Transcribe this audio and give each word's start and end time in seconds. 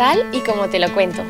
tal 0.00 0.30
y 0.32 0.40
como 0.40 0.66
te 0.70 0.78
lo 0.78 0.90
cuento. 0.94 1.22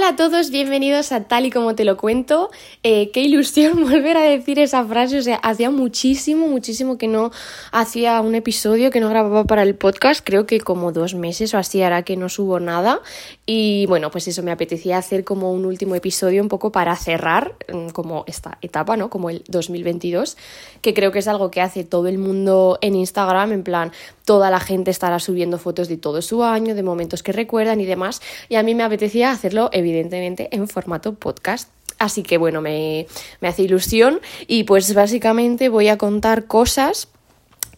Hola 0.00 0.08
a 0.08 0.16
todos, 0.16 0.48
bienvenidos 0.50 1.12
a 1.12 1.24
Tal 1.24 1.44
y 1.44 1.50
como 1.50 1.74
te 1.74 1.84
lo 1.84 1.98
cuento. 1.98 2.50
Eh, 2.82 3.10
qué 3.10 3.20
ilusión 3.20 3.82
volver 3.82 4.16
a 4.16 4.22
decir 4.22 4.58
esa 4.58 4.82
frase. 4.86 5.18
O 5.18 5.22
sea, 5.22 5.36
hacía 5.36 5.70
muchísimo, 5.70 6.48
muchísimo 6.48 6.96
que 6.96 7.06
no 7.06 7.32
hacía 7.70 8.18
un 8.22 8.34
episodio, 8.34 8.90
que 8.90 8.98
no 8.98 9.10
grababa 9.10 9.44
para 9.44 9.62
el 9.62 9.74
podcast. 9.74 10.22
Creo 10.24 10.46
que 10.46 10.58
como 10.58 10.90
dos 10.90 11.14
meses 11.14 11.52
o 11.52 11.58
así 11.58 11.82
hará 11.82 12.02
que 12.02 12.16
no 12.16 12.30
subo 12.30 12.60
nada. 12.60 13.02
Y 13.44 13.84
bueno, 13.88 14.10
pues 14.10 14.26
eso, 14.26 14.42
me 14.42 14.52
apetecía 14.52 14.96
hacer 14.96 15.22
como 15.22 15.52
un 15.52 15.66
último 15.66 15.94
episodio 15.94 16.40
un 16.40 16.48
poco 16.48 16.72
para 16.72 16.96
cerrar 16.96 17.56
mm, 17.70 17.88
como 17.90 18.24
esta 18.26 18.56
etapa, 18.62 18.96
¿no? 18.96 19.10
Como 19.10 19.28
el 19.28 19.44
2022, 19.48 20.38
que 20.80 20.94
creo 20.94 21.12
que 21.12 21.18
es 21.18 21.28
algo 21.28 21.50
que 21.50 21.60
hace 21.60 21.84
todo 21.84 22.08
el 22.08 22.16
mundo 22.16 22.78
en 22.80 22.94
Instagram, 22.94 23.52
en 23.52 23.62
plan, 23.64 23.92
toda 24.24 24.50
la 24.50 24.60
gente 24.60 24.90
estará 24.90 25.18
subiendo 25.18 25.58
fotos 25.58 25.88
de 25.88 25.98
todo 25.98 26.22
su 26.22 26.42
año, 26.42 26.74
de 26.74 26.82
momentos 26.82 27.22
que 27.22 27.32
recuerdan 27.32 27.82
y 27.82 27.84
demás. 27.84 28.22
Y 28.48 28.54
a 28.54 28.62
mí 28.62 28.74
me 28.74 28.82
apetecía 28.82 29.30
hacerlo 29.30 29.68
evidentemente 29.72 29.89
en 29.94 30.68
formato 30.68 31.14
podcast. 31.14 31.68
Así 31.98 32.22
que 32.22 32.38
bueno, 32.38 32.62
me, 32.62 33.06
me 33.40 33.48
hace 33.48 33.62
ilusión 33.62 34.20
y 34.46 34.64
pues 34.64 34.94
básicamente 34.94 35.68
voy 35.68 35.88
a 35.88 35.98
contar 35.98 36.46
cosas 36.46 37.08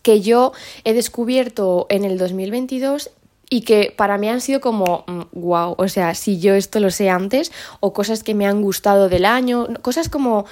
que 0.02 0.20
yo 0.20 0.52
he 0.84 0.94
descubierto 0.94 1.86
en 1.88 2.04
el 2.04 2.18
2022 2.18 3.10
y 3.52 3.62
que 3.62 3.92
para 3.94 4.16
mí 4.16 4.30
han 4.30 4.40
sido 4.40 4.62
como 4.62 5.04
wow, 5.32 5.72
mm, 5.72 5.74
o 5.76 5.88
sea, 5.88 6.14
si 6.14 6.40
yo 6.40 6.54
esto 6.54 6.80
lo 6.80 6.90
sé 6.90 7.10
antes 7.10 7.52
o 7.80 7.92
cosas 7.92 8.22
que 8.22 8.34
me 8.34 8.46
han 8.46 8.62
gustado 8.62 9.10
del 9.10 9.26
año, 9.26 9.68
cosas 9.82 10.08
como 10.08 10.46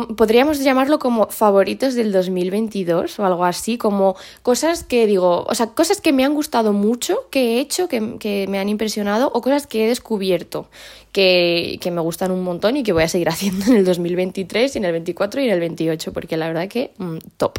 podríamos 0.00 0.60
llamarlo 0.60 0.98
como 0.98 1.28
favoritos 1.28 1.94
del 1.94 2.12
2022 2.12 3.18
o 3.18 3.24
algo 3.24 3.44
así, 3.44 3.78
como 3.78 4.16
cosas 4.42 4.84
que 4.84 5.06
digo, 5.06 5.44
o 5.48 5.54
sea, 5.54 5.68
cosas 5.68 6.00
que 6.00 6.12
me 6.12 6.24
han 6.24 6.34
gustado 6.34 6.72
mucho, 6.72 7.28
que 7.30 7.56
he 7.56 7.60
hecho, 7.60 7.88
que, 7.88 8.18
que 8.18 8.46
me 8.48 8.58
han 8.58 8.68
impresionado, 8.68 9.30
o 9.34 9.40
cosas 9.40 9.66
que 9.66 9.84
he 9.84 9.88
descubierto, 9.88 10.68
que, 11.12 11.78
que, 11.80 11.92
me 11.92 12.00
gustan 12.00 12.32
un 12.32 12.42
montón 12.42 12.76
y 12.76 12.82
que 12.82 12.92
voy 12.92 13.04
a 13.04 13.08
seguir 13.08 13.28
haciendo 13.34 13.66
en 13.66 13.76
el 13.76 13.84
2023 13.84 14.74
y 14.74 14.78
en 14.78 14.84
el 14.84 14.92
24 14.92 15.40
y 15.40 15.44
en 15.44 15.50
el 15.52 15.60
28, 15.60 16.12
porque 16.12 16.36
la 16.36 16.48
verdad 16.48 16.68
que 16.68 16.90
mm, 16.98 17.18
top. 17.36 17.58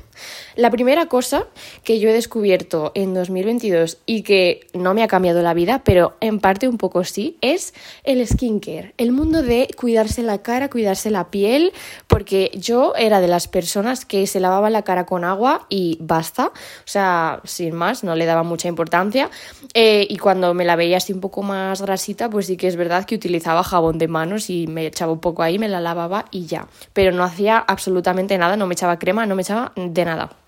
La 0.55 0.69
primera 0.71 1.05
cosa 1.05 1.47
que 1.83 1.99
yo 1.99 2.09
he 2.09 2.13
descubierto 2.13 2.91
en 2.95 3.13
2022 3.13 3.99
y 4.05 4.23
que 4.23 4.67
no 4.73 4.93
me 4.93 5.03
ha 5.03 5.07
cambiado 5.07 5.41
la 5.41 5.53
vida, 5.53 5.83
pero 5.85 6.15
en 6.19 6.39
parte 6.39 6.67
un 6.67 6.77
poco 6.77 7.03
sí, 7.03 7.38
es 7.41 7.73
el 8.03 8.25
skincare, 8.27 8.93
el 8.97 9.11
mundo 9.11 9.41
de 9.41 9.69
cuidarse 9.77 10.21
la 10.21 10.41
cara, 10.41 10.69
cuidarse 10.69 11.09
la 11.09 11.31
piel, 11.31 11.71
porque 12.07 12.24
yo 12.53 12.93
era 12.95 13.21
de 13.21 13.27
las 13.27 13.47
personas 13.47 14.05
que 14.05 14.27
se 14.27 14.39
lavaba 14.39 14.69
la 14.69 14.81
cara 14.83 15.05
con 15.05 15.23
agua 15.23 15.65
y 15.69 15.97
basta, 16.01 16.47
o 16.47 16.87
sea, 16.87 17.41
sin 17.43 17.75
más, 17.75 18.03
no 18.03 18.15
le 18.15 18.25
daba 18.25 18.43
mucha 18.43 18.67
importancia. 18.67 19.29
Eh, 19.73 20.05
y 20.09 20.17
cuando 20.17 20.53
me 20.53 20.65
la 20.65 20.75
veía 20.75 20.97
así 20.97 21.13
un 21.13 21.21
poco 21.21 21.43
más 21.43 21.81
grasita, 21.81 22.29
pues 22.29 22.47
sí 22.47 22.57
que 22.57 22.67
es 22.67 22.75
verdad 22.75 23.05
que 23.05 23.15
utilizaba 23.15 23.63
jabón 23.63 23.97
de 23.97 24.07
manos 24.07 24.49
y 24.49 24.67
me 24.67 24.85
echaba 24.87 25.11
un 25.11 25.19
poco 25.19 25.43
ahí, 25.43 25.59
me 25.59 25.69
la 25.69 25.79
lavaba 25.79 26.25
y 26.31 26.45
ya. 26.45 26.67
Pero 26.93 27.11
no 27.11 27.23
hacía 27.23 27.57
absolutamente 27.57 28.37
nada, 28.37 28.57
no 28.57 28.67
me 28.67 28.73
echaba 28.73 28.99
crema, 28.99 29.25
no 29.25 29.35
me 29.35 29.41
echaba 29.41 29.71
de 29.75 30.05
nada. 30.05 30.44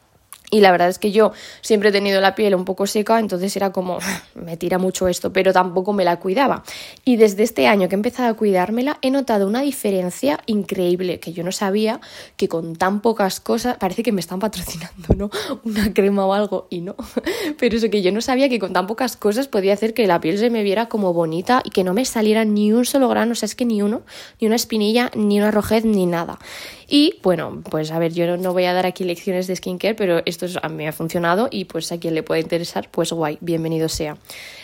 Y 0.50 0.62
la 0.62 0.72
verdad 0.72 0.88
es 0.88 0.98
que 0.98 1.12
yo 1.12 1.34
siempre 1.60 1.90
he 1.90 1.92
tenido 1.92 2.22
la 2.22 2.34
piel 2.34 2.56
un 2.56 2.64
poco 2.64 2.88
seca, 2.88 3.20
entonces 3.20 3.54
era 3.58 3.74
como, 3.74 4.00
me 4.34 4.56
tira 4.56 4.78
mucho 4.78 5.10
esto, 5.10 5.34
pero 5.34 5.52
tampoco 5.52 5.92
me 5.92 6.06
la 6.06 6.22
cuidaba. 6.22 6.64
Y 7.04 7.18
desde 7.18 7.44
este 7.44 7.68
año 7.68 7.90
que 7.90 7.96
he 7.96 7.98
empezado 7.98 8.30
a 8.30 8.34
cuidármela, 8.34 8.98
he 9.02 9.12
notado 9.12 9.46
una 9.46 9.62
diferencia 9.62 10.40
increíble 10.46 11.20
que 11.20 11.34
yo 11.34 11.44
no 11.44 11.52
sabía 11.52 12.00
que 12.38 12.48
con 12.48 12.78
tan 12.78 13.02
pocas 13.02 13.42
cosas, 13.42 13.76
parece 13.76 14.04
que 14.04 14.14
me 14.14 14.22
están 14.22 14.40
patrocinando, 14.40 15.14
¿no? 15.18 15.30
Una 15.66 15.94
crema 15.94 16.26
o 16.26 16.34
algo, 16.34 16.68
y 16.70 16.80
no. 16.80 16.96
Pero 17.60 17.76
eso 17.76 17.90
que 17.90 18.02
yo 18.02 18.14
no 18.14 18.22
sabía 18.22 18.48
que 18.48 18.58
con 18.58 18.72
tan 18.72 18.88
pocas 18.88 19.18
cosas 19.18 19.50
podía 19.50 19.74
hacer 19.74 19.94
que 19.94 20.08
la 20.08 20.22
piel 20.22 20.38
se 20.38 20.50
me 20.50 20.64
viera 20.64 20.88
como 20.88 21.12
bonita 21.12 21.62
y 21.66 21.72
que 21.72 21.84
no 21.84 21.94
me 21.94 22.06
saliera 22.06 22.46
ni 22.46 22.72
un 22.72 22.86
solo 22.86 23.10
grano, 23.10 23.34
o 23.34 23.36
sea, 23.36 23.48
es 23.48 23.56
que 23.56 23.66
ni 23.66 23.82
uno, 23.82 24.04
ni 24.40 24.48
una 24.48 24.56
espinilla, 24.56 25.12
ni 25.14 25.40
una 25.40 25.52
rojez, 25.52 25.84
ni 25.84 26.06
nada. 26.06 26.40
Y 26.88 27.20
bueno, 27.22 27.62
pues 27.70 27.92
a 27.92 28.00
ver, 28.00 28.14
yo 28.14 28.38
no 28.38 28.54
voy 28.54 28.64
a 28.64 28.74
dar 28.74 28.86
aquí 28.86 29.04
lecciones 29.04 29.48
de 29.48 29.56
skincare, 29.58 29.96
pero 29.96 30.22
esto 30.46 30.60
a 30.62 30.70
mí 30.70 30.88
ha 30.88 30.92
funcionado 30.92 31.48
y 31.52 31.66
pues 31.66 31.92
a 31.92 32.00
quien 32.00 32.16
le 32.16 32.24
pueda 32.24 32.40
interesar, 32.40 32.90
pues 32.92 33.12
guay, 33.12 33.38
bienvenido 33.42 33.90
sea. 33.90 34.18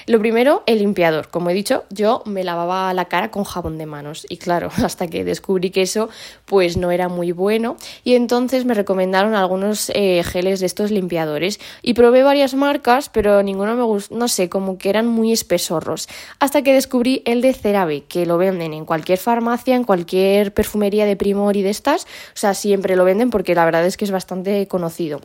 Lo 0.05 0.19
primero, 0.19 0.63
el 0.65 0.79
limpiador. 0.79 1.29
Como 1.29 1.49
he 1.49 1.53
dicho, 1.53 1.85
yo 1.89 2.23
me 2.25 2.43
lavaba 2.43 2.93
la 2.93 3.05
cara 3.05 3.31
con 3.31 3.43
jabón 3.45 3.77
de 3.77 3.85
manos 3.85 4.25
y 4.29 4.37
claro, 4.37 4.69
hasta 4.83 5.07
que 5.07 5.23
descubrí 5.23 5.69
que 5.69 5.81
eso 5.81 6.09
pues 6.45 6.77
no 6.77 6.91
era 6.91 7.07
muy 7.07 7.31
bueno 7.31 7.77
y 8.03 8.15
entonces 8.15 8.65
me 8.65 8.73
recomendaron 8.73 9.35
algunos 9.35 9.91
eh, 9.95 10.23
geles 10.23 10.59
de 10.59 10.65
estos 10.65 10.91
limpiadores 10.91 11.59
y 11.81 11.93
probé 11.93 12.23
varias 12.23 12.53
marcas, 12.53 13.09
pero 13.09 13.41
ninguno 13.43 13.75
me 13.75 13.83
gustó, 13.83 14.15
no 14.15 14.27
sé, 14.27 14.49
como 14.49 14.77
que 14.77 14.89
eran 14.89 15.07
muy 15.07 15.31
espesorros. 15.31 16.07
Hasta 16.39 16.61
que 16.61 16.73
descubrí 16.73 17.21
el 17.25 17.41
de 17.41 17.53
CeraVe, 17.53 18.03
que 18.03 18.25
lo 18.25 18.37
venden 18.37 18.73
en 18.73 18.85
cualquier 18.85 19.19
farmacia, 19.19 19.75
en 19.75 19.83
cualquier 19.83 20.53
perfumería 20.53 21.05
de 21.05 21.15
Primor 21.15 21.55
y 21.55 21.61
de 21.61 21.69
estas, 21.69 22.03
o 22.03 22.35
sea, 22.35 22.53
siempre 22.53 22.95
lo 22.95 23.05
venden 23.05 23.29
porque 23.29 23.55
la 23.55 23.65
verdad 23.65 23.85
es 23.85 23.97
que 23.97 24.05
es 24.05 24.11
bastante 24.11 24.67
conocido 24.67 25.21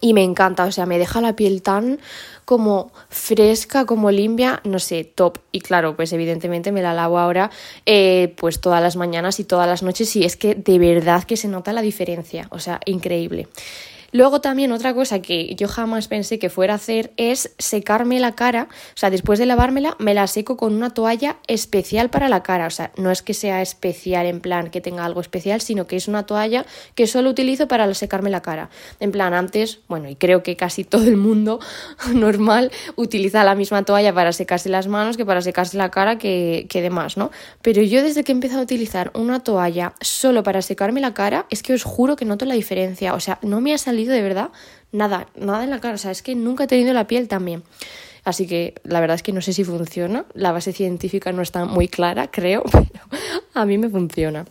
y 0.00 0.12
me 0.12 0.22
encanta, 0.22 0.64
o 0.64 0.72
sea, 0.72 0.86
me 0.86 0.98
deja 0.98 1.20
la 1.20 1.36
piel 1.36 1.62
tan 1.62 1.98
como 2.44 2.92
fresca, 3.08 3.86
como 3.86 4.10
limpia, 4.10 4.60
no 4.64 4.78
sé, 4.78 5.04
top. 5.04 5.38
Y 5.52 5.60
claro, 5.60 5.96
pues 5.96 6.12
evidentemente 6.12 6.70
me 6.72 6.82
la 6.82 6.94
lavo 6.94 7.18
ahora 7.18 7.50
eh, 7.86 8.34
pues 8.36 8.60
todas 8.60 8.82
las 8.82 8.96
mañanas 8.96 9.40
y 9.40 9.44
todas 9.44 9.66
las 9.66 9.82
noches 9.82 10.14
y 10.16 10.24
es 10.24 10.36
que 10.36 10.54
de 10.54 10.78
verdad 10.78 11.24
que 11.24 11.36
se 11.36 11.48
nota 11.48 11.72
la 11.72 11.82
diferencia, 11.82 12.46
o 12.50 12.58
sea, 12.58 12.80
increíble. 12.84 13.48
Luego 14.12 14.40
también 14.40 14.72
otra 14.72 14.94
cosa 14.94 15.20
que 15.20 15.54
yo 15.56 15.68
jamás 15.68 16.08
pensé 16.08 16.38
que 16.38 16.50
fuera 16.50 16.74
a 16.74 16.76
hacer 16.76 17.12
es 17.16 17.54
secarme 17.58 18.20
la 18.20 18.34
cara, 18.34 18.68
o 18.70 18.96
sea, 18.96 19.10
después 19.10 19.38
de 19.38 19.46
lavármela 19.46 19.96
me 19.98 20.14
la 20.14 20.26
seco 20.26 20.56
con 20.56 20.74
una 20.74 20.90
toalla 20.90 21.36
especial 21.46 22.10
para 22.10 22.28
la 22.28 22.42
cara, 22.42 22.66
o 22.66 22.70
sea, 22.70 22.92
no 22.96 23.10
es 23.10 23.22
que 23.22 23.34
sea 23.34 23.62
especial 23.62 24.26
en 24.26 24.40
plan 24.40 24.70
que 24.70 24.80
tenga 24.80 25.04
algo 25.04 25.20
especial, 25.20 25.60
sino 25.60 25.86
que 25.86 25.96
es 25.96 26.08
una 26.08 26.24
toalla 26.24 26.66
que 26.94 27.06
solo 27.06 27.30
utilizo 27.30 27.68
para 27.68 27.92
secarme 27.94 28.30
la 28.30 28.42
cara. 28.42 28.70
En 29.00 29.12
plan, 29.12 29.34
antes, 29.34 29.80
bueno, 29.88 30.08
y 30.08 30.16
creo 30.16 30.42
que 30.42 30.56
casi 30.56 30.84
todo 30.84 31.04
el 31.04 31.16
mundo 31.16 31.60
normal 32.14 32.70
utiliza 32.96 33.44
la 33.44 33.54
misma 33.54 33.84
toalla 33.84 34.12
para 34.14 34.32
secarse 34.32 34.68
las 34.68 34.86
manos 34.86 35.16
que 35.16 35.26
para 35.26 35.40
secarse 35.42 35.76
la 35.76 35.90
cara 35.90 36.18
que, 36.18 36.66
que 36.68 36.82
demás, 36.82 37.16
¿no? 37.16 37.30
Pero 37.62 37.82
yo 37.82 38.02
desde 38.02 38.24
que 38.24 38.32
he 38.32 38.34
empezado 38.34 38.60
a 38.60 38.64
utilizar 38.64 39.10
una 39.14 39.40
toalla 39.40 39.94
solo 40.00 40.42
para 40.42 40.62
secarme 40.62 41.00
la 41.00 41.14
cara, 41.14 41.46
es 41.50 41.62
que 41.62 41.72
os 41.72 41.82
juro 41.82 42.16
que 42.16 42.24
noto 42.24 42.44
la 42.44 42.54
diferencia, 42.54 43.14
o 43.14 43.20
sea, 43.20 43.38
no 43.42 43.60
me 43.60 43.74
ha 43.74 43.78
salido 43.78 43.95
de 44.04 44.22
verdad 44.22 44.50
nada, 44.92 45.28
nada 45.36 45.64
en 45.64 45.70
la 45.70 45.80
cara. 45.80 45.94
O 45.94 45.98
sea, 45.98 46.10
es 46.10 46.22
que 46.22 46.34
nunca 46.34 46.64
he 46.64 46.66
tenido 46.66 46.92
la 46.92 47.06
piel 47.06 47.28
tan 47.28 47.44
bien. 47.44 47.62
Así 48.24 48.46
que 48.46 48.74
la 48.82 49.00
verdad 49.00 49.14
es 49.14 49.22
que 49.22 49.32
no 49.32 49.40
sé 49.40 49.52
si 49.52 49.64
funciona. 49.64 50.26
La 50.34 50.52
base 50.52 50.72
científica 50.72 51.32
no 51.32 51.42
está 51.42 51.64
muy 51.64 51.88
clara, 51.88 52.30
creo, 52.32 52.62
pero 52.72 53.04
a 53.54 53.64
mí 53.64 53.78
me 53.78 53.88
funciona. 53.88 54.44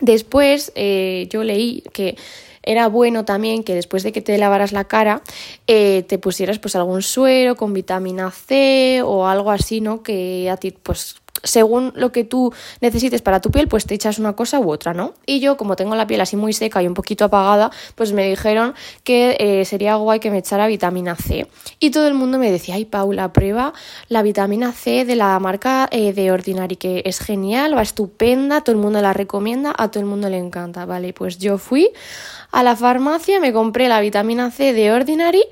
Después 0.00 0.72
eh, 0.76 1.28
yo 1.30 1.44
leí 1.44 1.82
que 1.92 2.16
era 2.62 2.88
bueno 2.88 3.24
también 3.24 3.64
que 3.64 3.74
después 3.74 4.02
de 4.02 4.12
que 4.12 4.20
te 4.20 4.36
lavaras 4.38 4.72
la 4.72 4.84
cara 4.84 5.22
eh, 5.66 6.04
te 6.06 6.18
pusieras 6.18 6.58
pues 6.58 6.76
algún 6.76 7.02
suero 7.02 7.56
con 7.56 7.72
vitamina 7.72 8.30
C 8.30 9.02
o 9.04 9.26
algo 9.26 9.50
así, 9.50 9.80
¿no? 9.80 10.02
Que 10.02 10.48
a 10.50 10.56
ti 10.56 10.70
pues 10.70 11.16
según 11.42 11.92
lo 11.96 12.12
que 12.12 12.24
tú 12.24 12.52
necesites 12.80 13.22
para 13.22 13.40
tu 13.40 13.50
piel, 13.50 13.68
pues 13.68 13.86
te 13.86 13.94
echas 13.94 14.18
una 14.18 14.34
cosa 14.34 14.60
u 14.60 14.70
otra, 14.70 14.94
¿no? 14.94 15.14
Y 15.26 15.40
yo, 15.40 15.56
como 15.56 15.76
tengo 15.76 15.94
la 15.94 16.06
piel 16.06 16.20
así 16.20 16.36
muy 16.36 16.52
seca 16.52 16.82
y 16.82 16.86
un 16.86 16.94
poquito 16.94 17.24
apagada, 17.24 17.70
pues 17.94 18.12
me 18.12 18.28
dijeron 18.28 18.74
que 19.04 19.36
eh, 19.38 19.64
sería 19.64 19.96
guay 19.96 20.20
que 20.20 20.30
me 20.30 20.38
echara 20.38 20.66
vitamina 20.66 21.16
C. 21.16 21.46
Y 21.78 21.90
todo 21.90 22.08
el 22.08 22.14
mundo 22.14 22.38
me 22.38 22.50
decía, 22.50 22.74
ay 22.74 22.84
Paula, 22.84 23.32
prueba 23.32 23.72
la 24.08 24.22
vitamina 24.22 24.72
C 24.72 25.04
de 25.04 25.16
la 25.16 25.38
marca 25.38 25.88
eh, 25.90 26.12
de 26.12 26.32
Ordinary, 26.32 26.76
que 26.76 27.02
es 27.04 27.18
genial, 27.20 27.76
va 27.76 27.82
estupenda, 27.82 28.60
todo 28.62 28.74
el 28.74 28.82
mundo 28.82 29.00
la 29.00 29.12
recomienda, 29.12 29.74
a 29.76 29.90
todo 29.90 30.00
el 30.00 30.06
mundo 30.06 30.28
le 30.28 30.38
encanta, 30.38 30.84
¿vale? 30.86 31.12
Pues 31.12 31.38
yo 31.38 31.58
fui 31.58 31.90
a 32.52 32.62
la 32.62 32.76
farmacia, 32.76 33.40
me 33.40 33.52
compré 33.52 33.88
la 33.88 34.00
vitamina 34.00 34.50
C 34.50 34.72
de 34.72 34.92
Ordinary 34.92 35.44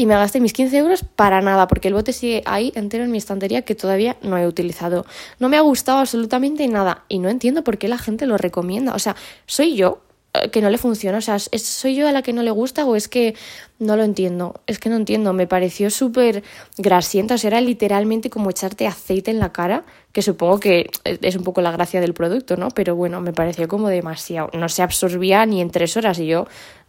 y 0.00 0.06
me 0.06 0.14
gasté 0.14 0.40
mis 0.40 0.54
15 0.54 0.78
euros 0.78 1.04
para 1.04 1.42
nada, 1.42 1.68
porque 1.68 1.88
el 1.88 1.94
bote 1.94 2.14
sigue 2.14 2.42
ahí 2.46 2.72
entero 2.74 3.04
en 3.04 3.10
mi 3.10 3.18
estantería 3.18 3.62
que 3.62 3.74
todavía 3.74 4.16
no 4.22 4.38
he 4.38 4.46
utilizado. 4.46 5.04
No 5.38 5.50
me 5.50 5.58
ha 5.58 5.60
gustado 5.60 5.98
absolutamente 5.98 6.66
nada 6.68 7.04
y 7.10 7.18
no 7.18 7.28
entiendo 7.28 7.62
por 7.62 7.76
qué 7.76 7.86
la 7.86 7.98
gente 7.98 8.24
lo 8.24 8.38
recomienda. 8.38 8.94
O 8.94 8.98
sea, 8.98 9.14
soy 9.44 9.76
yo 9.76 10.00
eh, 10.32 10.48
que 10.48 10.62
no 10.62 10.70
le 10.70 10.78
funciona, 10.78 11.18
o 11.18 11.20
sea, 11.20 11.38
¿soy 11.38 11.96
yo 11.96 12.08
a 12.08 12.12
la 12.12 12.22
que 12.22 12.32
no 12.32 12.42
le 12.42 12.50
gusta 12.50 12.86
o 12.86 12.96
es 12.96 13.08
que 13.08 13.34
no 13.78 13.94
lo 13.94 14.02
entiendo? 14.02 14.62
Es 14.66 14.78
que 14.78 14.88
no 14.88 14.96
entiendo, 14.96 15.34
me 15.34 15.46
pareció 15.46 15.90
súper 15.90 16.44
grasienta, 16.78 17.34
o 17.34 17.38
sea, 17.38 17.48
era 17.48 17.60
literalmente 17.60 18.30
como 18.30 18.48
echarte 18.48 18.86
aceite 18.86 19.30
en 19.30 19.38
la 19.38 19.52
cara, 19.52 19.84
que 20.12 20.22
supongo 20.22 20.60
que 20.60 20.88
es 21.04 21.36
un 21.36 21.44
poco 21.44 21.60
la 21.60 21.72
gracia 21.72 22.00
del 22.00 22.14
producto, 22.14 22.56
¿no? 22.56 22.70
Pero 22.70 22.96
bueno, 22.96 23.20
me 23.20 23.34
pareció 23.34 23.68
como 23.68 23.88
demasiado, 23.88 24.48
no 24.54 24.70
se 24.70 24.82
absorbía 24.82 25.44
ni 25.44 25.60
en 25.60 25.70
tres 25.70 25.96
horas 25.98 26.18
y 26.18 26.26
yo 26.26 26.46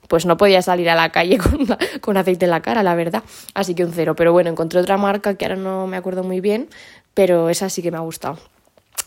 pues 0.07 0.25
no 0.25 0.37
podía 0.37 0.61
salir 0.61 0.89
a 0.89 0.95
la 0.95 1.09
calle 1.11 1.37
con, 2.01 2.17
aceite 2.17 2.45
en 2.45 2.51
la 2.51 2.61
cara, 2.61 2.83
la 2.83 2.95
verdad. 2.95 3.23
Así 3.53 3.75
que 3.75 3.85
un 3.85 3.93
cero. 3.93 4.15
Pero 4.15 4.33
bueno, 4.33 4.49
encontré 4.49 4.79
otra 4.79 4.97
marca 4.97 5.35
que 5.35 5.45
ahora 5.45 5.55
no 5.55 5.87
me 5.87 5.97
acuerdo 5.97 6.23
muy 6.23 6.41
bien, 6.41 6.69
pero 7.13 7.49
esa 7.49 7.69
sí 7.69 7.81
que 7.81 7.91
me 7.91 7.97
ha 7.97 8.01
gustado. 8.01 8.37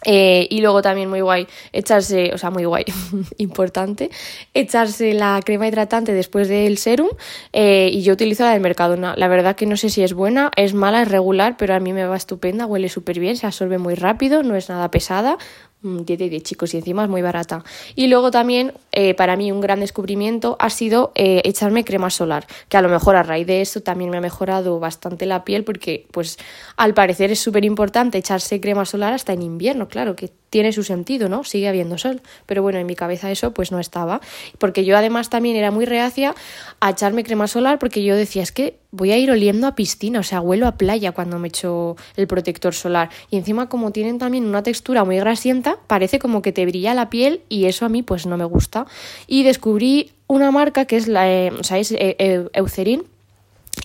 Eh, 0.07 0.47
y 0.51 0.61
luego 0.61 0.83
también 0.83 1.09
muy 1.09 1.21
guay 1.23 1.47
echarse, 1.73 2.33
o 2.35 2.39
sea, 2.39 2.51
muy 2.51 2.65
guay, 2.65 2.85
importante, 3.39 4.11
echarse 4.53 5.15
la 5.15 5.41
crema 5.45 5.67
hidratante 5.67 6.13
después 6.13 6.49
del 6.49 6.79
serum. 6.79 7.09
Eh, 7.53 7.91
y 7.93 8.03
yo 8.03 8.13
utilizo 8.13 8.45
la 8.45 8.53
del 8.53 8.61
Mercadona. 8.61 9.15
La 9.17 9.29
verdad 9.29 9.57
que 9.57 9.67
no 9.67 9.77
sé 9.77 9.91
si 9.91 10.03
es 10.03 10.13
buena, 10.13 10.51
es 10.57 10.75
mala, 10.75 11.03
es 11.03 11.09
regular, 11.09 11.57
pero 11.57 11.75
a 11.75 11.81
mí 11.81 11.93
me 11.93 12.07
va 12.07 12.17
estupenda, 12.17 12.67
huele 12.67 12.89
súper 12.89 13.19
bien, 13.19 13.37
se 13.37 13.47
absorbe 13.47 13.79
muy 13.79 13.95
rápido, 13.95 14.43
no 14.43 14.57
es 14.57 14.69
nada 14.69 14.91
pesada. 14.91 15.39
10 15.85 16.19
de 16.19 16.29
10 16.29 16.43
chicos 16.43 16.75
y 16.75 16.79
encima 16.79 17.05
es 17.05 17.11
muy 17.11 17.23
barata. 17.23 17.63
Y 17.95 18.09
luego 18.09 18.31
también 18.31 18.73
eh, 18.93 19.15
para 19.15 19.37
mí 19.37 19.53
un 19.53 19.61
gran 19.61 19.81
descubrimiento 19.81 20.57
ha 20.59 20.71
sido 20.71 21.13
echarme 21.15 21.85
crema 21.85 22.11
solar, 22.11 22.47
que 22.69 22.77
a 22.77 22.83
lo 22.83 22.89
mejor 22.89 23.17
a 23.17 23.23
raíz 23.23 23.47
de 23.47 23.61
eso 23.61 23.83
también 23.83 24.11
me 24.11 24.17
ha 24.17 24.21
mejorado 24.21 24.81
bastante 24.81 25.27
la 25.27 25.45
piel 25.45 25.65
porque 25.65 26.07
pues 26.11 26.39
al 26.77 26.95
parecer 26.95 27.31
es 27.31 27.41
súper 27.41 27.65
importante 27.65 28.19
echarse 28.19 28.61
crema 28.61 28.85
solar 28.85 29.13
hasta 29.13 29.33
en 29.33 29.43
invierno, 29.43 29.89
claro, 29.89 30.17
que 30.17 30.31
tiene 30.55 30.71
su 30.71 30.85
sentido, 30.85 31.29
¿no? 31.29 31.43
Sigue 31.43 31.69
habiendo 31.69 31.99
sol. 31.99 32.23
Pero 32.47 32.63
bueno, 32.63 32.79
en 32.79 32.87
mi 32.87 32.95
cabeza 32.95 33.29
eso 33.29 33.53
pues 33.53 33.73
no 33.73 33.81
estaba. 33.81 34.21
Porque 34.59 34.85
yo 34.85 34.97
además 34.97 35.29
también 35.29 35.57
era 35.57 35.73
muy 35.73 35.85
reacia 35.85 36.33
a 36.79 36.91
echarme 36.91 37.25
crema 37.25 37.49
solar 37.49 37.81
porque 37.81 38.05
yo 38.05 38.15
decía, 38.15 38.45
es 38.45 38.53
que 38.53 38.79
voy 38.93 39.11
a 39.11 39.19
ir 39.19 39.33
oliendo 39.33 39.67
a 39.67 39.75
piscina, 39.75 40.21
o 40.21 40.23
sea, 40.23 40.41
huelo 40.41 40.69
a 40.69 40.77
playa 40.77 41.11
cuando 41.11 41.41
me 41.41 41.49
echo 41.49 41.97
el 42.15 42.29
protector 42.29 42.73
solar. 42.73 43.11
Y 43.31 43.37
encima 43.37 43.69
como 43.69 43.91
tienen 43.91 44.19
también 44.19 44.45
una 44.45 44.63
textura 44.63 45.03
muy 45.03 45.17
grasienta, 45.17 45.77
parece 45.89 46.21
como 46.21 46.41
que 46.41 46.53
te 46.53 46.65
brilla 46.67 46.95
la 46.95 47.11
piel 47.11 47.41
y 47.49 47.65
eso 47.65 47.85
a 47.85 47.89
mí 47.89 48.05
pues 48.05 48.25
no 48.25 48.37
me 48.37 48.45
gusta. 48.45 48.87
Y 49.27 49.43
descubrí 49.43 50.13
una 50.29 50.53
marca 50.53 50.85
que 50.85 50.95
es 50.95 51.09
la, 51.09 51.29
eh, 51.29 51.51
o 51.51 51.65
sea, 51.65 51.79
es 51.79 51.91
eh, 51.91 52.47
Eucerin 52.53 53.03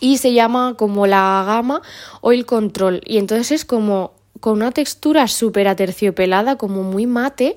y 0.01 0.19
se 0.19 0.33
llama 0.33 0.75
como 0.77 1.07
la 1.07 1.43
gama 1.47 1.81
Oil 2.21 2.45
Control. 2.45 3.01
Y 3.07 3.17
entonces 3.17 3.51
es 3.51 3.65
como 3.65 4.18
con 4.39 4.53
una 4.53 4.71
textura 4.71 5.27
súper 5.27 5.67
aterciopelada, 5.67 6.55
como 6.55 6.83
muy 6.83 7.05
mate, 7.05 7.55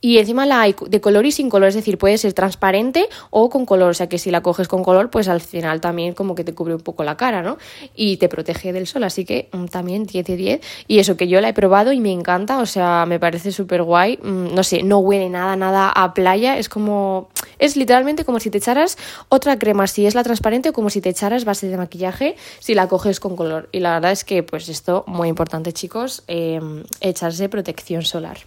y 0.00 0.18
encima 0.18 0.46
la 0.46 0.62
hay 0.62 0.74
de 0.88 1.00
color 1.00 1.26
y 1.26 1.32
sin 1.32 1.50
color, 1.50 1.68
es 1.68 1.74
decir, 1.74 1.98
puede 1.98 2.16
ser 2.18 2.32
transparente 2.32 3.08
o 3.30 3.50
con 3.50 3.66
color, 3.66 3.90
o 3.90 3.94
sea 3.94 4.08
que 4.08 4.18
si 4.18 4.30
la 4.30 4.42
coges 4.42 4.68
con 4.68 4.82
color, 4.82 5.10
pues 5.10 5.28
al 5.28 5.40
final 5.40 5.80
también 5.80 6.14
como 6.14 6.34
que 6.34 6.44
te 6.44 6.54
cubre 6.54 6.74
un 6.74 6.80
poco 6.80 7.04
la 7.04 7.16
cara, 7.16 7.42
¿no? 7.42 7.58
Y 7.94 8.16
te 8.16 8.28
protege 8.28 8.72
del 8.72 8.86
sol, 8.86 9.04
así 9.04 9.24
que 9.24 9.48
mm, 9.52 9.66
también 9.66 10.04
10 10.04 10.26
de 10.26 10.36
10. 10.36 10.60
Y 10.88 10.98
eso 10.98 11.16
que 11.16 11.28
yo 11.28 11.40
la 11.40 11.50
he 11.50 11.54
probado 11.54 11.92
y 11.92 12.00
me 12.00 12.12
encanta, 12.12 12.58
o 12.58 12.66
sea, 12.66 13.04
me 13.06 13.20
parece 13.20 13.52
súper 13.52 13.82
guay, 13.82 14.18
mm, 14.22 14.54
no 14.54 14.62
sé, 14.62 14.82
no 14.82 14.98
huele 14.98 15.28
nada, 15.28 15.56
nada 15.56 15.90
a 15.90 16.14
playa, 16.14 16.56
es 16.56 16.68
como, 16.68 17.28
es 17.58 17.76
literalmente 17.76 18.24
como 18.24 18.40
si 18.40 18.50
te 18.50 18.58
echaras 18.58 18.96
otra 19.28 19.58
crema, 19.58 19.86
si 19.86 20.06
es 20.06 20.14
la 20.14 20.22
transparente, 20.22 20.70
o 20.70 20.72
como 20.72 20.90
si 20.90 21.00
te 21.00 21.10
echaras 21.10 21.44
base 21.44 21.68
de 21.68 21.76
maquillaje, 21.76 22.36
si 22.58 22.74
la 22.74 22.88
coges 22.88 23.20
con 23.20 23.36
color. 23.36 23.68
Y 23.72 23.80
la 23.80 23.94
verdad 23.94 24.12
es 24.12 24.24
que, 24.24 24.42
pues 24.42 24.68
esto, 24.68 25.04
muy 25.06 25.28
importante 25.28 25.72
chicos, 25.72 26.22
em, 26.26 26.84
echarse 27.00 27.48
protección 27.48 28.02
solar. 28.02 28.38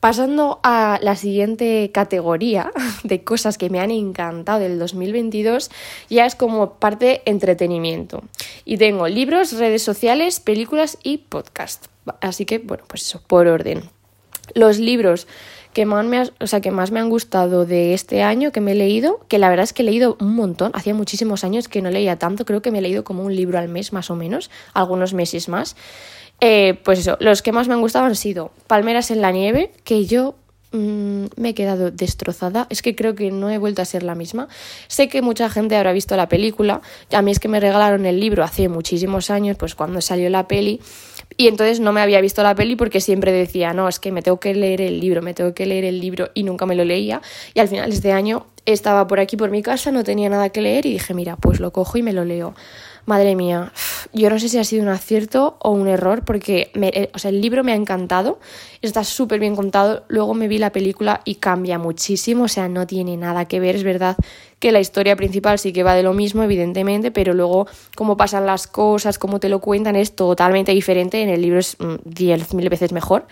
Pasando 0.00 0.60
a 0.62 1.00
la 1.02 1.16
siguiente 1.16 1.90
categoría 1.92 2.70
de 3.02 3.24
cosas 3.24 3.58
que 3.58 3.68
me 3.68 3.80
han 3.80 3.90
encantado 3.90 4.60
del 4.60 4.78
2022, 4.78 5.70
ya 6.08 6.24
es 6.24 6.36
como 6.36 6.74
parte 6.74 7.22
entretenimiento. 7.24 8.22
Y 8.64 8.76
tengo 8.76 9.08
libros, 9.08 9.52
redes 9.52 9.82
sociales, 9.82 10.38
películas 10.38 10.98
y 11.02 11.18
podcast. 11.18 11.86
Así 12.20 12.44
que, 12.44 12.58
bueno, 12.58 12.84
pues 12.86 13.02
eso, 13.02 13.20
por 13.26 13.48
orden. 13.48 13.82
Los 14.54 14.78
libros 14.78 15.26
que 15.72 15.84
más, 15.84 16.06
me 16.06 16.22
o 16.40 16.46
sea, 16.46 16.60
que 16.60 16.70
más 16.70 16.90
me 16.90 17.00
han 17.00 17.10
gustado 17.10 17.66
de 17.66 17.92
este 17.92 18.22
año 18.22 18.52
que 18.52 18.60
me 18.60 18.72
he 18.72 18.74
leído, 18.74 19.20
que 19.28 19.38
la 19.38 19.48
verdad 19.48 19.64
es 19.64 19.72
que 19.72 19.82
he 19.82 19.84
leído 19.84 20.16
un 20.20 20.34
montón, 20.34 20.72
hacía 20.74 20.94
muchísimos 20.94 21.44
años 21.44 21.68
que 21.68 21.82
no 21.82 21.90
leía 21.90 22.18
tanto, 22.18 22.44
creo 22.44 22.62
que 22.62 22.70
me 22.70 22.78
he 22.78 22.82
leído 22.82 23.04
como 23.04 23.22
un 23.22 23.36
libro 23.36 23.58
al 23.58 23.68
mes 23.68 23.92
más 23.92 24.10
o 24.10 24.16
menos, 24.16 24.50
algunos 24.74 25.12
meses 25.12 25.48
más. 25.48 25.76
Eh, 26.40 26.78
pues 26.84 27.00
eso, 27.00 27.16
los 27.20 27.42
que 27.42 27.52
más 27.52 27.68
me 27.68 27.74
han 27.74 27.80
gustado 27.80 28.04
han 28.04 28.14
sido 28.14 28.52
Palmeras 28.66 29.10
en 29.10 29.20
la 29.20 29.32
nieve, 29.32 29.72
que 29.82 30.06
yo 30.06 30.36
mm, 30.72 31.26
me 31.36 31.48
he 31.50 31.54
quedado 31.54 31.90
destrozada. 31.90 32.66
Es 32.70 32.82
que 32.82 32.94
creo 32.94 33.14
que 33.14 33.30
no 33.30 33.50
he 33.50 33.58
vuelto 33.58 33.82
a 33.82 33.84
ser 33.84 34.02
la 34.02 34.14
misma. 34.14 34.48
Sé 34.86 35.08
que 35.08 35.20
mucha 35.22 35.50
gente 35.50 35.76
habrá 35.76 35.92
visto 35.92 36.16
la 36.16 36.28
película. 36.28 36.80
A 37.12 37.22
mí 37.22 37.30
es 37.32 37.40
que 37.40 37.48
me 37.48 37.60
regalaron 37.60 38.06
el 38.06 38.20
libro 38.20 38.44
hace 38.44 38.68
muchísimos 38.68 39.30
años, 39.30 39.56
pues 39.56 39.74
cuando 39.74 40.00
salió 40.00 40.30
la 40.30 40.46
peli. 40.46 40.80
Y 41.36 41.48
entonces 41.48 41.80
no 41.80 41.92
me 41.92 42.00
había 42.00 42.20
visto 42.20 42.42
la 42.42 42.54
peli 42.54 42.76
porque 42.76 43.00
siempre 43.00 43.32
decía, 43.32 43.72
no, 43.72 43.88
es 43.88 43.98
que 43.98 44.12
me 44.12 44.22
tengo 44.22 44.40
que 44.40 44.54
leer 44.54 44.80
el 44.80 45.00
libro, 45.00 45.22
me 45.22 45.34
tengo 45.34 45.54
que 45.54 45.66
leer 45.66 45.84
el 45.84 46.00
libro 46.00 46.30
y 46.34 46.42
nunca 46.42 46.66
me 46.66 46.74
lo 46.74 46.84
leía. 46.84 47.20
Y 47.54 47.60
al 47.60 47.68
final 47.68 47.92
este 47.92 48.12
año 48.12 48.46
estaba 48.64 49.06
por 49.06 49.20
aquí 49.20 49.36
por 49.36 49.50
mi 49.50 49.62
casa, 49.62 49.90
no 49.92 50.04
tenía 50.04 50.28
nada 50.28 50.50
que 50.50 50.60
leer 50.60 50.86
y 50.86 50.92
dije, 50.92 51.14
mira, 51.14 51.36
pues 51.36 51.60
lo 51.60 51.72
cojo 51.72 51.98
y 51.98 52.02
me 52.02 52.12
lo 52.12 52.24
leo. 52.24 52.54
Madre 53.08 53.34
mía, 53.36 53.72
yo 54.12 54.28
no 54.28 54.38
sé 54.38 54.50
si 54.50 54.58
ha 54.58 54.64
sido 54.64 54.82
un 54.82 54.90
acierto 54.90 55.56
o 55.60 55.70
un 55.70 55.88
error 55.88 56.26
porque 56.26 56.70
eh, 56.74 57.10
o 57.14 57.18
sea, 57.18 57.30
el 57.30 57.40
libro 57.40 57.64
me 57.64 57.72
ha 57.72 57.74
encantado, 57.74 58.38
está 58.82 59.02
súper 59.02 59.40
bien 59.40 59.56
contado, 59.56 60.04
luego 60.08 60.34
me 60.34 60.46
vi 60.46 60.58
la 60.58 60.72
película 60.72 61.22
y 61.24 61.36
cambia 61.36 61.78
muchísimo, 61.78 62.44
o 62.44 62.48
sea, 62.48 62.68
no 62.68 62.86
tiene 62.86 63.16
nada 63.16 63.46
que 63.46 63.60
ver, 63.60 63.76
es 63.76 63.82
verdad 63.82 64.14
que 64.58 64.72
la 64.72 64.80
historia 64.80 65.16
principal 65.16 65.58
sí 65.58 65.72
que 65.72 65.84
va 65.84 65.94
de 65.94 66.02
lo 66.02 66.12
mismo, 66.12 66.42
evidentemente, 66.42 67.10
pero 67.10 67.32
luego 67.32 67.66
cómo 67.96 68.18
pasan 68.18 68.44
las 68.44 68.66
cosas, 68.66 69.18
cómo 69.18 69.40
te 69.40 69.48
lo 69.48 69.60
cuentan 69.60 69.96
es 69.96 70.14
totalmente 70.14 70.72
diferente, 70.72 71.22
en 71.22 71.30
el 71.30 71.40
libro 71.40 71.60
es 71.60 71.76
mm, 71.78 71.94
diez 72.04 72.52
mil 72.52 72.68
veces 72.68 72.92
mejor, 72.92 73.26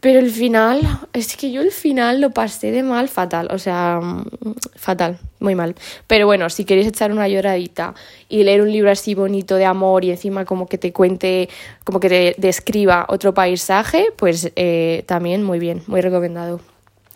pero 0.00 0.18
el 0.18 0.32
final, 0.32 0.80
es 1.12 1.36
que 1.36 1.52
yo 1.52 1.62
el 1.62 1.70
final 1.70 2.20
lo 2.20 2.30
pasé 2.30 2.72
de 2.72 2.82
mal 2.82 3.08
fatal, 3.08 3.46
o 3.52 3.60
sea, 3.60 4.00
mm, 4.02 4.24
fatal, 4.74 5.20
muy 5.40 5.54
mal. 5.54 5.74
Pero 6.06 6.26
bueno, 6.26 6.48
si 6.50 6.64
queréis 6.64 6.86
echar 6.86 7.10
una 7.10 7.26
lloradita 7.26 7.94
y 8.28 8.44
leer 8.44 8.62
un 8.62 8.70
libro 8.70 8.90
así 8.90 9.14
bonito 9.14 9.56
de 9.56 9.64
amor 9.64 10.04
y 10.04 10.10
encima 10.10 10.44
como 10.44 10.68
que 10.68 10.78
te 10.78 10.92
cuente, 10.92 11.48
como 11.84 11.98
que 11.98 12.08
te 12.08 12.34
describa 12.38 13.06
otro 13.08 13.34
paisaje, 13.34 14.06
pues 14.16 14.52
eh, 14.54 15.02
también 15.06 15.42
muy 15.42 15.58
bien, 15.58 15.82
muy 15.86 16.00
recomendado. 16.00 16.60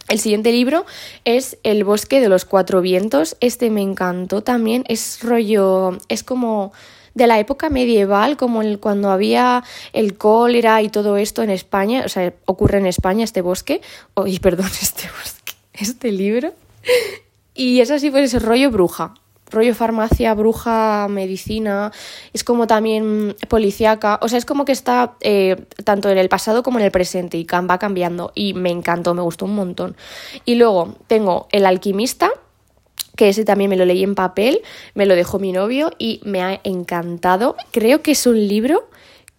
El 0.09 0.19
siguiente 0.19 0.53
libro 0.53 0.85
es 1.25 1.57
El 1.63 1.85
bosque 1.85 2.21
de 2.21 2.29
los 2.29 2.45
cuatro 2.45 2.83
vientos. 2.83 3.37
Este 3.41 3.71
me 3.71 3.81
encantó 3.81 4.43
también. 4.43 4.85
Es 4.89 5.21
rollo, 5.23 5.99
es 6.09 6.23
como 6.23 6.73
de 7.15 7.27
la 7.27 7.39
época 7.39 7.71
medieval, 7.71 8.37
como 8.37 8.61
el, 8.61 8.81
cuando 8.81 9.11
había 9.11 9.65
el 9.93 10.19
cólera 10.19 10.83
y 10.83 10.91
todo 10.91 11.17
esto 11.17 11.43
en 11.43 11.49
España. 11.49 12.03
O 12.05 12.09
sea, 12.11 12.35
ocurre 12.45 12.79
en 12.79 12.87
España 12.87 13.25
este 13.25 13.41
bosque. 13.41 13.81
Oye, 14.13 14.41
perdón, 14.41 14.67
este 14.83 15.09
bosque, 15.09 15.55
este 15.73 16.13
libro. 16.13 16.53
Y 17.55 17.81
es 17.81 17.91
así, 17.91 18.11
pues 18.11 18.25
ese 18.25 18.45
rollo 18.45 18.71
bruja 18.71 19.15
rollo 19.55 19.75
farmacia, 19.75 20.35
bruja, 20.35 21.07
medicina, 21.09 21.93
es 22.33 22.45
como 22.45 22.67
también 22.67 23.37
policíaca, 23.49 24.19
o 24.21 24.29
sea, 24.29 24.39
es 24.39 24.45
como 24.45 24.65
que 24.65 24.73
está 24.73 25.15
eh, 25.21 25.57
tanto 25.85 26.11
en 26.11 26.19
el 26.19 26.29
pasado 26.29 26.63
como 26.63 26.79
en 26.79 26.85
el 26.85 26.91
presente 26.91 27.39
y 27.39 27.45
va 27.45 27.79
cambiando 27.79 28.33
y 28.35 28.55
me 28.55 28.71
encantó, 28.71 29.15
me 29.15 29.23
gustó 29.23 29.47
un 29.47 29.55
montón. 29.55 29.97
Y 30.45 30.57
luego 30.57 30.97
tengo 31.07 31.47
El 31.53 31.67
alquimista, 31.67 32.31
que 33.17 33.29
ese 33.29 33.45
también 33.45 33.71
me 33.71 33.77
lo 33.77 33.85
leí 33.85 34.03
en 34.03 34.15
papel, 34.15 34.61
me 34.95 35.07
lo 35.07 35.15
dejó 35.15 35.39
mi 35.39 35.53
novio 35.53 35.93
y 35.99 36.21
me 36.25 36.43
ha 36.43 36.61
encantado. 36.65 37.57
Creo 37.71 38.03
que 38.03 38.11
es 38.11 38.27
un 38.27 38.49
libro 38.49 38.89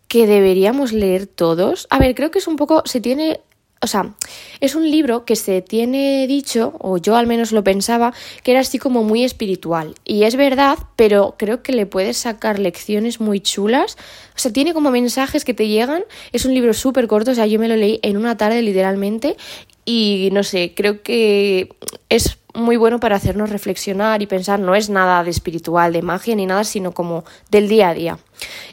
que 0.07 0.27
deberíamos 0.27 0.93
leer 0.93 1.27
todos. 1.27 1.87
A 1.89 1.99
ver, 1.99 2.15
creo 2.15 2.31
que 2.31 2.39
es 2.39 2.47
un 2.47 2.55
poco, 2.55 2.83
se 2.85 3.01
tiene 3.01 3.41
o 3.85 3.87
sea, 3.87 4.15
es 4.61 4.73
un 4.73 4.89
libro 4.89 5.25
que 5.25 5.35
se 5.35 5.61
tiene 5.61 6.25
dicho, 6.27 6.73
o 6.79 6.97
yo 6.97 7.15
al 7.15 7.27
menos 7.27 7.51
lo 7.51 7.63
pensaba, 7.63 8.13
que 8.43 8.49
era 8.51 8.61
así 8.61 8.79
como 8.79 9.03
muy 9.03 9.23
espiritual. 9.23 9.93
Y 10.03 10.23
es 10.23 10.35
verdad, 10.35 10.79
pero 10.95 11.35
creo 11.37 11.61
que 11.61 11.71
le 11.71 11.85
puedes 11.85 12.17
sacar 12.17 12.57
lecciones 12.57 13.19
muy 13.19 13.39
chulas. 13.39 13.95
O 14.35 14.39
sea, 14.39 14.51
tiene 14.51 14.73
como 14.73 14.89
mensajes 14.89 15.45
que 15.45 15.53
te 15.53 15.67
llegan. 15.67 16.03
Es 16.33 16.45
un 16.45 16.55
libro 16.55 16.73
súper 16.73 17.07
corto, 17.07 17.31
o 17.31 17.35
sea, 17.35 17.45
yo 17.45 17.59
me 17.59 17.67
lo 17.67 17.75
leí 17.75 17.99
en 18.01 18.17
una 18.17 18.37
tarde 18.37 18.63
literalmente. 18.63 19.37
Y 19.85 20.29
no 20.31 20.41
sé, 20.41 20.73
creo 20.75 21.03
que 21.03 21.69
es 22.09 22.39
muy 22.55 22.77
bueno 22.77 22.99
para 22.99 23.15
hacernos 23.15 23.49
reflexionar 23.49 24.21
y 24.21 24.27
pensar, 24.27 24.59
no 24.59 24.75
es 24.75 24.89
nada 24.89 25.23
de 25.23 25.29
espiritual, 25.29 25.93
de 25.93 26.01
magia 26.01 26.35
ni 26.35 26.45
nada, 26.45 26.63
sino 26.63 26.91
como 26.91 27.23
del 27.49 27.67
día 27.67 27.89
a 27.89 27.93
día. 27.93 28.19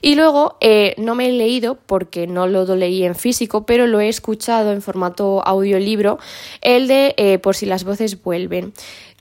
Y 0.00 0.14
luego 0.14 0.56
eh, 0.60 0.94
no 0.98 1.14
me 1.14 1.28
he 1.28 1.32
leído 1.32 1.78
porque 1.86 2.26
no 2.26 2.46
lo 2.46 2.64
leí 2.74 3.04
en 3.04 3.14
físico, 3.14 3.66
pero 3.66 3.86
lo 3.86 4.00
he 4.00 4.08
escuchado 4.08 4.72
en 4.72 4.82
formato 4.82 5.46
audiolibro, 5.46 6.18
el 6.60 6.88
de 6.88 7.14
eh, 7.16 7.38
Por 7.38 7.56
si 7.56 7.66
las 7.66 7.84
voces 7.84 8.22
vuelven. 8.22 8.72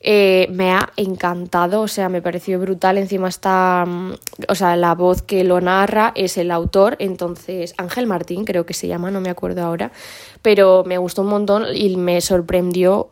Eh, 0.04 0.48
me 0.50 0.72
ha 0.72 0.90
encantado, 0.96 1.82
o 1.82 1.88
sea, 1.88 2.10
me 2.10 2.24
pareció 2.24 2.60
brutal. 2.60 2.98
Encima 2.98 3.30
está, 3.30 3.86
mm, 3.88 4.14
o 4.48 4.56
sea, 4.56 4.76
la 4.76 4.96
voz 4.96 5.22
que 5.22 5.44
lo 5.44 5.62
narra 5.62 6.12
es 6.16 6.38
el 6.38 6.50
autor, 6.50 6.96
entonces 7.00 7.76
Ángel 7.78 8.08
Martín 8.08 8.44
creo 8.44 8.66
que 8.66 8.74
se 8.74 8.88
llama, 8.88 9.12
no 9.12 9.22
me 9.22 9.30
acuerdo 9.30 9.64
ahora, 9.64 9.92
pero 10.42 10.84
me 10.86 10.98
gustó 10.98 11.22
un 11.22 11.28
montón 11.28 11.66
y 11.76 11.96
me 11.98 12.20
sorprendió 12.22 13.10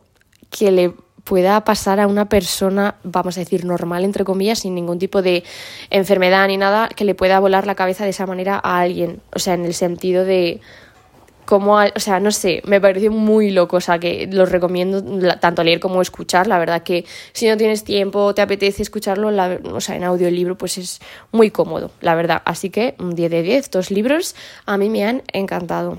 que 0.50 0.72
le 0.72 0.94
pueda 1.24 1.64
pasar 1.64 2.00
a 2.00 2.06
una 2.06 2.28
persona, 2.28 2.96
vamos 3.02 3.36
a 3.36 3.40
decir, 3.40 3.64
normal, 3.64 4.04
entre 4.04 4.24
comillas, 4.24 4.60
sin 4.60 4.74
ningún 4.74 4.98
tipo 4.98 5.22
de 5.22 5.44
enfermedad 5.90 6.46
ni 6.48 6.56
nada, 6.56 6.88
que 6.88 7.04
le 7.04 7.14
pueda 7.14 7.40
volar 7.40 7.66
la 7.66 7.74
cabeza 7.74 8.04
de 8.04 8.10
esa 8.10 8.26
manera 8.26 8.60
a 8.62 8.80
alguien. 8.80 9.20
O 9.34 9.38
sea, 9.38 9.54
en 9.54 9.64
el 9.64 9.74
sentido 9.74 10.24
de 10.24 10.60
cómo, 11.50 11.78
o 11.78 12.00
sea, 12.00 12.20
no 12.20 12.30
sé, 12.30 12.62
me 12.64 12.80
pareció 12.80 13.10
muy 13.10 13.50
loco, 13.50 13.78
o 13.78 13.80
sea, 13.80 13.98
que 13.98 14.28
los 14.30 14.52
recomiendo 14.52 15.02
tanto 15.38 15.64
leer 15.64 15.80
como 15.80 16.00
escuchar. 16.00 16.46
La 16.46 16.58
verdad 16.58 16.82
que 16.84 17.04
si 17.32 17.48
no 17.48 17.56
tienes 17.56 17.82
tiempo, 17.82 18.34
te 18.34 18.42
apetece 18.42 18.82
escucharlo, 18.82 19.30
o 19.74 19.80
sea, 19.80 19.96
en 19.96 20.04
audiolibro, 20.04 20.56
pues 20.56 20.78
es 20.78 21.00
muy 21.32 21.50
cómodo, 21.50 21.90
la 22.00 22.14
verdad. 22.14 22.42
Así 22.44 22.70
que 22.70 22.94
10 22.98 23.30
de 23.30 23.42
10, 23.42 23.70
dos 23.70 23.90
libros 23.90 24.36
a 24.64 24.78
mí 24.78 24.88
me 24.88 25.04
han 25.04 25.22
encantado. 25.32 25.98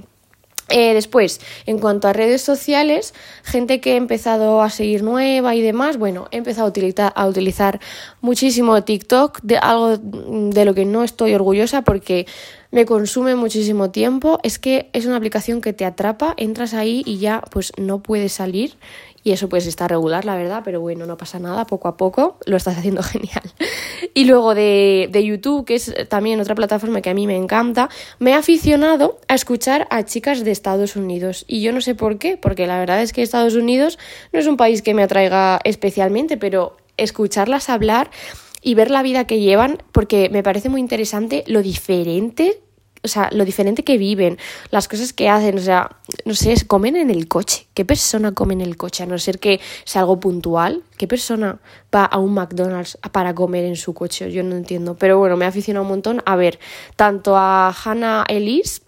Eh, 0.72 0.94
después, 0.94 1.42
en 1.66 1.80
cuanto 1.80 2.08
a 2.08 2.14
redes 2.14 2.42
sociales, 2.42 3.14
gente 3.44 3.82
que 3.82 3.94
he 3.94 3.96
empezado 3.98 4.62
a 4.62 4.70
seguir 4.70 5.04
nueva 5.04 5.54
y 5.56 5.62
demás, 5.62 5.98
bueno, 5.98 6.28
he 6.32 6.38
empezado 6.38 6.68
a 6.68 6.70
utilizar, 6.70 7.14
a 7.16 7.28
utilizar 7.28 7.80
muchísimo 8.22 8.82
TikTok, 8.84 9.40
de 9.44 9.58
algo 9.58 9.98
de 9.98 10.66
lo 10.66 10.74
que 10.74 10.86
no 10.86 11.04
estoy 11.04 11.34
orgullosa 11.34 11.82
porque 11.82 12.26
me 12.72 12.86
consume 12.86 13.36
muchísimo 13.36 13.92
tiempo. 13.92 14.40
Es 14.44 14.60
que 14.60 14.90
es 14.94 15.06
una 15.06 15.18
aplicación 15.18 15.62
que 15.62 15.74
te 15.74 15.86
atrapa, 15.86 16.34
entras 16.38 16.74
ahí 16.74 17.04
y 17.06 17.20
ya 17.20 17.44
pues 17.52 17.72
no 17.78 18.02
puedes 18.02 18.34
salir 18.34 18.76
y 19.24 19.32
eso 19.32 19.50
pues 19.50 19.68
está 19.68 19.88
regular, 19.88 20.26
la 20.26 20.36
verdad, 20.36 20.62
pero 20.66 20.82
bueno, 20.82 21.06
no 21.06 21.16
pasa 21.16 21.38
nada, 21.38 21.66
poco 21.66 21.88
a 21.88 21.96
poco 21.96 22.38
lo 22.46 22.58
estás 22.58 22.78
haciendo 22.78 23.04
genial. 23.04 23.44
Y 24.14 24.26
luego 24.26 24.56
de, 24.56 25.10
de, 25.12 25.24
YouTube, 25.24 25.66
que 25.66 25.76
es 25.76 25.94
también 26.10 26.40
otra 26.40 26.56
plataforma 26.56 27.02
que 27.02 27.12
a 27.12 27.14
mí 27.14 27.28
me 27.28 27.36
encanta, 27.36 27.90
me 28.20 28.32
he 28.32 28.34
aficionado 28.34 29.20
a 29.28 29.36
escuchar 29.36 29.88
a 29.92 30.04
chicas 30.04 30.44
de 30.44 30.52
Estados 30.52 30.96
Unidos. 30.96 31.46
Y 31.48 31.62
yo 31.62 31.72
no 31.72 31.82
sé 31.82 31.94
por 31.94 32.18
qué, 32.18 32.38
porque 32.38 32.66
la 32.66 32.80
verdad 32.80 33.02
es 33.02 33.14
que 33.14 33.22
Estados 33.22 33.54
Unidos 33.54 34.00
no 34.34 34.40
es 34.40 34.48
un 34.48 34.58
país 34.58 34.82
que 34.82 34.94
me 34.94 35.04
atraiga 35.04 35.60
especialmente, 35.64 36.38
pero 36.38 36.78
escucharlas 36.98 37.70
hablar 37.70 38.10
y 38.62 38.76
ver 38.76 38.92
la 38.92 39.04
vida 39.04 39.26
que 39.26 39.40
llevan, 39.40 39.82
porque 39.92 40.30
me 40.30 40.44
parece 40.44 40.70
muy 40.70 40.80
interesante 40.80 41.44
lo 41.48 41.62
diferente 41.62 42.62
o 43.04 43.08
sea, 43.08 43.30
lo 43.32 43.46
diferente 43.46 43.84
que 43.84 43.98
viven, 43.98 44.38
las 44.70 44.88
cosas 44.88 45.12
que 45.14 45.28
hacen, 45.28 45.58
o 45.58 45.62
sea, 45.62 45.98
no 46.26 46.36
sé, 46.36 46.56
comen 46.68 46.96
en 46.96 47.10
el 47.10 47.28
coche. 47.28 47.68
¿Qué 47.74 47.84
persona 47.84 48.34
come 48.34 48.54
en 48.54 48.62
el 48.62 48.78
coche? 48.78 49.04
A 49.04 49.06
no 49.08 49.18
ser 49.18 49.40
que 49.40 49.60
sea 49.86 50.02
algo 50.02 50.20
puntual. 50.20 50.84
¿Qué 50.98 51.08
persona 51.08 51.60
va 51.94 52.06
a 52.06 52.20
un 52.20 52.34
McDonald's 52.34 53.00
para 53.12 53.34
comer 53.34 53.66
en 53.66 53.76
su 53.76 53.94
coche? 53.94 54.32
Yo 54.32 54.44
no 54.44 54.56
entiendo. 54.56 54.98
Pero 54.98 55.18
bueno, 55.18 55.36
me 55.36 55.46
ha 55.46 55.48
aficionado 55.48 55.84
un 55.84 55.90
montón 55.90 56.22
a 56.26 56.36
ver 56.36 56.60
tanto 56.96 57.36
a 57.36 57.76
Hannah 57.84 58.24
Ellis 58.28 58.84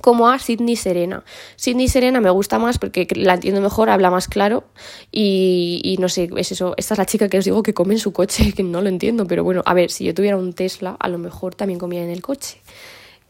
como 0.00 0.28
a 0.28 0.38
Sidney 0.38 0.76
Serena. 0.76 1.24
Sidney 1.56 1.88
Serena 1.88 2.20
me 2.20 2.30
gusta 2.30 2.58
más 2.58 2.78
porque 2.78 3.06
la 3.14 3.34
entiendo 3.34 3.60
mejor, 3.60 3.90
habla 3.90 4.10
más 4.10 4.28
claro 4.28 4.64
y, 5.10 5.80
y, 5.84 5.96
no 5.98 6.08
sé, 6.08 6.28
es 6.36 6.52
eso. 6.52 6.74
Esta 6.76 6.94
es 6.94 6.98
la 6.98 7.06
chica 7.06 7.28
que 7.28 7.38
os 7.38 7.44
digo 7.44 7.62
que 7.62 7.74
come 7.74 7.94
en 7.94 8.00
su 8.00 8.12
coche, 8.12 8.52
que 8.56 8.62
no 8.62 8.82
lo 8.82 8.88
entiendo, 8.88 9.26
pero 9.26 9.44
bueno, 9.44 9.62
a 9.64 9.74
ver, 9.74 9.90
si 9.90 10.04
yo 10.04 10.14
tuviera 10.14 10.36
un 10.36 10.52
Tesla, 10.52 10.96
a 10.98 11.08
lo 11.08 11.18
mejor 11.18 11.54
también 11.54 11.78
comía 11.78 12.02
en 12.02 12.10
el 12.10 12.22
coche 12.22 12.60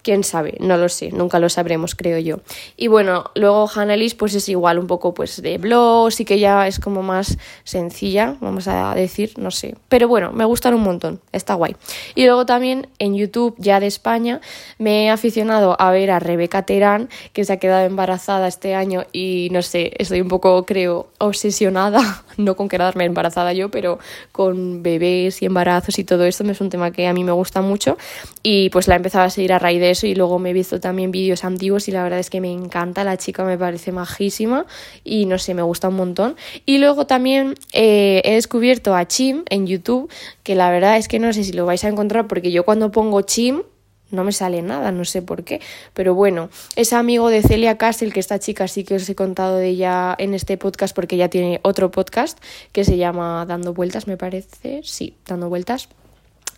quién 0.06 0.22
sabe, 0.22 0.54
no 0.60 0.76
lo 0.76 0.88
sé, 0.88 1.10
nunca 1.10 1.40
lo 1.40 1.48
sabremos, 1.48 1.96
creo 1.96 2.20
yo. 2.20 2.36
Y 2.76 2.86
bueno, 2.86 3.32
luego 3.34 3.68
Hanelis 3.74 4.14
pues 4.14 4.36
es 4.36 4.48
igual 4.48 4.78
un 4.78 4.86
poco 4.86 5.12
pues 5.14 5.42
de 5.42 5.58
blogs 5.58 6.20
y 6.20 6.24
que 6.24 6.38
ya 6.38 6.68
es 6.68 6.78
como 6.78 7.02
más 7.02 7.38
sencilla, 7.64 8.36
vamos 8.40 8.68
a 8.68 8.94
decir, 8.94 9.32
no 9.36 9.50
sé. 9.50 9.74
Pero 9.88 10.06
bueno, 10.06 10.30
me 10.30 10.44
gustan 10.44 10.74
un 10.74 10.82
montón, 10.82 11.20
está 11.32 11.54
guay. 11.54 11.74
Y 12.14 12.24
luego 12.24 12.46
también 12.46 12.86
en 13.00 13.16
YouTube, 13.16 13.56
ya 13.58 13.80
de 13.80 13.88
España, 13.88 14.40
me 14.78 15.06
he 15.06 15.10
aficionado 15.10 15.74
a 15.76 15.90
ver 15.90 16.12
a 16.12 16.20
Rebeca 16.20 16.62
Terán, 16.62 17.08
que 17.32 17.44
se 17.44 17.54
ha 17.54 17.56
quedado 17.56 17.84
embarazada 17.84 18.46
este 18.46 18.76
año 18.76 19.06
y 19.12 19.48
no 19.50 19.60
sé, 19.60 19.92
estoy 19.98 20.20
un 20.20 20.28
poco, 20.28 20.64
creo, 20.66 21.08
obsesionada, 21.18 22.22
no 22.36 22.54
con 22.54 22.68
quedarme 22.68 23.06
embarazada 23.06 23.52
yo, 23.54 23.72
pero 23.72 23.98
con 24.30 24.84
bebés 24.84 25.42
y 25.42 25.46
embarazos 25.46 25.98
y 25.98 26.04
todo 26.04 26.26
esto, 26.26 26.44
es 26.48 26.60
un 26.60 26.70
tema 26.70 26.92
que 26.92 27.08
a 27.08 27.12
mí 27.12 27.24
me 27.24 27.32
gusta 27.32 27.60
mucho 27.60 27.98
y 28.44 28.70
pues 28.70 28.86
la 28.86 28.94
he 28.94 28.98
empezado 28.98 29.24
a 29.24 29.30
seguir 29.30 29.52
a 29.52 29.58
raíz 29.58 29.80
de 29.80 29.95
y 30.04 30.14
luego 30.14 30.38
me 30.38 30.50
he 30.50 30.52
visto 30.52 30.80
también 30.80 31.10
vídeos 31.10 31.44
antiguos 31.44 31.88
y 31.88 31.92
la 31.92 32.02
verdad 32.02 32.18
es 32.18 32.30
que 32.30 32.40
me 32.40 32.52
encanta, 32.52 33.04
la 33.04 33.16
chica 33.16 33.44
me 33.44 33.58
parece 33.58 33.92
majísima 33.92 34.66
y 35.04 35.26
no 35.26 35.38
sé, 35.38 35.54
me 35.54 35.62
gusta 35.62 35.88
un 35.88 35.96
montón. 35.96 36.36
Y 36.64 36.78
luego 36.78 37.06
también 37.06 37.54
eh, 37.72 38.22
he 38.24 38.34
descubierto 38.34 38.94
a 38.94 39.06
Chim 39.06 39.44
en 39.48 39.66
YouTube, 39.66 40.10
que 40.42 40.54
la 40.54 40.70
verdad 40.70 40.96
es 40.96 41.08
que 41.08 41.18
no 41.18 41.32
sé 41.32 41.44
si 41.44 41.52
lo 41.52 41.66
vais 41.66 41.84
a 41.84 41.88
encontrar 41.88 42.26
porque 42.26 42.52
yo 42.52 42.64
cuando 42.64 42.90
pongo 42.90 43.22
Chim 43.22 43.62
no 44.10 44.24
me 44.24 44.32
sale 44.32 44.62
nada, 44.62 44.92
no 44.92 45.04
sé 45.04 45.22
por 45.22 45.44
qué. 45.44 45.60
Pero 45.92 46.14
bueno, 46.14 46.48
es 46.76 46.92
amigo 46.92 47.28
de 47.28 47.42
Celia 47.42 47.76
Castle, 47.76 48.12
que 48.12 48.20
esta 48.20 48.38
chica 48.38 48.68
sí 48.68 48.84
que 48.84 48.94
os 48.94 49.08
he 49.08 49.14
contado 49.14 49.56
de 49.56 49.68
ella 49.68 50.14
en 50.18 50.34
este 50.34 50.56
podcast 50.56 50.94
porque 50.94 51.16
ya 51.16 51.28
tiene 51.28 51.60
otro 51.62 51.90
podcast 51.90 52.38
que 52.72 52.84
se 52.84 52.96
llama 52.96 53.44
Dando 53.46 53.74
Vueltas, 53.74 54.06
me 54.06 54.16
parece. 54.16 54.80
Sí, 54.84 55.16
Dando 55.26 55.48
Vueltas. 55.48 55.88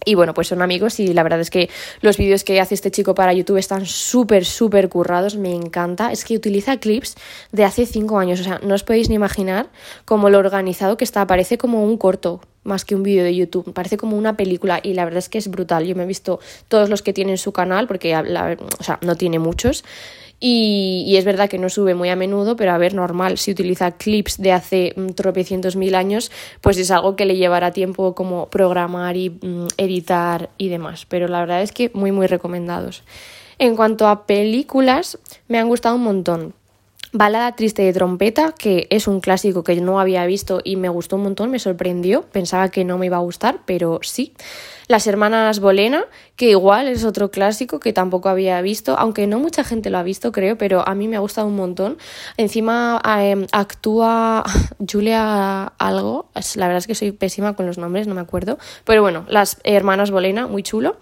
Y 0.05 0.15
bueno, 0.15 0.35
pues 0.35 0.49
son 0.49 0.63
amigos 0.63 1.01
y 1.01 1.09
la 1.09 1.23
verdad 1.23 1.41
es 1.41 1.51
que 1.51 1.69
los 2.01 2.17
vídeos 2.17 2.45
que 2.45 2.61
hace 2.61 2.75
este 2.75 2.91
chico 2.91 3.15
para 3.15 3.33
YouTube 3.33 3.59
están 3.59 3.87
súper, 3.87 4.45
súper 4.45 4.89
currados, 4.89 5.37
me 5.37 5.55
encanta. 5.55 6.13
Es 6.13 6.25
que 6.25 6.37
utiliza 6.37 6.79
clips 6.79 7.17
de 7.53 7.65
hace 7.65 7.87
cinco 7.87 8.19
años, 8.19 8.41
o 8.41 8.45
sea, 8.45 8.61
no 8.63 8.75
os 8.75 8.85
podéis 8.85 9.09
ni 9.09 9.17
imaginar 9.17 9.69
cómo 10.05 10.31
lo 10.31 10.39
organizado 10.39 10.97
que 10.97 11.05
está, 11.05 11.27
parece 11.27 11.59
como 11.59 11.85
un 11.85 11.97
corto 11.99 12.41
más 12.65 12.85
que 12.85 12.95
un 12.95 13.03
vídeo 13.03 13.25
de 13.25 13.35
YouTube, 13.35 13.73
parece 13.73 13.97
como 13.97 14.17
una 14.17 14.37
película 14.37 14.81
y 14.83 14.93
la 14.93 15.05
verdad 15.05 15.19
es 15.19 15.29
que 15.29 15.39
es 15.39 15.49
brutal. 15.49 15.87
Yo 15.87 15.97
me 15.97 16.05
he 16.05 16.07
visto 16.07 16.39
todos 16.69 16.91
los 16.91 17.03
que 17.03 17.13
tienen 17.13 17.39
su 17.39 17.53
canal 17.53 17.87
porque 17.87 18.15
o 18.15 18.83
sea, 18.83 18.99
no 19.03 19.17
tiene 19.17 19.39
muchos 19.39 19.85
y, 20.41 21.17
es 21.17 21.25
verdad 21.25 21.49
que 21.49 21.59
no 21.59 21.69
sube 21.69 21.95
muy 21.95 22.11
a 22.11 22.17
menudo, 22.17 22.55
pero 22.55 22.73
a 22.73 22.79
ver, 22.79 22.95
normal, 22.95 23.39
si 23.39 23.51
utiliza 23.51 23.93
clips 23.93 24.39
de 24.39 24.53
hace 24.53 24.95
mm, 24.97 25.09
tropecientos 25.09 25.75
mil 25.75 25.97
años, 25.97 26.31
pues 26.61 26.79
es 26.79 26.91
algo 26.93 27.17
que 27.17 27.25
le 27.25 27.37
llevará 27.37 27.73
tiempo 27.73 28.15
como 28.15 28.49
programar 28.49 29.17
y 29.17 29.31
mm, 29.31 29.67
editar 29.77 30.51
y 30.57 30.69
demás. 30.69 31.07
Pero 31.07 31.27
la 31.27 31.41
verdad 31.41 31.63
es 31.63 31.73
que 31.73 31.91
muy, 31.93 32.13
muy 32.13 32.29
recomendados. 32.29 33.03
En 33.59 33.75
cuanto 33.75 34.07
a 34.07 34.27
películas, 34.27 35.19
me 35.49 35.59
han 35.59 35.69
gustado 35.69 35.97
un 35.97 36.05
montón. 36.05 36.55
Balada 37.13 37.57
triste 37.57 37.83
de 37.83 37.93
trompeta, 37.93 38.55
que 38.57 38.87
es 38.91 39.09
un 39.09 39.21
clásico 39.21 39.65
que 39.65 39.81
no 39.81 39.99
había 39.99 40.25
visto 40.27 40.61
y 40.63 40.77
me 40.77 40.91
gustó 40.91 41.17
un 41.17 41.23
montón, 41.23 41.51
me 41.51 41.59
sorprendió, 41.59 42.23
pensaba 42.23 42.69
que 42.71 42.85
no 42.85 42.99
me 42.99 43.07
iba 43.07 43.17
a 43.17 43.21
gustar, 43.21 43.61
pero 43.65 43.99
sí. 44.03 44.35
Las 44.89 45.07
hermanas 45.07 45.61
Bolena, 45.61 46.07
que 46.35 46.49
igual 46.49 46.89
es 46.89 47.05
otro 47.05 47.31
clásico 47.31 47.79
que 47.79 47.93
tampoco 47.93 48.31
había 48.31 48.63
visto, 48.63 48.99
aunque 48.99 49.27
no 49.27 49.39
mucha 49.39 49.63
gente 49.63 49.91
lo 49.91 49.99
ha 49.99 50.03
visto, 50.03 50.33
creo, 50.33 50.57
pero 50.57 50.83
a 50.89 50.95
mí 50.95 51.09
me 51.09 51.17
ha 51.17 51.21
gustado 51.21 51.47
un 51.47 51.57
montón. 51.57 51.99
Encima 52.39 52.99
em, 53.21 53.47
actúa 53.53 54.45
Julia 54.91 55.65
algo, 55.79 56.31
la 56.55 56.69
verdad 56.69 56.79
es 56.79 56.87
que 56.87 56.95
soy 56.95 57.13
pésima 57.13 57.55
con 57.55 57.67
los 57.67 57.77
nombres, 57.77 58.07
no 58.07 58.15
me 58.15 58.23
acuerdo, 58.23 58.57
pero 58.87 59.03
bueno, 59.03 59.27
las 59.29 59.59
hermanas 59.63 60.11
Bolena, 60.11 60.47
muy 60.47 60.63
chulo. 60.63 60.97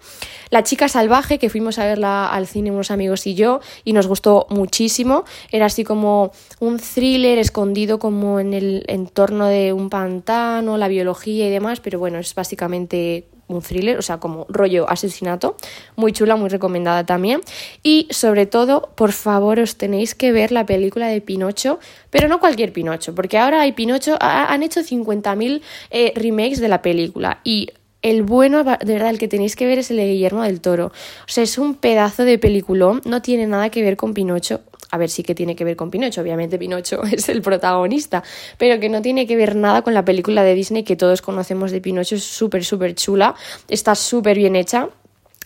La 0.49 0.63
chica 0.63 0.89
salvaje, 0.89 1.39
que 1.39 1.49
fuimos 1.49 1.79
a 1.79 1.85
verla 1.85 2.27
al 2.27 2.45
cine 2.45 2.71
unos 2.71 2.91
amigos 2.91 3.25
y 3.25 3.35
yo, 3.35 3.61
y 3.85 3.93
nos 3.93 4.07
gustó 4.07 4.47
muchísimo, 4.49 5.23
era 5.49 5.67
así 5.67 5.85
como 5.85 6.33
un 6.59 6.77
thriller 6.77 7.39
escondido 7.39 7.99
como 7.99 8.41
en 8.41 8.53
el 8.53 8.83
entorno 8.87 9.47
de 9.47 9.71
un 9.71 9.89
pantano, 9.89 10.75
la 10.75 10.89
biología 10.89 11.47
y 11.47 11.51
demás, 11.51 11.79
pero 11.79 11.99
bueno, 11.99 12.19
es 12.19 12.35
básicamente 12.35 13.27
un 13.47 13.61
thriller, 13.61 13.97
o 13.97 14.01
sea, 14.01 14.17
como 14.17 14.45
rollo 14.49 14.89
asesinato, 14.89 15.55
muy 15.95 16.11
chula, 16.11 16.35
muy 16.35 16.49
recomendada 16.49 17.05
también. 17.05 17.41
Y 17.83 18.07
sobre 18.11 18.45
todo, 18.45 18.89
por 18.95 19.11
favor, 19.11 19.59
os 19.59 19.77
tenéis 19.77 20.15
que 20.15 20.31
ver 20.31 20.51
la 20.51 20.65
película 20.65 21.07
de 21.07 21.21
Pinocho, 21.21 21.79
pero 22.09 22.27
no 22.27 22.39
cualquier 22.39 22.73
Pinocho, 22.73 23.15
porque 23.15 23.37
ahora 23.37 23.61
hay 23.61 23.71
Pinocho, 23.71 24.17
han 24.19 24.63
hecho 24.63 24.81
50.000 24.81 25.61
eh, 25.91 26.13
remakes 26.15 26.59
de 26.59 26.67
la 26.67 26.81
película 26.81 27.39
y 27.43 27.69
el 28.03 28.23
bueno, 28.23 28.63
de 28.63 28.93
verdad, 28.93 29.09
el 29.09 29.17
que 29.17 29.27
tenéis 29.27 29.55
que 29.55 29.65
ver 29.65 29.79
es 29.79 29.89
el 29.91 29.97
de 29.97 30.07
Guillermo 30.07 30.43
del 30.43 30.61
Toro. 30.61 30.87
O 30.87 31.27
sea, 31.27 31.43
es 31.43 31.57
un 31.57 31.75
pedazo 31.75 32.23
de 32.25 32.37
peliculón, 32.37 33.01
no 33.05 33.21
tiene 33.21 33.47
nada 33.47 33.69
que 33.69 33.81
ver 33.81 33.97
con 33.97 34.13
Pinocho 34.13 34.61
a 34.91 34.97
ver, 34.97 35.09
sí 35.09 35.23
que 35.23 35.35
tiene 35.35 35.55
que 35.55 35.63
ver 35.63 35.75
con 35.75 35.91
Pinocho, 35.91 36.21
obviamente 36.21 36.57
Pinocho 36.57 37.03
es 37.11 37.29
el 37.29 37.41
protagonista, 37.41 38.23
pero 38.57 38.79
que 38.79 38.89
no 38.89 39.01
tiene 39.01 39.27
que 39.27 39.35
ver 39.35 39.55
nada 39.55 39.81
con 39.81 39.93
la 39.93 40.05
película 40.05 40.43
de 40.43 40.55
Disney 40.55 40.83
que 40.83 40.95
todos 40.95 41.21
conocemos 41.21 41.71
de 41.71 41.81
Pinocho, 41.81 42.15
es 42.15 42.23
súper, 42.23 42.63
súper 42.63 42.95
chula, 42.95 43.35
está 43.67 43.95
súper 43.95 44.37
bien 44.37 44.55
hecha. 44.55 44.89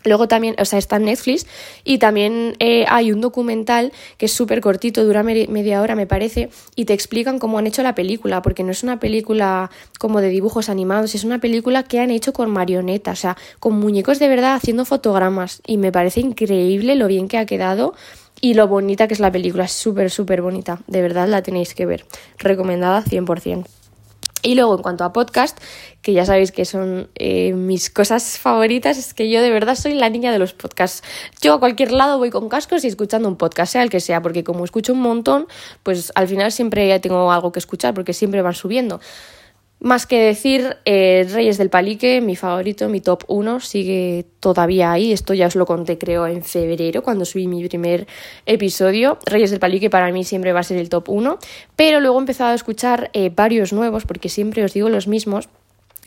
Luego 0.03 0.27
también, 0.27 0.55
o 0.57 0.65
sea, 0.65 0.79
está 0.79 0.95
en 0.95 1.05
Netflix 1.05 1.45
y 1.83 1.99
también 1.99 2.55
eh, 2.57 2.85
hay 2.89 3.11
un 3.11 3.21
documental 3.21 3.91
que 4.17 4.25
es 4.25 4.33
súper 4.33 4.59
cortito, 4.59 5.03
dura 5.03 5.21
media 5.21 5.79
hora 5.79 5.95
me 5.95 6.07
parece, 6.07 6.49
y 6.75 6.85
te 6.85 6.93
explican 6.93 7.37
cómo 7.37 7.59
han 7.59 7.67
hecho 7.67 7.83
la 7.83 7.93
película, 7.93 8.41
porque 8.41 8.63
no 8.63 8.71
es 8.71 8.81
una 8.81 8.99
película 8.99 9.69
como 9.99 10.19
de 10.19 10.29
dibujos 10.29 10.69
animados, 10.69 11.13
es 11.13 11.23
una 11.23 11.37
película 11.37 11.83
que 11.83 11.99
han 11.99 12.09
hecho 12.09 12.33
con 12.33 12.49
marionetas, 12.49 13.19
o 13.19 13.21
sea, 13.21 13.37
con 13.59 13.79
muñecos 13.79 14.17
de 14.17 14.27
verdad 14.27 14.55
haciendo 14.55 14.85
fotogramas 14.85 15.61
y 15.67 15.77
me 15.77 15.91
parece 15.91 16.21
increíble 16.21 16.95
lo 16.95 17.05
bien 17.05 17.27
que 17.27 17.37
ha 17.37 17.45
quedado 17.45 17.93
y 18.41 18.55
lo 18.55 18.67
bonita 18.67 19.07
que 19.07 19.13
es 19.13 19.19
la 19.19 19.31
película, 19.31 19.65
es 19.65 19.71
súper, 19.71 20.09
súper 20.09 20.41
bonita, 20.41 20.81
de 20.87 21.01
verdad 21.01 21.27
la 21.27 21.41
tenéis 21.43 21.73
que 21.73 21.85
ver, 21.85 22.05
recomendada 22.39 23.03
100%. 23.03 23.65
Y 24.43 24.55
luego 24.55 24.75
en 24.75 24.81
cuanto 24.81 25.03
a 25.03 25.13
podcast, 25.13 25.59
que 26.01 26.13
ya 26.13 26.25
sabéis 26.25 26.51
que 26.51 26.65
son 26.65 27.09
eh, 27.13 27.53
mis 27.53 27.91
cosas 27.91 28.39
favoritas, 28.39 28.97
es 28.97 29.13
que 29.13 29.29
yo 29.29 29.39
de 29.39 29.51
verdad 29.51 29.75
soy 29.75 29.93
la 29.93 30.09
niña 30.09 30.31
de 30.31 30.39
los 30.39 30.53
podcasts. 30.53 31.03
Yo 31.41 31.53
a 31.53 31.59
cualquier 31.59 31.91
lado 31.91 32.17
voy 32.17 32.31
con 32.31 32.49
cascos 32.49 32.83
y 32.83 32.87
escuchando 32.87 33.27
un 33.27 33.35
podcast, 33.35 33.73
sea 33.73 33.83
el 33.83 33.91
que 33.91 33.99
sea, 33.99 34.21
porque 34.23 34.43
como 34.43 34.65
escucho 34.65 34.93
un 34.93 35.01
montón, 35.01 35.45
pues 35.83 36.11
al 36.15 36.27
final 36.27 36.51
siempre 36.51 36.99
tengo 36.99 37.31
algo 37.31 37.51
que 37.51 37.59
escuchar, 37.59 37.93
porque 37.93 38.13
siempre 38.13 38.41
van 38.41 38.55
subiendo. 38.55 38.99
Más 39.83 40.05
que 40.05 40.21
decir, 40.21 40.77
eh, 40.85 41.27
Reyes 41.33 41.57
del 41.57 41.71
Palique, 41.71 42.21
mi 42.21 42.35
favorito, 42.35 42.87
mi 42.87 43.01
top 43.01 43.23
1, 43.27 43.59
sigue 43.61 44.27
todavía 44.39 44.91
ahí. 44.91 45.11
Esto 45.11 45.33
ya 45.33 45.47
os 45.47 45.55
lo 45.55 45.65
conté, 45.65 45.97
creo, 45.97 46.27
en 46.27 46.43
febrero, 46.43 47.01
cuando 47.01 47.25
subí 47.25 47.47
mi 47.47 47.67
primer 47.67 48.05
episodio. 48.45 49.17
Reyes 49.25 49.49
del 49.49 49.59
Palique 49.59 49.89
para 49.89 50.11
mí 50.11 50.23
siempre 50.23 50.53
va 50.53 50.59
a 50.59 50.63
ser 50.63 50.77
el 50.77 50.89
top 50.89 51.09
1. 51.09 51.39
Pero 51.75 51.99
luego 51.99 52.19
he 52.19 52.19
empezado 52.19 52.51
a 52.51 52.53
escuchar 52.53 53.09
eh, 53.13 53.31
varios 53.35 53.73
nuevos, 53.73 54.05
porque 54.05 54.29
siempre 54.29 54.63
os 54.63 54.71
digo 54.71 54.87
los 54.87 55.07
mismos. 55.07 55.49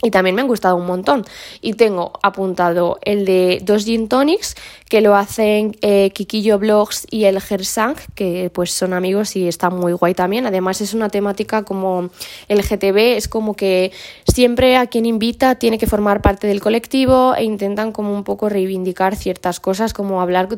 Y 0.03 0.11
también 0.11 0.35
me 0.35 0.43
han 0.43 0.49
gustado 0.49 0.77
un 0.77 0.87
montón. 0.87 1.25
Y 1.61 1.75
tengo 1.75 2.13
apuntado 2.23 2.99
el 3.03 3.25
de 3.25 3.61
dos 3.63 3.85
gin 3.85 4.09
tonics 4.09 4.55
que 4.89 5.01
lo 5.01 5.17
hacen 5.17 5.77
eh, 5.81 6.11
Kikillo 6.11 6.59
Blogs 6.59 7.07
y 7.11 7.25
el 7.25 7.41
Gersang, 7.41 7.97
que 8.15 8.51
pues 8.53 8.71
son 8.71 8.93
amigos 8.93 9.35
y 9.37 9.49
está 9.49 9.71
muy 9.71 9.93
guay 9.93 10.15
también. 10.15 10.47
Además 10.47 10.81
es 10.81 10.95
una 10.95 11.09
temática 11.09 11.65
como 11.65 12.11
el 12.49 12.63
GTB, 12.63 13.17
es 13.17 13.29
como 13.29 13.55
que 13.55 13.93
siempre 14.27 14.77
a 14.77 14.87
quien 14.87 15.07
invita 15.07 15.55
tiene 15.55 15.79
que 15.79 15.87
formar 15.87 16.21
parte 16.23 16.47
del 16.47 16.61
colectivo 16.61 17.35
e 17.35 17.45
intentan 17.45 17.93
como 17.93 18.13
un 18.13 18.25
poco 18.25 18.49
reivindicar 18.49 19.17
ciertas 19.17 19.59
cosas, 19.59 19.95
como 19.95 20.21
hablar 20.21 20.49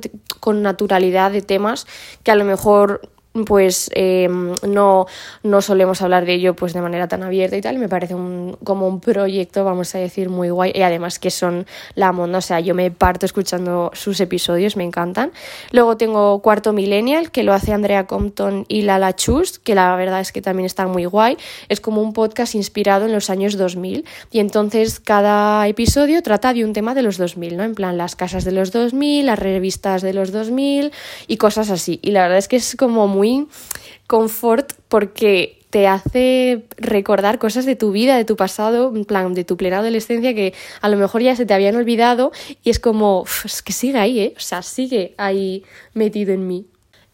con 0.40 0.62
naturalidad 0.62 1.31
de 1.31 1.43
temas 1.43 1.87
que 2.23 2.31
a 2.31 2.37
lo 2.37 2.45
mejor 2.45 3.00
pues 3.45 3.90
em, 3.95 4.55
no, 4.66 5.07
no 5.43 5.61
solemos 5.61 6.02
hablar 6.02 6.25
de 6.25 6.35
ello 6.35 6.55
pues 6.55 6.73
de 6.73 6.81
manera 6.81 7.09
tan 7.09 7.23
abierta 7.23 7.57
y 7.57 7.61
tal, 7.61 7.78
me 7.78 7.88
parece 7.88 8.14
un, 8.14 8.57
como 8.64 8.88
un 8.88 9.00
proyecto, 9.00 9.64
vamos 9.64 9.95
a 9.95 9.99
decir, 9.99 10.28
muy 10.31 10.50
guay 10.50 10.73
y 10.75 10.83
además 10.83 11.19
que 11.19 11.31
son 11.31 11.66
la 11.95 12.12
monda, 12.12 12.38
o 12.38 12.43
sea, 12.43 12.61
yo 12.61 12.75
me 12.75 12.90
parto 12.90 13.26
escuchando 13.26 13.90
sus 13.95 14.21
episodios, 14.21 14.76
me 14.76 14.85
encantan. 14.85 15.33
Luego 15.73 15.97
tengo 15.97 16.40
Cuarto 16.40 16.73
Millennial, 16.73 17.31
que 17.31 17.43
lo 17.43 17.52
hace 17.52 17.73
Andrea 17.73 18.07
Compton 18.07 18.64
y 18.69 18.83
Lala 18.83 19.14
Chus, 19.14 19.59
que 19.59 19.75
la 19.75 19.95
verdad 19.97 20.21
es 20.21 20.33
que 20.33 20.43
también 20.43 20.66
está 20.66 20.87
muy 20.87 21.05
guay, 21.05 21.37
es 21.69 21.81
como 21.81 22.02
un 22.02 22.12
podcast 22.12 22.55
inspirado 22.55 23.07
en 23.07 23.12
los 23.12 23.31
años 23.31 23.57
2000 23.57 24.05
y 24.31 24.38
entonces 24.40 25.00
cada 25.00 25.66
episodio 25.69 26.23
trata 26.23 26.52
de 26.52 26.64
un 26.64 26.73
tema 26.73 26.95
de 26.95 27.02
los 27.02 27.19
2000, 27.19 27.57
¿no? 27.57 27.64
En 27.64 27.75
plan 27.75 27.97
las 27.97 28.16
casas 28.16 28.45
de 28.45 28.52
los 28.52 28.73
2000, 28.73 29.26
las 29.26 29.38
revistas 29.38 30.02
de 30.02 30.12
los 30.12 30.33
2000 30.33 30.93
y 31.26 31.37
cosas 31.37 31.71
así. 31.71 31.99
Y 32.02 32.11
la 32.11 32.23
verdad 32.23 32.38
es 32.38 32.49
que 32.49 32.57
es 32.57 32.76
como 32.76 33.09
muy 33.09 33.25
confort 34.06 34.73
porque 34.88 35.56
te 35.71 35.87
hace 35.87 36.64
recordar 36.78 37.38
cosas 37.38 37.66
de 37.66 37.76
tu 37.76 37.90
vida, 37.90 38.16
de 38.16 38.25
tu 38.25 38.37
pasado, 38.37 38.92
en 38.95 39.04
plan, 39.04 39.35
de 39.35 39.45
tu 39.45 39.56
plena 39.56 39.78
adolescencia 39.78 40.35
que 40.35 40.54
a 40.80 40.88
lo 40.88 40.97
mejor 40.97 41.23
ya 41.23 41.37
se 41.37 41.45
te 41.45 41.54
habían 41.54 41.76
olvidado 41.76 42.33
y 42.62 42.71
es 42.71 42.78
como, 42.78 43.25
es 43.45 43.62
que 43.62 43.73
sigue 43.73 43.99
ahí, 43.99 44.21
¿eh? 44.21 44.35
O 44.37 44.40
sea, 44.40 44.62
sigue 44.62 45.14
ahí 45.18 45.64
metido 45.92 46.33
en 46.33 46.47
mí. 46.47 46.66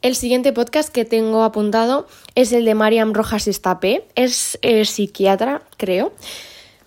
El 0.03 0.17
siguiente 0.17 0.53
podcast 0.53 0.91
que 0.91 1.05
tengo 1.05 1.45
apuntado 1.45 2.07
es 2.35 2.53
el 2.53 2.65
de 2.65 2.75
Mariam 2.75 3.15
Rojas 3.15 3.47
Estapé, 3.47 4.05
es 4.17 4.59
eh, 4.63 4.85
psiquiatra, 4.85 5.63
creo, 5.77 6.13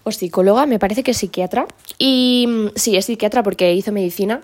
o 0.04 0.12
psicóloga, 0.12 0.66
me 0.66 0.80
parece 0.80 1.02
que 1.02 1.12
es 1.12 1.18
psiquiatra. 1.18 1.66
Y 1.98 2.46
mm, 2.48 2.68
sí, 2.76 2.96
es 2.98 3.06
psiquiatra 3.06 3.42
porque 3.42 3.74
hizo 3.74 3.92
medicina 3.92 4.42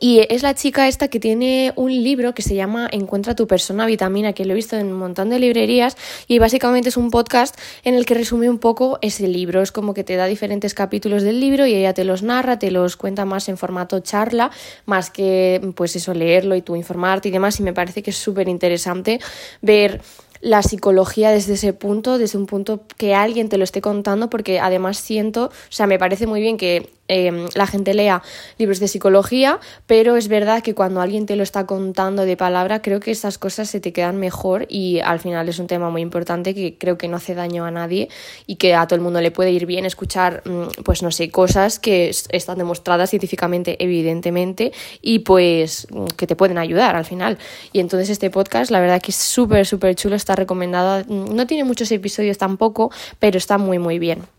y 0.00 0.20
es 0.28 0.42
la 0.42 0.54
chica 0.54 0.86
esta 0.86 1.08
que 1.08 1.18
tiene 1.18 1.72
un 1.74 1.90
libro 1.90 2.34
que 2.34 2.42
se 2.42 2.54
llama 2.54 2.88
Encuentra 2.92 3.34
tu 3.34 3.46
persona 3.46 3.86
vitamina, 3.86 4.32
que 4.32 4.44
lo 4.44 4.52
he 4.52 4.54
visto 4.54 4.76
en 4.76 4.86
un 4.86 4.98
montón 4.98 5.30
de 5.30 5.38
librerías 5.38 5.96
y 6.28 6.38
básicamente 6.38 6.90
es 6.90 6.96
un 6.96 7.10
podcast 7.10 7.58
en 7.84 7.94
el 7.94 8.06
que 8.06 8.14
resume 8.14 8.48
un 8.50 8.58
poco 8.58 8.98
ese 9.00 9.26
libro. 9.26 9.62
Es 9.62 9.72
como 9.72 9.94
que 9.94 10.04
te 10.04 10.16
da 10.16 10.26
diferentes 10.26 10.74
capítulos 10.74 11.22
del 11.22 11.40
libro 11.40 11.66
y 11.66 11.74
ella 11.74 11.94
te 11.94 12.04
los 12.04 12.22
narra, 12.22 12.58
te 12.58 12.70
los 12.70 12.96
cuenta 12.96 13.24
más 13.24 13.48
en 13.48 13.56
formato 13.56 13.98
charla, 14.00 14.50
más 14.86 15.10
que 15.10 15.60
pues 15.74 15.96
eso, 15.96 16.14
leerlo 16.14 16.54
y 16.54 16.62
tú 16.62 16.76
informarte 16.76 17.28
y 17.28 17.32
demás. 17.32 17.58
Y 17.58 17.62
me 17.62 17.72
parece 17.72 18.02
que 18.02 18.10
es 18.10 18.16
súper 18.16 18.48
interesante 18.48 19.20
ver 19.62 20.00
la 20.40 20.62
psicología 20.62 21.30
desde 21.30 21.54
ese 21.54 21.72
punto, 21.72 22.18
desde 22.18 22.38
un 22.38 22.46
punto 22.46 22.84
que 22.96 23.14
alguien 23.14 23.48
te 23.48 23.58
lo 23.58 23.64
esté 23.64 23.80
contando, 23.80 24.30
porque 24.30 24.60
además 24.60 24.98
siento, 24.98 25.46
o 25.46 25.70
sea, 25.72 25.86
me 25.86 25.98
parece 25.98 26.26
muy 26.26 26.40
bien 26.40 26.56
que 26.56 26.97
em, 27.08 27.46
la 27.54 27.66
gente 27.66 27.94
lea 27.94 28.22
libros 28.58 28.80
de 28.80 28.88
psicología, 28.88 29.58
pero 29.86 30.16
es 30.16 30.28
verdad 30.28 30.62
que 30.62 30.74
cuando 30.74 31.00
alguien 31.00 31.26
te 31.26 31.36
lo 31.36 31.42
está 31.42 31.66
contando 31.66 32.24
de 32.24 32.36
palabra, 32.36 32.82
creo 32.82 33.00
que 33.00 33.10
esas 33.10 33.38
cosas 33.38 33.68
se 33.68 33.80
te 33.80 33.92
quedan 33.92 34.16
mejor 34.16 34.66
y 34.68 35.00
al 35.00 35.20
final 35.20 35.48
es 35.48 35.58
un 35.58 35.66
tema 35.66 35.90
muy 35.90 36.02
importante 36.02 36.54
que 36.54 36.76
creo 36.78 36.98
que 36.98 37.08
no 37.08 37.16
hace 37.16 37.34
daño 37.34 37.64
a 37.64 37.70
nadie 37.70 38.08
y 38.46 38.56
que 38.56 38.74
a 38.74 38.86
todo 38.86 38.96
el 38.96 39.02
mundo 39.02 39.20
le 39.20 39.30
puede 39.30 39.50
ir 39.50 39.66
bien 39.66 39.84
escuchar, 39.84 40.42
mm, 40.44 40.82
pues 40.84 41.02
no 41.02 41.10
sé, 41.10 41.30
cosas 41.30 41.78
que 41.78 42.10
están 42.30 42.58
demostradas 42.58 43.10
científicamente, 43.10 43.82
evidentemente, 43.82 44.72
y 45.02 45.20
pues 45.20 45.86
mm, 45.90 46.06
que 46.16 46.26
te 46.26 46.36
pueden 46.36 46.58
ayudar 46.58 46.96
al 46.96 47.04
final. 47.04 47.38
Y 47.72 47.80
entonces 47.80 48.10
este 48.10 48.30
podcast, 48.30 48.70
la 48.70 48.80
verdad 48.80 49.00
que 49.00 49.10
es 49.10 49.16
súper, 49.16 49.66
súper 49.66 49.94
chulo 49.94 50.16
está 50.16 50.36
recomendado. 50.36 51.04
No 51.08 51.46
tiene 51.46 51.64
muchos 51.64 51.90
episodios 51.92 52.38
tampoco, 52.38 52.90
pero 53.18 53.38
está 53.38 53.58
muy, 53.58 53.78
muy 53.78 53.98
bien. 53.98 54.37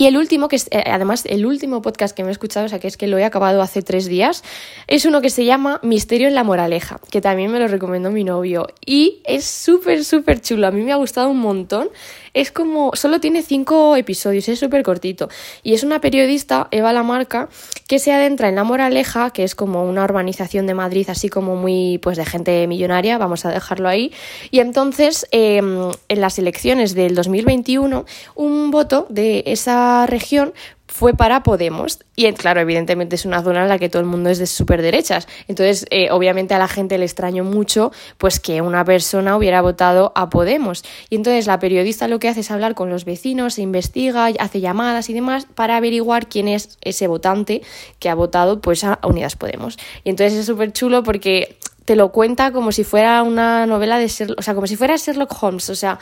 Y 0.00 0.06
el 0.06 0.16
último, 0.16 0.48
que 0.48 0.56
es 0.56 0.66
eh, 0.70 0.82
además 0.86 1.26
el 1.26 1.44
último 1.44 1.82
podcast 1.82 2.16
que 2.16 2.22
me 2.22 2.30
he 2.30 2.32
escuchado, 2.32 2.64
o 2.64 2.68
sea 2.70 2.78
que 2.78 2.88
es 2.88 2.96
que 2.96 3.06
lo 3.06 3.18
he 3.18 3.24
acabado 3.26 3.60
hace 3.60 3.82
tres 3.82 4.06
días, 4.06 4.42
es 4.86 5.04
uno 5.04 5.20
que 5.20 5.28
se 5.28 5.44
llama 5.44 5.78
Misterio 5.82 6.26
en 6.26 6.34
la 6.34 6.42
Moraleja, 6.42 6.98
que 7.10 7.20
también 7.20 7.52
me 7.52 7.58
lo 7.58 7.68
recomendó 7.68 8.10
mi 8.10 8.24
novio. 8.24 8.66
Y 8.86 9.20
es 9.24 9.44
súper, 9.44 10.02
súper 10.02 10.40
chulo. 10.40 10.68
A 10.68 10.70
mí 10.70 10.80
me 10.80 10.92
ha 10.92 10.96
gustado 10.96 11.28
un 11.28 11.40
montón. 11.40 11.90
Es 12.32 12.50
como, 12.50 12.92
solo 12.94 13.20
tiene 13.20 13.42
cinco 13.42 13.94
episodios, 13.94 14.48
es 14.48 14.58
súper 14.58 14.84
cortito. 14.84 15.28
Y 15.62 15.74
es 15.74 15.82
una 15.82 16.00
periodista, 16.00 16.68
Eva 16.70 16.94
Lamarca, 16.94 17.50
que 17.86 17.98
se 17.98 18.12
adentra 18.12 18.48
en 18.48 18.54
La 18.54 18.64
Moraleja, 18.64 19.30
que 19.30 19.44
es 19.44 19.54
como 19.54 19.84
una 19.84 20.04
urbanización 20.04 20.66
de 20.66 20.72
Madrid, 20.72 21.10
así 21.10 21.28
como 21.28 21.56
muy, 21.56 21.98
pues 21.98 22.16
de 22.16 22.24
gente 22.24 22.66
millonaria, 22.68 23.18
vamos 23.18 23.44
a 23.44 23.50
dejarlo 23.50 23.88
ahí. 23.88 24.12
Y 24.50 24.60
entonces, 24.60 25.26
em, 25.32 25.90
en 26.08 26.20
las 26.20 26.38
elecciones 26.38 26.94
del 26.94 27.14
2021, 27.16 28.06
un 28.36 28.70
voto 28.70 29.06
de 29.10 29.42
esa 29.44 29.89
región 30.06 30.52
fue 30.90 31.14
para 31.14 31.42
Podemos. 31.42 32.00
Y 32.16 32.30
claro, 32.32 32.60
evidentemente 32.60 33.14
es 33.14 33.24
una 33.24 33.42
zona 33.42 33.62
en 33.62 33.68
la 33.68 33.78
que 33.78 33.88
todo 33.88 34.00
el 34.00 34.08
mundo 34.08 34.28
es 34.28 34.38
de 34.38 34.46
súper 34.46 34.82
derechas. 34.82 35.28
Entonces, 35.48 35.86
eh, 35.90 36.10
obviamente 36.10 36.52
a 36.54 36.58
la 36.58 36.68
gente 36.68 36.98
le 36.98 37.04
extrañó 37.04 37.44
mucho 37.44 37.92
pues 38.18 38.40
que 38.40 38.60
una 38.60 38.84
persona 38.84 39.36
hubiera 39.36 39.62
votado 39.62 40.12
a 40.14 40.28
Podemos. 40.28 40.84
Y 41.08 41.16
entonces 41.16 41.46
la 41.46 41.58
periodista 41.58 42.08
lo 42.08 42.18
que 42.18 42.28
hace 42.28 42.40
es 42.40 42.50
hablar 42.50 42.74
con 42.74 42.90
los 42.90 43.04
vecinos, 43.04 43.54
se 43.54 43.62
investiga, 43.62 44.26
hace 44.38 44.60
llamadas 44.60 45.08
y 45.08 45.14
demás 45.14 45.46
para 45.54 45.76
averiguar 45.76 46.28
quién 46.28 46.48
es 46.48 46.76
ese 46.82 47.06
votante 47.06 47.62
que 47.98 48.08
ha 48.08 48.14
votado 48.14 48.60
pues 48.60 48.84
a 48.84 48.98
Unidas 49.04 49.36
Podemos. 49.36 49.78
Y 50.04 50.10
entonces 50.10 50.38
es 50.38 50.46
súper 50.46 50.72
chulo 50.72 51.02
porque 51.02 51.56
te 51.84 51.96
lo 51.96 52.12
cuenta 52.12 52.52
como 52.52 52.72
si 52.72 52.84
fuera 52.84 53.22
una 53.22 53.66
novela 53.66 53.98
de 53.98 54.06
Sherlock, 54.06 54.38
o 54.38 54.42
sea, 54.42 54.54
como 54.54 54.66
si 54.66 54.76
fuera 54.76 54.96
Sherlock 54.96 55.42
Holmes, 55.42 55.70
o 55.70 55.74
sea, 55.74 55.98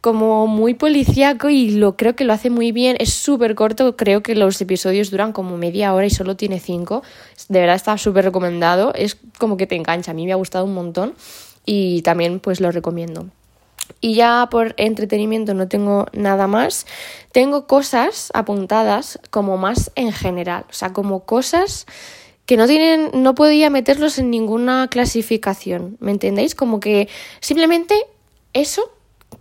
como 0.00 0.46
muy 0.46 0.74
policíaco 0.74 1.48
y 1.48 1.72
lo 1.72 1.96
creo 1.96 2.16
que 2.16 2.24
lo 2.24 2.32
hace 2.32 2.50
muy 2.50 2.72
bien. 2.72 2.96
Es 2.98 3.12
súper 3.12 3.54
corto, 3.54 3.96
creo 3.96 4.22
que 4.22 4.34
los 4.34 4.60
episodios 4.60 5.10
duran 5.10 5.32
como 5.32 5.56
media 5.56 5.94
hora 5.94 6.06
y 6.06 6.10
solo 6.10 6.36
tiene 6.36 6.60
cinco. 6.60 7.02
De 7.48 7.60
verdad 7.60 7.76
está 7.76 7.96
súper 7.98 8.24
recomendado, 8.24 8.92
es 8.94 9.18
como 9.38 9.56
que 9.56 9.66
te 9.66 9.76
engancha, 9.76 10.12
a 10.12 10.14
mí 10.14 10.26
me 10.26 10.32
ha 10.32 10.36
gustado 10.36 10.64
un 10.64 10.74
montón 10.74 11.14
y 11.66 12.02
también 12.02 12.40
pues 12.40 12.60
lo 12.60 12.70
recomiendo. 12.70 13.26
Y 14.00 14.14
ya 14.14 14.48
por 14.50 14.74
entretenimiento 14.78 15.52
no 15.52 15.68
tengo 15.68 16.06
nada 16.12 16.46
más. 16.46 16.86
Tengo 17.32 17.66
cosas 17.66 18.30
apuntadas 18.34 19.18
como 19.30 19.58
más 19.58 19.90
en 19.96 20.12
general, 20.12 20.64
o 20.70 20.72
sea, 20.72 20.92
como 20.92 21.24
cosas 21.24 21.86
que 22.46 22.56
no 22.56 22.66
tienen, 22.66 23.10
no 23.14 23.34
podía 23.34 23.70
meterlos 23.70 24.18
en 24.18 24.30
ninguna 24.30 24.88
clasificación, 24.88 25.96
¿me 26.00 26.10
entendéis? 26.10 26.54
Como 26.54 26.80
que 26.80 27.08
simplemente 27.40 27.94
eso 28.52 28.90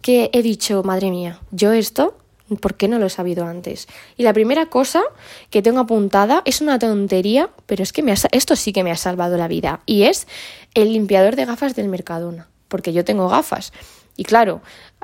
que 0.01 0.29
he 0.33 0.41
dicho, 0.41 0.83
madre 0.83 1.11
mía, 1.11 1.39
yo 1.51 1.71
esto, 1.71 2.15
¿por 2.61 2.75
qué 2.75 2.87
no 2.87 2.99
lo 2.99 3.05
he 3.05 3.09
sabido 3.09 3.45
antes? 3.45 3.87
Y 4.17 4.23
la 4.23 4.33
primera 4.33 4.67
cosa 4.67 5.03
que 5.49 5.61
tengo 5.61 5.79
apuntada 5.79 6.41
es 6.45 6.61
una 6.61 6.79
tontería, 6.79 7.49
pero 7.65 7.83
es 7.83 7.93
que 7.93 8.03
me 8.03 8.13
esto 8.31 8.55
sí 8.55 8.73
que 8.73 8.83
me 8.83 8.91
ha 8.91 8.97
salvado 8.97 9.37
la 9.37 9.47
vida, 9.47 9.81
y 9.85 10.03
es 10.03 10.27
el 10.73 10.93
limpiador 10.93 11.35
de 11.35 11.45
gafas 11.45 11.75
del 11.75 11.89
Mercadona, 11.89 12.47
porque 12.67 12.93
yo 12.93 13.05
tengo 13.05 13.29
gafas. 13.29 13.73
Y 14.15 14.25
claro, 14.25 14.61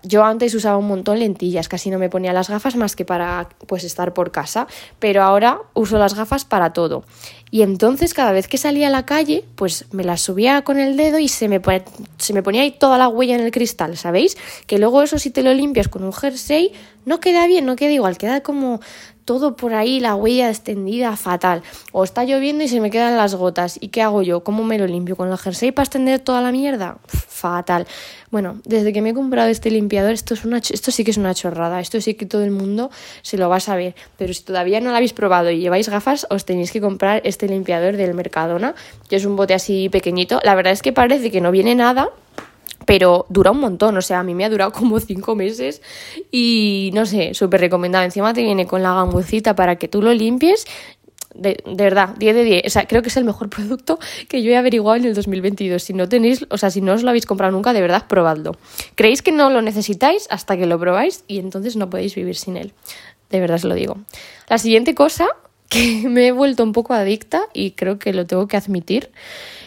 yo 0.07 0.23
antes 0.23 0.53
usaba 0.53 0.77
un 0.77 0.87
montón 0.87 1.19
lentillas, 1.19 1.67
casi 1.67 1.89
no 1.89 1.99
me 1.99 2.09
ponía 2.09 2.33
las 2.33 2.49
gafas 2.49 2.75
más 2.75 2.95
que 2.95 3.05
para 3.05 3.49
pues 3.67 3.83
estar 3.83 4.13
por 4.13 4.31
casa, 4.31 4.67
pero 4.99 5.23
ahora 5.23 5.59
uso 5.73 5.97
las 5.97 6.13
gafas 6.13 6.45
para 6.45 6.73
todo. 6.73 7.03
Y 7.51 7.61
entonces 7.61 8.13
cada 8.13 8.31
vez 8.31 8.47
que 8.47 8.57
salía 8.57 8.87
a 8.87 8.91
la 8.91 9.05
calle, 9.05 9.45
pues 9.55 9.85
me 9.91 10.03
las 10.03 10.21
subía 10.21 10.63
con 10.63 10.79
el 10.79 10.97
dedo 10.97 11.19
y 11.19 11.27
se 11.27 11.47
me, 11.47 11.61
se 12.17 12.33
me 12.33 12.43
ponía 12.43 12.63
ahí 12.63 12.71
toda 12.71 12.97
la 12.97 13.07
huella 13.07 13.35
en 13.35 13.41
el 13.41 13.51
cristal, 13.51 13.97
¿sabéis? 13.97 14.37
Que 14.67 14.77
luego 14.77 15.03
eso 15.03 15.19
si 15.19 15.29
te 15.29 15.43
lo 15.43 15.53
limpias 15.53 15.87
con 15.87 16.03
un 16.03 16.13
jersey 16.13 16.73
no 17.05 17.19
queda 17.19 17.47
bien, 17.47 17.65
no 17.65 17.75
queda 17.75 17.91
igual, 17.91 18.17
queda 18.17 18.41
como 18.41 18.81
todo 19.25 19.55
por 19.55 19.73
ahí, 19.73 19.99
la 19.99 20.15
huella 20.15 20.49
extendida, 20.49 21.17
fatal. 21.17 21.63
O 21.91 22.03
está 22.03 22.23
lloviendo 22.23 22.63
y 22.63 22.67
se 22.67 22.79
me 22.79 22.91
quedan 22.91 23.17
las 23.17 23.35
gotas. 23.35 23.77
¿Y 23.81 23.89
qué 23.89 24.03
hago 24.03 24.21
yo? 24.21 24.43
¿Cómo 24.43 24.63
me 24.63 24.77
lo 24.77 24.85
limpio? 24.85 25.15
¿Con 25.15 25.29
el 25.29 25.37
jersey 25.37 25.71
para 25.71 25.85
extender 25.85 26.19
toda 26.19 26.41
la 26.41 26.51
mierda? 26.51 26.97
Fatal. 27.07 27.87
Bueno, 28.29 28.59
desde 28.65 28.93
que 28.93 29.01
me 29.01 29.09
he 29.09 29.13
comprado 29.13 29.49
este 29.49 29.71
limpiador, 29.71 30.11
esto, 30.11 30.35
es 30.35 30.45
una, 30.45 30.59
esto 30.59 30.91
sí 30.91 31.03
que 31.03 31.11
es 31.11 31.17
una 31.17 31.33
chorrada. 31.33 31.79
Esto 31.79 31.99
sí 31.99 32.13
que 32.13 32.25
todo 32.25 32.43
el 32.43 32.51
mundo 32.51 32.91
se 33.23 33.37
lo 33.37 33.49
va 33.49 33.57
a 33.57 33.59
saber. 33.59 33.95
Pero 34.17 34.33
si 34.33 34.43
todavía 34.43 34.79
no 34.79 34.91
lo 34.91 34.95
habéis 34.95 35.13
probado 35.13 35.49
y 35.49 35.59
lleváis 35.59 35.89
gafas, 35.89 36.27
os 36.29 36.45
tenéis 36.45 36.71
que 36.71 36.79
comprar 36.79 37.21
este 37.25 37.47
limpiador 37.47 37.97
del 37.97 38.13
Mercadona, 38.13 38.75
que 39.09 39.15
es 39.15 39.25
un 39.25 39.35
bote 39.35 39.55
así 39.55 39.89
pequeñito. 39.89 40.39
La 40.43 40.53
verdad 40.53 40.73
es 40.73 40.83
que 40.83 40.93
parece 40.93 41.31
que 41.31 41.41
no 41.41 41.51
viene 41.51 41.73
nada, 41.73 42.09
pero 42.85 43.25
dura 43.29 43.51
un 43.51 43.59
montón, 43.59 43.97
o 43.97 44.01
sea, 44.01 44.19
a 44.19 44.23
mí 44.23 44.33
me 44.33 44.45
ha 44.45 44.49
durado 44.49 44.71
como 44.73 44.99
cinco 44.99 45.35
meses 45.35 45.81
y 46.31 46.91
no 46.93 47.05
sé, 47.05 47.33
súper 47.33 47.61
recomendado. 47.61 48.05
Encima 48.05 48.33
te 48.33 48.43
viene 48.43 48.65
con 48.67 48.83
la 48.83 48.93
gamucita 48.93 49.55
para 49.55 49.77
que 49.77 49.87
tú 49.87 50.01
lo 50.01 50.13
limpies. 50.13 50.65
De, 51.33 51.61
verdad, 51.65 52.15
10 52.17 52.33
de 52.33 52.43
10. 52.45 52.63
O 52.65 52.69
sea, 52.69 52.87
creo 52.87 53.01
que 53.01 53.09
es 53.09 53.17
el 53.17 53.25
mejor 53.25 53.49
producto 53.55 53.99
que 54.29 54.41
yo 54.41 54.51
he 54.51 54.57
averiguado 54.57 54.97
en 54.97 55.05
el 55.05 55.13
2022. 55.13 55.83
Si 55.83 55.93
no 55.93 56.07
tenéis, 56.07 56.45
o 56.49 56.57
sea, 56.57 56.69
si 56.71 56.79
no 56.79 56.93
os 56.93 57.03
lo 57.03 57.09
habéis 57.09 57.25
comprado 57.25 57.51
nunca, 57.51 57.73
de 57.73 57.81
verdad, 57.81 58.07
probadlo. 58.07 58.55
Creéis 58.95 59.21
que 59.21 59.33
no 59.33 59.49
lo 59.49 59.61
necesitáis 59.61 60.27
hasta 60.29 60.55
que 60.55 60.65
lo 60.65 60.79
probáis 60.79 61.25
y 61.27 61.39
entonces 61.39 61.75
no 61.75 61.89
podéis 61.89 62.15
vivir 62.15 62.35
sin 62.35 62.55
él. 62.55 62.71
de 63.29 63.39
verdad 63.41 63.55
os 63.55 63.65
lo 63.65 63.75
digo. 63.75 63.97
La 64.47 64.57
siguiente 64.57 64.95
cosa 64.95 65.27
que 65.69 66.07
me 66.07 66.27
he 66.27 66.31
vuelto 66.31 66.63
un 66.63 66.71
poco 66.71 66.93
adicta 66.93 67.43
y 67.53 67.71
creo 67.71 67.99
que 67.99 68.13
lo 68.13 68.25
tengo 68.25 68.47
que 68.47 68.55
admitir 68.55 69.09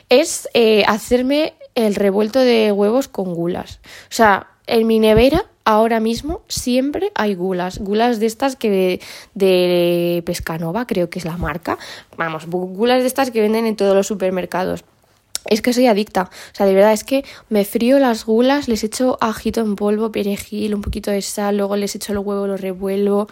es 0.09 0.49
eh, 0.55 0.85
hacerme 0.87 1.55
el 1.75 1.95
revuelto 1.95 2.41
de 2.41 2.73
huevos 2.73 3.09
con 3.09 3.35
gulas. 3.35 3.81
O 4.05 4.15
sea, 4.15 4.49
en 4.67 4.87
mi 4.87 4.99
nevera 4.99 5.47
ahora 5.65 6.01
mismo 6.01 6.43
siempre 6.49 7.13
hay 7.15 7.35
gulas, 7.35 7.79
gulas 7.79 8.21
de 8.21 8.27
estas 8.27 8.57
que 8.57 9.01
de 9.35 10.23
Pescanova, 10.25 10.87
creo 10.87 11.11
que 11.11 11.19
es 11.19 11.25
la 11.25 11.37
marca. 11.37 11.79
Vamos, 12.17 12.47
gulas 12.47 13.03
de 13.03 13.07
estas 13.07 13.31
que 13.31 13.41
venden 13.41 13.67
en 13.67 13.77
todos 13.77 13.95
los 13.95 14.07
supermercados. 14.07 14.85
Es 15.45 15.63
que 15.63 15.73
soy 15.73 15.87
adicta, 15.87 16.25
o 16.25 16.55
sea, 16.55 16.67
de 16.67 16.75
verdad 16.75 16.93
es 16.93 17.05
que 17.05 17.25
me 17.49 17.65
frío 17.65 17.99
las 17.99 18.27
gulas, 18.27 18.69
les 18.69 18.85
echo 18.85 19.17
ajito 19.21 19.61
en 19.61 19.77
polvo, 19.77 20.13
perejil, 20.13 20.75
un 20.75 20.83
poquito 20.83 21.11
de 21.11 21.23
sal, 21.23 21.57
luego 21.57 21.77
les 21.77 21.95
echo 21.95 22.13
el 22.13 22.19
huevo, 22.19 22.47
lo 22.47 22.57
revuelvo. 22.57 23.29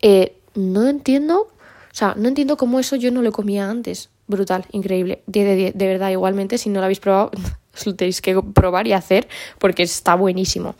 Eh, 0.00 0.36
no 0.54 0.88
entiendo, 0.88 1.42
o 1.42 1.94
sea, 1.94 2.14
no 2.16 2.28
entiendo 2.28 2.56
cómo 2.56 2.80
eso 2.80 2.96
yo 2.96 3.10
no 3.10 3.22
lo 3.22 3.30
comía 3.30 3.70
antes. 3.70 4.10
Brutal, 4.26 4.64
increíble, 4.72 5.22
10 5.26 5.46
de 5.46 5.56
10, 5.56 5.74
de 5.78 5.86
verdad, 5.86 6.10
igualmente, 6.10 6.58
si 6.58 6.70
no 6.70 6.80
lo 6.80 6.84
habéis 6.84 7.00
probado, 7.00 7.30
lo 7.84 7.94
tenéis 7.94 8.20
que 8.20 8.40
probar 8.54 8.86
y 8.86 8.92
hacer 8.92 9.28
porque 9.58 9.82
está 9.82 10.14
buenísimo. 10.14 10.74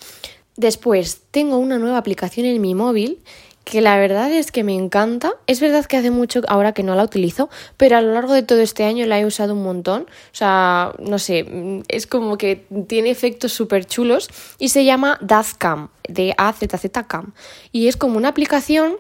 Después, 0.57 1.23
tengo 1.31 1.57
una 1.59 1.79
nueva 1.79 1.99
aplicación 1.99 2.47
en 2.47 2.61
mi 2.61 2.75
móvil 2.75 3.23
que 3.65 3.81
la 3.81 3.97
verdad 3.99 4.33
es 4.33 4.51
que 4.51 4.65
me 4.65 4.75
encanta. 4.75 5.35
Es 5.47 5.61
verdad 5.61 5.87
que 5.87 5.97
hace 5.97 6.11
mucho 6.11 6.43
ahora 6.49 6.73
que 6.73 6.83
no 6.83 6.95
la 6.95 7.05
utilizo, 7.05 7.49
pero 7.77 7.97
a 7.97 8.03
lo 8.03 8.13
largo 8.13 8.35
de 8.35 8.43
todo 8.43 8.61
este 8.61 8.85
año 8.85 9.07
la 9.07 9.21
he 9.21 9.27
usado 9.27 9.55
un 9.55 9.63
montón. 9.63 10.03
O 10.03 10.35
sea, 10.35 10.93
no 10.99 11.19
sé, 11.19 11.83
es 11.89 12.07
como 12.07 12.37
que 12.37 12.67
tiene 12.89 13.11
efectos 13.11 13.53
súper 13.53 13.85
chulos 13.87 14.29
y 14.59 14.71
se 14.71 14.85
llama 14.85 15.19
Dazcam, 15.21 15.89
de 16.09 16.35
A-Z-Z-Cam. 16.37 17.33
Y 17.73 17.89
es 17.89 17.97
como 17.97 18.17
una 18.17 18.29
aplicación 18.29 18.97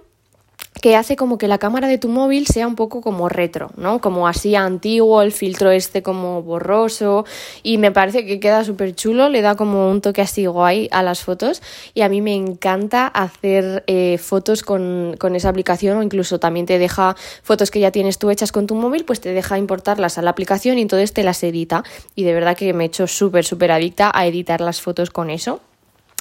que 0.80 0.96
hace 0.96 1.16
como 1.16 1.36
que 1.36 1.48
la 1.48 1.58
cámara 1.58 1.88
de 1.88 1.98
tu 1.98 2.08
móvil 2.08 2.46
sea 2.46 2.66
un 2.66 2.74
poco 2.74 3.02
como 3.02 3.28
retro, 3.28 3.70
¿no? 3.76 4.00
Como 4.00 4.26
así 4.26 4.54
antiguo, 4.54 5.20
el 5.20 5.32
filtro 5.32 5.70
este 5.70 6.02
como 6.02 6.42
borroso 6.42 7.26
y 7.62 7.76
me 7.78 7.90
parece 7.90 8.24
que 8.24 8.40
queda 8.40 8.64
súper 8.64 8.94
chulo, 8.94 9.28
le 9.28 9.42
da 9.42 9.56
como 9.56 9.90
un 9.90 10.00
toque 10.00 10.22
así 10.22 10.46
guay 10.46 10.88
a 10.90 11.02
las 11.02 11.22
fotos 11.22 11.62
y 11.92 12.00
a 12.00 12.08
mí 12.08 12.22
me 12.22 12.34
encanta 12.34 13.06
hacer 13.06 13.84
eh, 13.88 14.16
fotos 14.18 14.62
con, 14.62 15.16
con, 15.18 15.36
esa 15.36 15.50
aplicación 15.50 15.98
o 15.98 16.02
incluso 16.02 16.38
también 16.38 16.66
te 16.66 16.78
deja 16.78 17.14
fotos 17.42 17.70
que 17.70 17.80
ya 17.80 17.90
tienes 17.90 18.18
tú 18.18 18.30
hechas 18.30 18.52
con 18.52 18.66
tu 18.66 18.74
móvil, 18.74 19.04
pues 19.04 19.20
te 19.20 19.32
deja 19.32 19.58
importarlas 19.58 20.16
a 20.18 20.22
la 20.22 20.30
aplicación 20.30 20.78
y 20.78 20.82
entonces 20.82 21.12
te 21.12 21.22
las 21.24 21.42
edita 21.42 21.84
y 22.14 22.24
de 22.24 22.32
verdad 22.32 22.56
que 22.56 22.72
me 22.72 22.84
he 22.84 22.86
hecho 22.86 23.06
súper, 23.06 23.44
súper 23.44 23.72
adicta 23.72 24.10
a 24.14 24.26
editar 24.26 24.60
las 24.60 24.80
fotos 24.80 25.10
con 25.10 25.30
eso. 25.30 25.60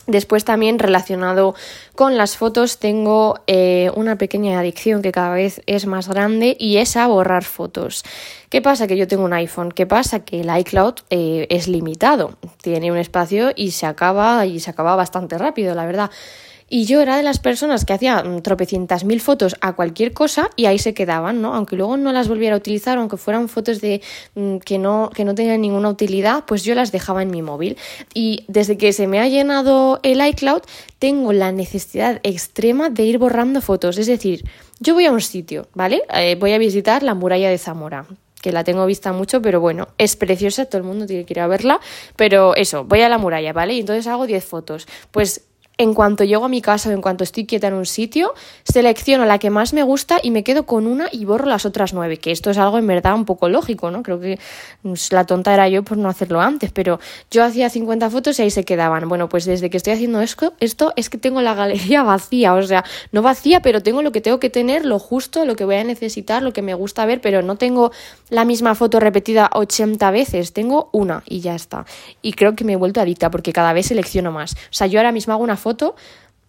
Después 0.10 0.44
también 0.44 0.80
relacionado 0.80 1.54
con 1.94 2.18
las 2.18 2.36
fotos 2.36 2.80
tengo 2.80 3.36
eh, 3.46 3.92
una 3.96 4.18
pequeña 4.18 4.60
adicción 4.60 5.04
que 5.04 5.12
cada 5.12 5.36
vez 5.36 5.62
es 5.68 5.86
más 5.86 6.10
grande 6.10 6.58
y 6.60 6.78
es 6.78 6.98
a 6.98 7.06
borrar 7.06 7.44
fotos. 7.44 8.04
¿Qué 8.50 8.60
pasa? 8.60 8.88
Que 8.88 8.98
yo 8.98 9.08
tengo 9.08 9.24
un 9.24 9.34
iPhone. 9.34 9.72
¿Qué 9.72 9.86
pasa? 9.86 10.22
Que 10.22 10.42
el 10.42 10.50
iCloud 10.62 10.96
eh, 11.12 11.46
es 11.52 11.68
limitado. 11.68 12.40
Tiene 12.64 12.92
un 12.92 12.98
espacio 12.98 13.52
y 13.56 13.70
se 13.70 13.86
acaba 13.86 14.48
y 14.48 14.60
se 14.60 14.72
acaba 14.72 14.96
bastante 14.96 15.38
rápido, 15.38 15.76
la 15.76 15.86
verdad. 15.86 16.10
Y 16.70 16.86
yo 16.86 17.02
era 17.02 17.18
de 17.18 17.24
las 17.24 17.40
personas 17.40 17.84
que 17.84 17.94
hacía 17.94 18.24
mm, 18.24 18.42
tropecientas 18.42 19.04
mil 19.04 19.22
fotos 19.22 19.56
a 19.62 19.74
cualquier 19.74 20.14
cosa 20.14 20.50
y 20.56 20.66
ahí 20.66 20.80
se 20.80 20.94
quedaban, 20.94 21.42
¿no? 21.42 21.56
Aunque 21.56 21.76
luego 21.76 21.98
no 21.98 22.12
las 22.12 22.28
volviera 22.28 22.56
a 22.56 22.58
utilizar, 22.58 22.98
aunque 22.98 23.18
fueran 23.18 23.50
fotos 23.50 23.82
de 23.82 24.02
mm, 24.36 24.58
que 24.58 24.78
no, 24.78 25.10
que 25.14 25.26
no 25.26 25.36
tenían 25.36 25.62
ninguna 25.62 25.90
utilidad, 25.90 26.46
pues 26.46 26.64
yo 26.64 26.76
las 26.76 26.92
dejaba 26.92 27.24
en 27.24 27.32
mi 27.32 27.42
móvil. 27.42 27.78
Y 28.14 28.46
desde 28.48 28.78
que 28.78 28.94
se 28.94 29.08
me 29.08 29.20
ha 29.20 29.28
llenado 29.28 30.00
el 30.04 30.26
iCloud, 30.26 30.62
tengo 31.00 31.34
la 31.34 31.52
necesidad 31.52 32.20
extrema 32.24 32.90
de 32.90 33.04
ir 33.04 33.18
borrando 33.18 33.62
fotos. 33.62 33.98
Es 33.98 34.08
decir, 34.08 34.46
yo 34.80 34.94
voy 34.94 35.06
a 35.06 35.12
un 35.12 35.22
sitio, 35.22 35.68
¿vale? 35.74 36.04
Eh, 36.14 36.36
voy 36.40 36.54
a 36.54 36.58
visitar 36.58 37.04
la 37.04 37.16
muralla 37.16 37.50
de 37.50 37.58
Zamora 37.58 38.06
que 38.42 38.52
la 38.52 38.64
tengo 38.64 38.86
vista 38.86 39.12
mucho, 39.12 39.42
pero 39.42 39.60
bueno, 39.60 39.90
es 39.98 40.16
preciosa, 40.16 40.66
todo 40.66 40.78
el 40.78 40.88
mundo 40.88 41.06
tiene 41.06 41.26
que 41.26 41.34
ir 41.34 41.40
a 41.42 41.48
verla, 41.48 41.80
pero 42.16 42.56
eso, 42.56 42.86
voy 42.86 43.02
a 43.02 43.10
la 43.10 43.18
muralla, 43.18 43.54
¿vale? 43.54 43.74
Y 43.74 43.82
entonces 43.82 44.08
hago 44.08 44.26
10 44.26 44.46
fotos. 44.46 44.88
Pues 45.12 45.49
en 45.80 45.94
cuanto 45.94 46.26
llego 46.26 46.44
a 46.44 46.50
mi 46.50 46.62
casa 46.62 46.90
o 46.90 46.92
en 46.92 47.02
cuanto 47.02 47.24
estoy 47.24 47.46
quieta 47.46 47.68
en 47.68 47.74
un 47.74 47.86
sitio, 47.86 48.34
selecciono 48.66 49.24
la 49.24 49.40
que 49.40 49.50
más 49.50 49.72
me 49.74 49.82
gusta 49.82 50.20
y 50.22 50.30
me 50.30 50.44
quedo 50.44 50.66
con 50.66 50.86
una 50.86 51.08
y 51.10 51.24
borro 51.24 51.46
las 51.46 51.66
otras 51.66 51.94
nueve, 51.94 52.18
que 52.18 52.32
esto 52.32 52.52
es 52.52 52.58
algo 52.58 52.78
en 52.78 52.86
verdad 52.86 53.16
un 53.16 53.24
poco 53.24 53.48
lógico, 53.48 53.90
¿no? 53.90 54.04
Creo 54.04 54.20
que 54.20 54.38
pues, 54.84 55.14
la 55.14 55.24
tonta 55.24 55.54
era 55.54 55.70
yo 55.70 55.84
por 55.84 55.98
no 55.98 56.10
hacerlo 56.10 56.42
antes, 56.42 56.72
pero 56.74 57.00
yo 57.32 57.46
hacía 57.46 57.70
50 57.70 58.10
fotos 58.10 58.38
y 58.38 58.42
ahí 58.42 58.52
se 58.52 58.66
quedaban. 58.66 59.08
Bueno, 59.08 59.30
pues 59.30 59.46
desde 59.46 59.70
que 59.70 59.78
estoy 59.78 59.94
haciendo 59.94 60.20
esto, 60.20 60.54
esto 60.60 60.92
es 60.98 61.10
que 61.10 61.18
tengo 61.18 61.42
la 61.42 61.54
galería 61.54 62.04
vacía, 62.04 62.56
o 62.56 62.62
sea, 62.62 62.84
no 63.14 63.22
vacía, 63.22 63.62
pero 63.62 63.82
tengo 63.82 64.02
lo 64.02 64.12
que 64.12 64.20
tengo 64.20 64.42
que 64.42 64.50
tener, 64.50 64.86
lo 64.86 65.00
justo, 65.00 65.46
lo 65.46 65.56
que 65.56 65.64
voy 65.64 65.76
a 65.76 65.84
necesitar, 65.86 66.44
lo 66.44 66.52
que 66.52 66.62
me 66.62 66.74
gusta 66.74 67.06
ver, 67.06 67.22
pero 67.22 67.42
no 67.42 67.56
tengo 67.56 67.94
la 68.30 68.44
misma 68.44 68.76
foto 68.76 69.00
repetida 69.00 69.50
80 69.54 70.12
veces, 70.12 70.52
tengo 70.52 70.90
una 70.92 71.24
y 71.26 71.40
ya 71.40 71.56
está. 71.56 71.86
Y 72.22 72.34
creo 72.34 72.54
que 72.58 72.66
me 72.66 72.74
he 72.74 72.76
vuelto 72.76 73.00
adicta 73.00 73.32
porque 73.32 73.54
cada 73.54 73.72
vez 73.72 73.86
selecciono 73.86 74.34
más. 74.34 74.56
O 74.56 74.72
sea, 74.72 74.88
yo 74.88 75.00
ahora 75.00 75.14
mismo 75.14 75.34
hago 75.34 75.44
una 75.44 75.56
foto 75.56 75.69
foto, 75.70 75.96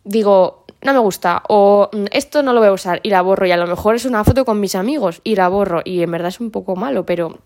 digo, 0.04 0.64
no 0.82 0.92
me 0.92 0.98
gusta 0.98 1.42
o 1.48 1.90
mm, 1.92 2.06
esto 2.12 2.42
no 2.42 2.52
lo 2.52 2.60
voy 2.60 2.68
a 2.70 2.72
usar 2.72 3.00
y 3.02 3.10
la 3.10 3.20
borro 3.22 3.46
y 3.46 3.52
a 3.52 3.56
lo 3.56 3.66
mejor 3.66 3.94
es 3.96 4.06
una 4.06 4.24
foto 4.24 4.44
con 4.44 4.60
mis 4.60 4.74
amigos 4.74 5.20
y 5.24 5.36
la 5.36 5.48
borro 5.48 5.82
y 5.84 6.02
en 6.02 6.10
verdad 6.10 6.28
es 6.28 6.40
un 6.40 6.50
poco 6.50 6.74
malo, 6.74 7.04
pero 7.04 7.38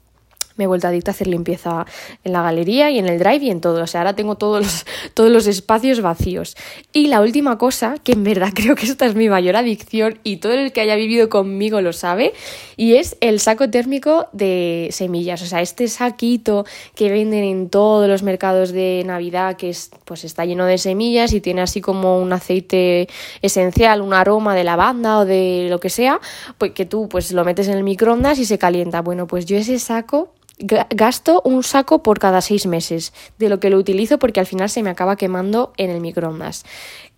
me 0.56 0.64
he 0.64 0.66
vuelto 0.66 0.88
adicta 0.88 1.10
a 1.10 1.14
hacer 1.14 1.26
limpieza 1.26 1.86
en 2.22 2.32
la 2.32 2.42
galería 2.42 2.90
y 2.90 2.98
en 2.98 3.08
el 3.08 3.18
drive 3.18 3.44
y 3.44 3.50
en 3.50 3.60
todo. 3.60 3.82
O 3.82 3.86
sea, 3.86 4.00
ahora 4.00 4.14
tengo 4.14 4.36
todos 4.36 4.62
los, 4.62 4.86
todos 5.14 5.30
los 5.30 5.46
espacios 5.46 6.00
vacíos. 6.00 6.56
Y 6.92 7.08
la 7.08 7.20
última 7.20 7.58
cosa, 7.58 7.96
que 8.02 8.12
en 8.12 8.24
verdad 8.24 8.50
creo 8.54 8.74
que 8.74 8.86
esta 8.86 9.06
es 9.06 9.14
mi 9.14 9.28
mayor 9.28 9.56
adicción 9.56 10.18
y 10.22 10.36
todo 10.36 10.52
el 10.52 10.72
que 10.72 10.80
haya 10.80 10.96
vivido 10.96 11.28
conmigo 11.28 11.80
lo 11.80 11.92
sabe, 11.92 12.32
y 12.76 12.94
es 12.94 13.16
el 13.20 13.40
saco 13.40 13.70
térmico 13.70 14.28
de 14.32 14.88
semillas. 14.90 15.42
O 15.42 15.46
sea, 15.46 15.60
este 15.60 15.88
saquito 15.88 16.64
que 16.94 17.10
venden 17.10 17.44
en 17.44 17.70
todos 17.70 18.08
los 18.08 18.22
mercados 18.22 18.72
de 18.72 19.02
Navidad, 19.06 19.56
que 19.56 19.70
es, 19.70 19.90
pues 20.04 20.24
está 20.24 20.44
lleno 20.44 20.66
de 20.66 20.78
semillas 20.78 21.32
y 21.32 21.40
tiene 21.40 21.62
así 21.62 21.80
como 21.80 22.20
un 22.20 22.32
aceite 22.32 23.08
esencial, 23.42 24.00
un 24.00 24.14
aroma 24.14 24.54
de 24.54 24.64
lavanda 24.64 25.18
o 25.18 25.24
de 25.24 25.66
lo 25.70 25.80
que 25.80 25.90
sea, 25.90 26.20
pues 26.58 26.72
que 26.72 26.84
tú 26.84 27.08
pues 27.08 27.32
lo 27.32 27.44
metes 27.44 27.68
en 27.68 27.74
el 27.76 27.84
microondas 27.84 28.38
y 28.38 28.44
se 28.44 28.58
calienta. 28.58 29.02
Bueno, 29.02 29.26
pues 29.26 29.46
yo 29.46 29.56
ese 29.56 29.78
saco 29.78 30.32
gasto 30.58 31.42
un 31.44 31.62
saco 31.62 32.02
por 32.02 32.18
cada 32.18 32.40
seis 32.40 32.66
meses 32.66 33.12
de 33.38 33.48
lo 33.48 33.60
que 33.60 33.70
lo 33.70 33.78
utilizo 33.78 34.18
porque 34.18 34.40
al 34.40 34.46
final 34.46 34.70
se 34.70 34.82
me 34.82 34.90
acaba 34.90 35.16
quemando 35.16 35.72
en 35.76 35.90
el 35.90 36.00
microondas 36.00 36.64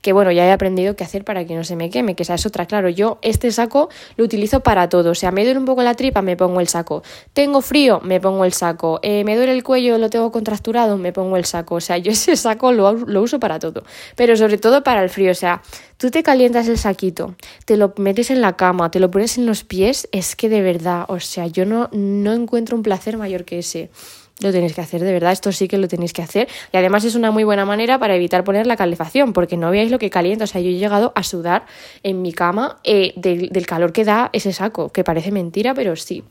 que 0.01 0.13
bueno, 0.13 0.31
ya 0.31 0.47
he 0.47 0.53
aprendido 0.53 0.95
qué 0.95 1.05
hacer 1.05 1.25
para 1.25 1.45
que 1.45 1.55
no 1.55 1.65
se 1.65 1.77
me 1.77 1.91
queme, 1.91 2.15
que 2.15 2.23
esa 2.23 2.35
es 2.35 2.47
otra, 2.47 2.67
claro, 2.67 2.89
yo 2.89 3.19
este 3.23 3.51
saco 3.51 3.89
lo 4.17 4.25
utilizo 4.25 4.61
para 4.61 4.89
todo, 4.89 5.11
o 5.11 5.15
sea, 5.15 5.33
me 5.33 5.45
duele 5.45 5.59
un 5.59 5.65
poco 5.65 5.83
la 5.83 5.95
tripa, 5.95 6.23
me 6.23 6.37
pongo 6.37 6.61
el 6.61 6.69
saco, 6.69 7.03
tengo 7.33 7.61
frío, 7.61 8.01
me 8.03 8.21
pongo 8.21 8.45
el 8.45 8.53
saco, 8.53 9.01
eh, 9.03 9.25
me 9.25 9.37
duele 9.37 9.53
el 9.53 9.65
cuello, 9.65 9.99
lo 9.99 10.09
tengo 10.11 10.31
contracturado, 10.31 10.97
me 10.97 11.13
pongo 11.13 11.37
el 11.37 11.45
saco, 11.45 11.77
o 11.77 11.81
sea, 11.81 11.99
yo 11.99 12.13
ese 12.13 12.37
saco 12.37 12.73
lo, 12.73 12.93
lo 12.93 13.23
uso 13.23 13.41
para 13.41 13.59
todo, 13.59 13.83
pero 14.15 14.37
sobre 14.37 14.59
todo 14.59 14.83
para 14.83 15.03
el 15.03 15.11
frío, 15.11 15.33
o 15.33 15.35
sea, 15.35 15.63
tú 15.97 16.11
te 16.11 16.23
calientas 16.23 16.69
el 16.69 16.79
saquito, 16.79 17.35
te 17.65 17.77
lo 17.77 17.93
metes 17.97 18.31
en 18.31 18.41
la 18.41 18.57
cama, 18.57 18.91
te 18.91 19.01
lo 19.01 19.11
pones 19.11 19.39
en 19.39 19.47
los 19.47 19.65
pies, 19.65 20.09
es 20.13 20.37
que 20.37 20.49
de 20.49 20.63
verdad, 20.63 21.07
o 21.09 21.21
sea, 21.21 21.47
yo 21.47 21.65
no, 21.67 21.89
no 21.93 22.33
encuentro 22.33 22.77
un 22.77 22.83
placer 22.83 23.17
mayor 23.17 23.45
que 23.45 23.59
ese 23.59 23.91
lo 24.41 24.53
tenéis 24.53 24.75
que 24.75 24.83
hacer, 24.83 25.03
de 25.03 25.13
verdad, 25.13 25.33
esto 25.33 25.51
sí 25.51 25.67
que 25.67 25.79
lo 25.79 25.89
tenéis 25.89 26.13
que 26.13 26.23
hacer. 26.23 26.49
Y 26.73 26.77
además 26.77 27.05
es 27.05 27.15
una 27.15 27.31
muy 27.31 27.45
buena 27.45 27.65
manera 27.65 27.99
para 27.99 28.15
evitar 28.15 28.45
poner 28.45 28.67
la 28.67 28.77
calefacción, 28.77 29.33
porque 29.33 29.57
no 29.57 29.71
veáis 29.71 29.91
lo 29.91 29.99
que 29.99 30.11
calienta. 30.11 30.45
O 30.45 30.47
sea, 30.47 30.61
yo 30.61 30.69
he 30.69 30.75
llegado 30.75 31.13
a 31.15 31.23
sudar 31.23 31.65
en 32.03 32.21
mi 32.23 32.33
cama 32.33 32.79
eh, 32.85 33.13
del 33.17 33.67
calor 33.67 33.93
que 33.93 34.05
da 34.05 34.31
ese 34.33 34.53
saco, 34.53 34.91
que 34.91 35.05
parece 35.05 35.31
mentira, 35.31 35.75
pero 35.75 35.97
sí. 35.97 36.23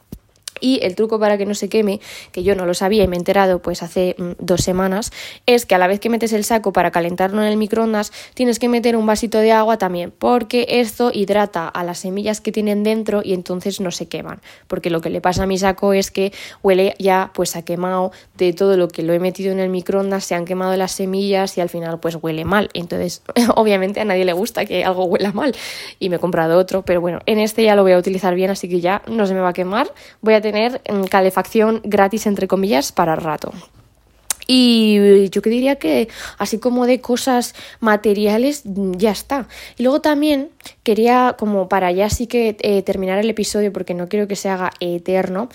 Y 0.59 0.79
el 0.83 0.95
truco 0.95 1.19
para 1.19 1.37
que 1.37 1.45
no 1.45 1.53
se 1.53 1.69
queme, 1.69 1.99
que 2.31 2.43
yo 2.43 2.55
no 2.55 2.65
lo 2.65 2.73
sabía 2.73 3.03
y 3.03 3.07
me 3.07 3.15
he 3.15 3.19
enterado 3.19 3.61
pues 3.61 3.83
hace 3.83 4.15
mm, 4.17 4.31
dos 4.39 4.61
semanas, 4.61 5.11
es 5.45 5.65
que 5.65 5.75
a 5.75 5.77
la 5.77 5.87
vez 5.87 5.99
que 5.99 6.09
metes 6.09 6.33
el 6.33 6.43
saco 6.43 6.73
para 6.73 6.91
calentarlo 6.91 7.41
en 7.41 7.47
el 7.47 7.57
microondas, 7.57 8.11
tienes 8.33 8.59
que 8.59 8.69
meter 8.69 8.95
un 8.95 9.05
vasito 9.05 9.39
de 9.39 9.51
agua 9.51 9.77
también, 9.77 10.11
porque 10.11 10.65
esto 10.69 11.11
hidrata 11.13 11.67
a 11.67 11.83
las 11.83 11.99
semillas 11.99 12.41
que 12.41 12.51
tienen 12.51 12.83
dentro 12.83 13.21
y 13.23 13.33
entonces 13.33 13.79
no 13.79 13.91
se 13.91 14.07
queman. 14.07 14.41
Porque 14.67 14.89
lo 14.89 15.01
que 15.01 15.09
le 15.09 15.21
pasa 15.21 15.43
a 15.43 15.47
mi 15.47 15.57
saco 15.57 15.93
es 15.93 16.11
que 16.11 16.31
huele 16.63 16.95
ya 16.99 17.31
pues 17.33 17.55
a 17.55 17.63
quemado 17.63 18.11
de 18.37 18.53
todo 18.53 18.77
lo 18.77 18.87
que 18.87 19.03
lo 19.03 19.13
he 19.13 19.19
metido 19.19 19.51
en 19.51 19.59
el 19.59 19.69
microondas, 19.69 20.25
se 20.25 20.35
han 20.35 20.45
quemado 20.45 20.75
las 20.77 20.91
semillas 20.91 21.57
y 21.57 21.61
al 21.61 21.69
final 21.69 21.99
pues 21.99 22.17
huele 22.21 22.45
mal. 22.45 22.69
Entonces, 22.73 23.21
obviamente 23.55 23.99
a 23.99 24.05
nadie 24.05 24.25
le 24.25 24.33
gusta 24.33 24.65
que 24.65 24.83
algo 24.83 25.05
huela 25.05 25.31
mal 25.31 25.55
y 25.99 26.09
me 26.09 26.17
he 26.17 26.19
comprado 26.19 26.57
otro, 26.57 26.83
pero 26.83 27.01
bueno, 27.01 27.19
en 27.25 27.39
este 27.39 27.63
ya 27.63 27.75
lo 27.75 27.83
voy 27.83 27.93
a 27.93 27.97
utilizar 27.97 28.35
bien, 28.35 28.51
así 28.51 28.69
que 28.69 28.79
ya 28.79 29.01
no 29.07 29.25
se 29.25 29.33
me 29.33 29.39
va 29.39 29.49
a 29.49 29.53
quemar. 29.53 29.91
Voy 30.21 30.33
a 30.33 30.41
tener 30.51 30.81
mm, 30.89 31.05
calefacción 31.05 31.81
gratis, 31.84 32.27
entre 32.27 32.47
comillas, 32.47 32.91
para 32.91 33.15
rato. 33.15 33.51
Y 34.47 35.29
yo 35.29 35.41
que 35.41 35.49
diría 35.49 35.77
que 35.77 36.08
así 36.38 36.60
como 36.60 36.86
de 36.86 37.01
cosas 37.01 37.55
materiales 37.79 38.62
mm, 38.65 38.93
ya 38.97 39.12
está. 39.12 39.47
Y 39.77 39.84
luego 39.84 40.01
también 40.01 40.49
quería 40.84 41.36
como 41.38 41.67
para 41.67 41.91
ya 41.91 42.10
sí 42.10 42.27
que 42.27 42.55
eh, 42.60 42.84
terminar 42.84 43.17
el 43.17 43.29
episodio 43.29 43.73
porque 43.73 43.93
no 43.93 44.08
quiero 44.08 44.27
que 44.27 44.36
se 44.36 44.49
haga 44.49 44.71
eterno. 44.79 45.49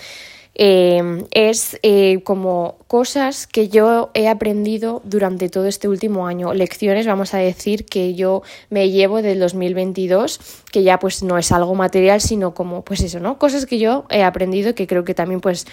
Eh, 0.63 1.25
es 1.31 1.79
eh, 1.81 2.21
como 2.23 2.75
cosas 2.85 3.47
que 3.47 3.67
yo 3.67 4.11
he 4.13 4.27
aprendido 4.27 5.01
durante 5.03 5.49
todo 5.49 5.65
este 5.65 5.87
último 5.87 6.27
año, 6.27 6.53
lecciones, 6.53 7.07
vamos 7.07 7.33
a 7.33 7.39
decir, 7.39 7.85
que 7.85 8.13
yo 8.13 8.43
me 8.69 8.91
llevo 8.91 9.23
del 9.23 9.39
2022, 9.39 10.39
que 10.71 10.83
ya 10.83 10.99
pues 10.99 11.23
no 11.23 11.39
es 11.39 11.51
algo 11.51 11.73
material, 11.73 12.21
sino 12.21 12.53
como 12.53 12.83
pues 12.83 13.01
eso, 13.01 13.19
¿no? 13.19 13.39
Cosas 13.39 13.65
que 13.65 13.79
yo 13.79 14.05
he 14.11 14.21
aprendido 14.21 14.75
que 14.75 14.85
creo 14.85 15.03
que 15.03 15.15
también 15.15 15.41
pues 15.41 15.65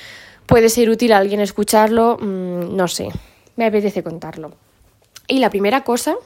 puede 0.47 0.71
ser 0.71 0.89
útil 0.89 1.13
a 1.13 1.19
alguien 1.19 1.41
escucharlo, 1.41 2.17
mm, 2.19 2.75
no 2.75 2.89
sé, 2.89 3.09
me 3.57 3.67
apetece 3.67 4.03
contarlo. 4.03 4.53
Y 5.27 5.41
la 5.41 5.51
primera 5.51 5.85
cosa 5.85 6.17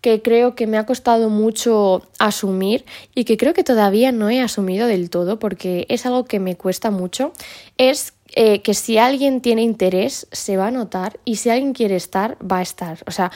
que 0.00 0.22
creo 0.22 0.54
que 0.54 0.66
me 0.66 0.78
ha 0.78 0.86
costado 0.86 1.28
mucho 1.28 2.02
asumir 2.18 2.84
y 3.14 3.24
que 3.24 3.36
creo 3.36 3.54
que 3.54 3.64
todavía 3.64 4.12
no 4.12 4.30
he 4.30 4.40
asumido 4.40 4.86
del 4.86 5.10
todo 5.10 5.38
porque 5.38 5.86
es 5.88 6.06
algo 6.06 6.24
que 6.24 6.40
me 6.40 6.56
cuesta 6.56 6.90
mucho, 6.90 7.32
es 7.76 8.14
eh, 8.34 8.62
que 8.62 8.74
si 8.74 8.98
alguien 8.98 9.40
tiene 9.40 9.62
interés 9.62 10.26
se 10.32 10.56
va 10.56 10.68
a 10.68 10.70
notar 10.70 11.18
y 11.24 11.36
si 11.36 11.50
alguien 11.50 11.72
quiere 11.72 11.96
estar, 11.96 12.36
va 12.40 12.58
a 12.58 12.62
estar. 12.62 12.98
O 13.06 13.10
sea, 13.10 13.32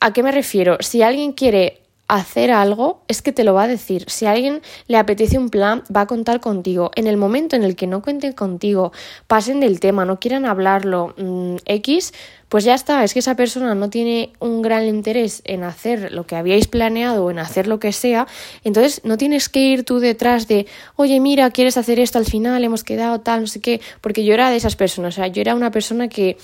¿a 0.00 0.12
qué 0.12 0.22
me 0.22 0.32
refiero? 0.32 0.76
Si 0.80 1.02
alguien 1.02 1.32
quiere 1.32 1.79
hacer 2.10 2.50
algo, 2.50 3.02
es 3.06 3.22
que 3.22 3.32
te 3.32 3.44
lo 3.44 3.54
va 3.54 3.64
a 3.64 3.68
decir. 3.68 4.04
Si 4.08 4.26
a 4.26 4.32
alguien 4.32 4.62
le 4.88 4.96
apetece 4.96 5.38
un 5.38 5.48
plan, 5.48 5.84
va 5.94 6.02
a 6.02 6.06
contar 6.06 6.40
contigo. 6.40 6.90
En 6.96 7.06
el 7.06 7.16
momento 7.16 7.54
en 7.54 7.62
el 7.62 7.76
que 7.76 7.86
no 7.86 8.02
cuenten 8.02 8.32
contigo, 8.32 8.92
pasen 9.28 9.60
del 9.60 9.78
tema, 9.78 10.04
no 10.04 10.18
quieran 10.18 10.44
hablarlo, 10.44 11.14
mm, 11.16 11.56
X, 11.66 12.12
pues 12.48 12.64
ya 12.64 12.74
está, 12.74 13.04
es 13.04 13.14
que 13.14 13.20
esa 13.20 13.36
persona 13.36 13.76
no 13.76 13.90
tiene 13.90 14.32
un 14.40 14.60
gran 14.60 14.86
interés 14.86 15.40
en 15.44 15.62
hacer 15.62 16.10
lo 16.10 16.26
que 16.26 16.34
habíais 16.34 16.66
planeado 16.66 17.24
o 17.24 17.30
en 17.30 17.38
hacer 17.38 17.68
lo 17.68 17.78
que 17.78 17.92
sea, 17.92 18.26
entonces 18.64 19.02
no 19.04 19.16
tienes 19.16 19.48
que 19.48 19.60
ir 19.60 19.84
tú 19.84 20.00
detrás 20.00 20.48
de, 20.48 20.66
oye, 20.96 21.20
mira, 21.20 21.48
quieres 21.52 21.76
hacer 21.76 22.00
esto 22.00 22.18
al 22.18 22.26
final, 22.26 22.64
hemos 22.64 22.82
quedado 22.82 23.20
tal, 23.20 23.42
no 23.42 23.46
sé 23.46 23.60
qué, 23.60 23.80
porque 24.00 24.24
yo 24.24 24.34
era 24.34 24.50
de 24.50 24.56
esas 24.56 24.74
personas, 24.74 25.14
o 25.14 25.16
sea, 25.16 25.28
yo 25.28 25.40
era 25.40 25.54
una 25.54 25.70
persona 25.70 26.08
que 26.08 26.38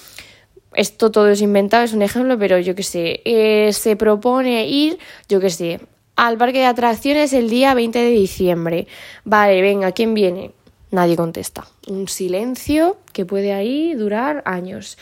esto 0.76 1.10
todo 1.10 1.28
es 1.28 1.40
inventado, 1.40 1.84
es 1.84 1.92
un 1.92 2.02
ejemplo, 2.02 2.38
pero 2.38 2.58
yo 2.58 2.74
qué 2.74 2.82
sé, 2.82 3.20
eh, 3.24 3.72
se 3.72 3.96
propone 3.96 4.68
ir, 4.68 4.98
yo 5.28 5.40
qué 5.40 5.50
sé, 5.50 5.80
al 6.16 6.38
parque 6.38 6.58
de 6.58 6.66
atracciones 6.66 7.32
el 7.32 7.50
día 7.50 7.74
20 7.74 7.98
de 7.98 8.10
diciembre. 8.10 8.86
Vale, 9.24 9.60
venga, 9.60 9.92
¿quién 9.92 10.14
viene? 10.14 10.52
Nadie 10.90 11.16
contesta. 11.16 11.66
Un 11.88 12.08
silencio 12.08 12.96
que 13.12 13.26
puede 13.26 13.52
ahí 13.52 13.94
durar 13.94 14.42
años. 14.46 14.98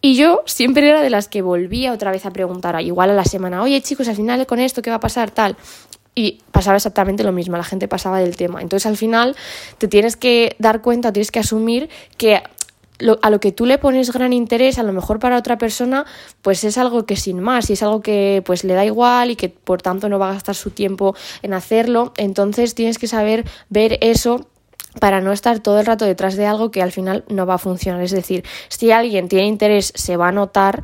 Y 0.00 0.16
yo 0.16 0.42
siempre 0.46 0.88
era 0.88 1.02
de 1.02 1.10
las 1.10 1.28
que 1.28 1.42
volvía 1.42 1.92
otra 1.92 2.12
vez 2.12 2.24
a 2.24 2.30
preguntar, 2.30 2.80
igual 2.82 3.10
a 3.10 3.14
la 3.14 3.24
semana, 3.24 3.62
oye 3.62 3.80
chicos, 3.80 4.06
al 4.06 4.14
final 4.14 4.46
con 4.46 4.60
esto, 4.60 4.80
¿qué 4.80 4.90
va 4.90 4.96
a 4.96 5.00
pasar? 5.00 5.30
Tal. 5.32 5.56
Y 6.14 6.40
pasaba 6.52 6.76
exactamente 6.76 7.24
lo 7.24 7.32
mismo, 7.32 7.56
la 7.56 7.64
gente 7.64 7.88
pasaba 7.88 8.20
del 8.20 8.36
tema. 8.36 8.60
Entonces 8.60 8.86
al 8.86 8.96
final 8.96 9.36
te 9.78 9.88
tienes 9.88 10.16
que 10.16 10.54
dar 10.58 10.82
cuenta, 10.82 11.12
tienes 11.12 11.30
que 11.32 11.40
asumir 11.40 11.88
que 12.16 12.42
a 13.22 13.30
lo 13.30 13.40
que 13.40 13.52
tú 13.52 13.66
le 13.66 13.78
pones 13.78 14.12
gran 14.12 14.32
interés, 14.32 14.78
a 14.78 14.82
lo 14.82 14.92
mejor 14.92 15.18
para 15.18 15.38
otra 15.38 15.58
persona, 15.58 16.04
pues 16.42 16.64
es 16.64 16.78
algo 16.78 17.06
que 17.06 17.16
sin 17.16 17.40
más 17.40 17.70
y 17.70 17.74
es 17.74 17.82
algo 17.82 18.00
que 18.00 18.42
pues 18.44 18.64
le 18.64 18.74
da 18.74 18.84
igual 18.84 19.30
y 19.30 19.36
que 19.36 19.48
por 19.48 19.82
tanto 19.82 20.08
no 20.08 20.18
va 20.18 20.30
a 20.30 20.34
gastar 20.34 20.54
su 20.54 20.70
tiempo 20.70 21.14
en 21.42 21.54
hacerlo. 21.54 22.12
Entonces 22.16 22.74
tienes 22.74 22.98
que 22.98 23.06
saber 23.06 23.44
ver 23.68 23.98
eso 24.00 24.48
para 25.00 25.20
no 25.20 25.32
estar 25.32 25.60
todo 25.60 25.80
el 25.80 25.86
rato 25.86 26.04
detrás 26.04 26.36
de 26.36 26.46
algo 26.46 26.70
que 26.70 26.82
al 26.82 26.92
final 26.92 27.24
no 27.28 27.46
va 27.46 27.54
a 27.54 27.58
funcionar. 27.58 28.02
Es 28.02 28.10
decir, 28.10 28.44
si 28.68 28.90
alguien 28.90 29.28
tiene 29.28 29.46
interés, 29.46 29.92
se 29.94 30.16
va 30.16 30.28
a 30.28 30.32
notar, 30.32 30.82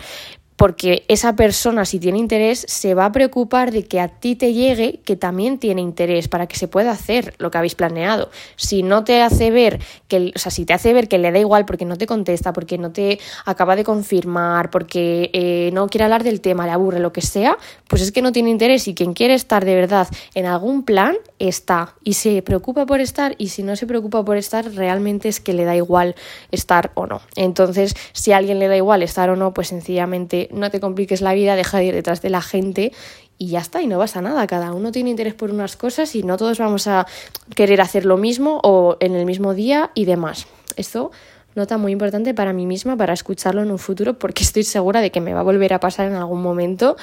porque 0.57 1.05
esa 1.09 1.35
persona, 1.35 1.85
si 1.85 1.99
tiene 1.99 2.19
interés, 2.19 2.65
se 2.69 2.95
va 2.95 3.07
a 3.07 3.13
preocupar 3.13 3.73
de 3.73 3.85
que 3.85 4.01
a 4.01 4.09
ti 4.09 4.37
te 4.37 4.53
llegue 4.53 5.01
que 5.05 5.17
también 5.17 5.59
tiene 5.59 5.81
interés 5.83 6.29
para 6.29 6.47
que 6.47 6.57
se 6.57 6.69
pueda 6.69 6.93
hacer 6.93 7.35
lo 7.39 7.51
que 7.51 7.59
habéis 7.59 7.75
planeado. 7.75 8.31
Si 8.57 8.83
no 8.83 9.05
te 9.05 9.21
hace 9.21 9.51
ver 9.51 9.81
que, 10.07 10.33
o 10.35 10.39
sea, 10.39 10.53
si 10.53 10.65
te 10.65 10.73
hace 10.73 10.93
ver 10.93 11.09
que 11.09 11.19
le 11.19 11.33
da 11.33 11.39
igual 11.39 11.65
porque 11.65 11.85
no 11.85 11.97
te 11.97 12.07
contesta, 12.07 12.53
porque 12.53 12.79
no 12.79 12.93
te 12.93 13.19
acaba 13.45 13.75
de 13.75 13.85
confirmar, 13.85 14.71
porque 14.71 15.31
eh, 15.33 15.71
no 15.73 15.89
quiere 15.89 16.05
hablar 16.05 16.23
del 16.23 16.41
tema, 16.41 16.67
le 16.67 16.73
aburre, 16.73 17.01
lo 17.01 17.13
que 17.13 17.21
sea, 17.21 17.59
pues 17.89 18.03
es 18.03 18.13
que 18.13 18.23
no 18.23 18.31
tiene 18.31 18.51
interés 18.51 18.87
y 18.87 18.95
quien 18.95 19.13
quiere 19.13 19.35
estar 19.35 19.65
de 19.65 19.75
verdad 19.75 20.09
en 20.35 20.47
algún 20.47 20.85
plan 20.85 21.17
está 21.39 21.95
y 22.05 22.15
se 22.15 22.43
preocupa 22.43 22.87
por 22.87 23.01
estar 23.01 23.35
y 23.39 23.49
si 23.49 23.63
no 23.63 23.75
se 23.77 23.87
preocupa 23.87 24.25
por 24.25 24.37
estar, 24.37 24.73
realmente 24.73 25.29
es 25.29 25.41
que 25.41 25.53
le 25.53 25.65
da 25.65 25.75
igual 25.75 26.15
estar 26.53 26.93
o 26.95 27.07
no. 27.07 27.21
Entonces, 27.35 27.95
si 28.13 28.33
a 28.33 28.37
alguien 28.37 28.61
le 28.61 28.69
da 28.69 28.77
igual 28.77 29.03
estar 29.03 29.31
o 29.31 29.37
no, 29.37 29.53
pues 29.53 29.69
sencillamente 29.69 30.44
no 30.53 30.71
te 30.71 30.81
compliques 30.81 31.21
la 31.21 31.35
vida, 31.35 31.57
deja 31.57 31.79
de 31.79 31.87
ir 31.87 31.95
detrás 31.95 32.23
de 32.23 32.31
la 32.31 32.43
gente 32.43 32.93
y 33.39 33.49
ya 33.49 33.61
está, 33.61 33.83
y 33.83 33.87
no 33.87 33.99
pasa 33.99 34.23
nada. 34.23 34.47
Cada 34.47 34.73
uno 34.73 34.93
tiene 34.93 35.11
interés 35.11 35.35
por 35.35 35.51
unas 35.51 35.77
cosas 35.77 36.15
y 36.15 36.23
no 36.23 36.37
todos 36.37 36.59
vamos 36.59 36.87
a 36.87 37.07
querer 37.55 37.81
hacer 37.81 38.05
lo 38.05 38.17
mismo 38.17 38.61
o 38.63 38.97
en 39.01 39.15
el 39.15 39.27
mismo 39.27 39.55
día 39.55 39.91
y 39.95 40.05
demás. 40.05 40.47
Esto 40.77 41.11
nota 41.55 41.79
muy 41.79 41.93
importante 41.93 42.35
para 42.35 42.53
mí 42.53 42.67
misma, 42.67 42.97
para 42.97 43.13
escucharlo 43.13 43.63
en 43.63 43.71
un 43.71 43.79
futuro, 43.79 44.19
porque 44.19 44.43
estoy 44.43 44.65
segura 44.65 45.01
de 45.01 45.11
que 45.11 45.21
me 45.21 45.35
va 45.35 45.41
a 45.41 45.45
volver 45.45 45.73
a 45.73 45.81
pasar 45.81 46.07
en 46.07 46.15
algún 46.15 46.43
momento. 46.43 46.97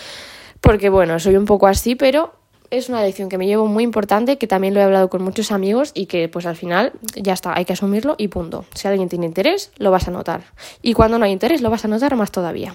Porque 0.59 0.89
bueno, 0.89 1.19
soy 1.19 1.35
un 1.35 1.45
poco 1.45 1.67
así, 1.67 1.95
pero 1.95 2.33
es 2.69 2.87
una 2.87 3.03
lección 3.03 3.27
que 3.29 3.37
me 3.37 3.47
llevo 3.47 3.67
muy 3.67 3.83
importante, 3.83 4.37
que 4.37 4.47
también 4.47 4.73
lo 4.73 4.79
he 4.79 4.83
hablado 4.83 5.09
con 5.09 5.21
muchos 5.23 5.51
amigos 5.51 5.91
y 5.93 6.05
que 6.05 6.29
pues 6.29 6.45
al 6.45 6.55
final 6.55 6.93
ya 7.15 7.33
está, 7.33 7.53
hay 7.55 7.65
que 7.65 7.73
asumirlo 7.73 8.15
y 8.17 8.29
punto. 8.29 8.65
Si 8.73 8.87
alguien 8.87 9.09
tiene 9.09 9.25
interés, 9.25 9.71
lo 9.77 9.91
vas 9.91 10.07
a 10.07 10.11
notar. 10.11 10.43
Y 10.81 10.93
cuando 10.93 11.19
no 11.19 11.25
hay 11.25 11.31
interés, 11.31 11.61
lo 11.61 11.69
vas 11.69 11.83
a 11.83 11.87
notar 11.87 12.15
más 12.15 12.31
todavía. 12.31 12.73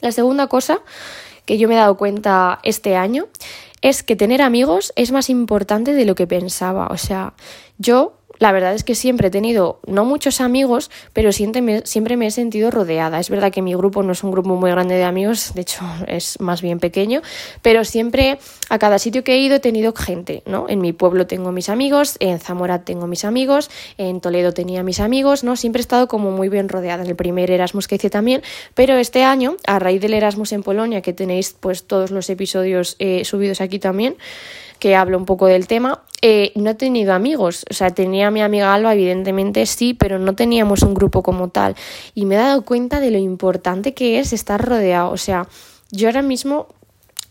La 0.00 0.12
segunda 0.12 0.46
cosa 0.46 0.80
que 1.44 1.58
yo 1.58 1.68
me 1.68 1.74
he 1.74 1.78
dado 1.78 1.96
cuenta 1.96 2.60
este 2.62 2.96
año 2.96 3.26
es 3.82 4.02
que 4.02 4.16
tener 4.16 4.42
amigos 4.42 4.92
es 4.96 5.10
más 5.10 5.30
importante 5.30 5.94
de 5.94 6.04
lo 6.04 6.14
que 6.14 6.26
pensaba. 6.26 6.88
O 6.90 6.96
sea, 6.96 7.32
yo 7.78 8.19
la 8.40 8.52
verdad 8.52 8.74
es 8.74 8.84
que 8.84 8.94
siempre 8.94 9.28
he 9.28 9.30
tenido, 9.30 9.80
no 9.86 10.06
muchos 10.06 10.40
amigos, 10.40 10.90
pero 11.12 11.30
siempre 11.30 11.60
me, 11.60 11.82
siempre 11.84 12.16
me 12.16 12.26
he 12.26 12.30
sentido 12.30 12.70
rodeada. 12.70 13.20
Es 13.20 13.28
verdad 13.28 13.52
que 13.52 13.60
mi 13.60 13.74
grupo 13.74 14.02
no 14.02 14.12
es 14.12 14.24
un 14.24 14.30
grupo 14.32 14.56
muy 14.56 14.70
grande 14.70 14.94
de 14.96 15.04
amigos, 15.04 15.52
de 15.54 15.60
hecho 15.60 15.82
es 16.08 16.40
más 16.40 16.62
bien 16.62 16.80
pequeño, 16.80 17.20
pero 17.60 17.84
siempre 17.84 18.38
a 18.70 18.78
cada 18.78 18.98
sitio 18.98 19.22
que 19.24 19.34
he 19.34 19.38
ido 19.38 19.56
he 19.56 19.60
tenido 19.60 19.92
gente, 19.92 20.42
¿no? 20.46 20.66
En 20.70 20.80
mi 20.80 20.94
pueblo 20.94 21.26
tengo 21.26 21.52
mis 21.52 21.68
amigos, 21.68 22.16
en 22.18 22.40
Zamora 22.40 22.82
tengo 22.82 23.06
mis 23.06 23.26
amigos, 23.26 23.70
en 23.98 24.22
Toledo 24.22 24.54
tenía 24.54 24.82
mis 24.82 25.00
amigos, 25.00 25.44
¿no? 25.44 25.54
Siempre 25.54 25.80
he 25.80 25.82
estado 25.82 26.08
como 26.08 26.30
muy 26.30 26.48
bien 26.48 26.70
rodeada. 26.70 27.02
En 27.02 27.10
el 27.10 27.16
primer 27.16 27.50
Erasmus 27.50 27.88
que 27.88 27.96
hice 27.96 28.08
también, 28.08 28.42
pero 28.74 28.96
este 28.96 29.22
año, 29.22 29.56
a 29.66 29.78
raíz 29.78 30.00
del 30.00 30.14
Erasmus 30.14 30.52
en 30.52 30.62
Polonia, 30.62 31.02
que 31.02 31.12
tenéis 31.12 31.54
pues 31.60 31.84
todos 31.84 32.10
los 32.10 32.30
episodios 32.30 32.96
eh, 33.00 33.26
subidos 33.26 33.60
aquí 33.60 33.78
también, 33.78 34.16
que 34.80 34.96
hablo 34.96 35.16
un 35.16 35.26
poco 35.26 35.46
del 35.46 35.68
tema, 35.68 36.02
eh, 36.22 36.52
no 36.56 36.70
he 36.70 36.74
tenido 36.74 37.14
amigos. 37.14 37.64
O 37.70 37.74
sea, 37.74 37.90
tenía 37.90 38.28
a 38.28 38.30
mi 38.30 38.42
amiga 38.42 38.74
Alba, 38.74 38.94
evidentemente 38.94 39.64
sí, 39.66 39.94
pero 39.94 40.18
no 40.18 40.34
teníamos 40.34 40.82
un 40.82 40.94
grupo 40.94 41.22
como 41.22 41.48
tal. 41.48 41.76
Y 42.14 42.26
me 42.26 42.34
he 42.34 42.38
dado 42.38 42.62
cuenta 42.62 42.98
de 42.98 43.10
lo 43.10 43.18
importante 43.18 43.94
que 43.94 44.18
es 44.18 44.32
estar 44.32 44.60
rodeado. 44.66 45.12
O 45.12 45.16
sea, 45.16 45.46
yo 45.92 46.08
ahora 46.08 46.22
mismo 46.22 46.66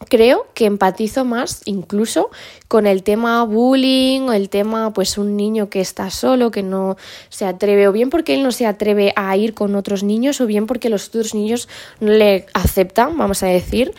creo 0.08 0.48
que 0.54 0.66
empatizo 0.66 1.26
más 1.26 1.62
incluso 1.66 2.30
con 2.68 2.88
el 2.88 3.04
tema 3.04 3.44
bullying 3.44 4.22
o 4.22 4.34
el 4.34 4.50
tema 4.50 4.94
pues 4.94 5.18
un 5.18 5.36
niño 5.36 5.70
que 5.70 5.82
está 5.82 6.10
solo, 6.10 6.52
que 6.52 6.64
no 6.64 6.96
se 7.28 7.46
atreve 7.46 7.88
o 7.88 7.92
bien 7.92 8.10
porque 8.10 8.34
él 8.36 8.44
no 8.44 8.52
se 8.52 8.66
atreve 8.66 9.12
a 9.16 9.36
ir 9.36 9.54
con 9.54 9.76
otros 9.76 10.04
niños 10.04 10.40
o 10.40 10.46
bien 10.46 10.68
porque 10.68 10.90
los 10.90 11.10
otros 11.10 11.36
niños 11.36 11.68
no 12.00 12.12
le 12.12 12.46
aceptan, 12.54 13.18
vamos 13.18 13.44
a 13.44 13.48
decir. 13.48 13.94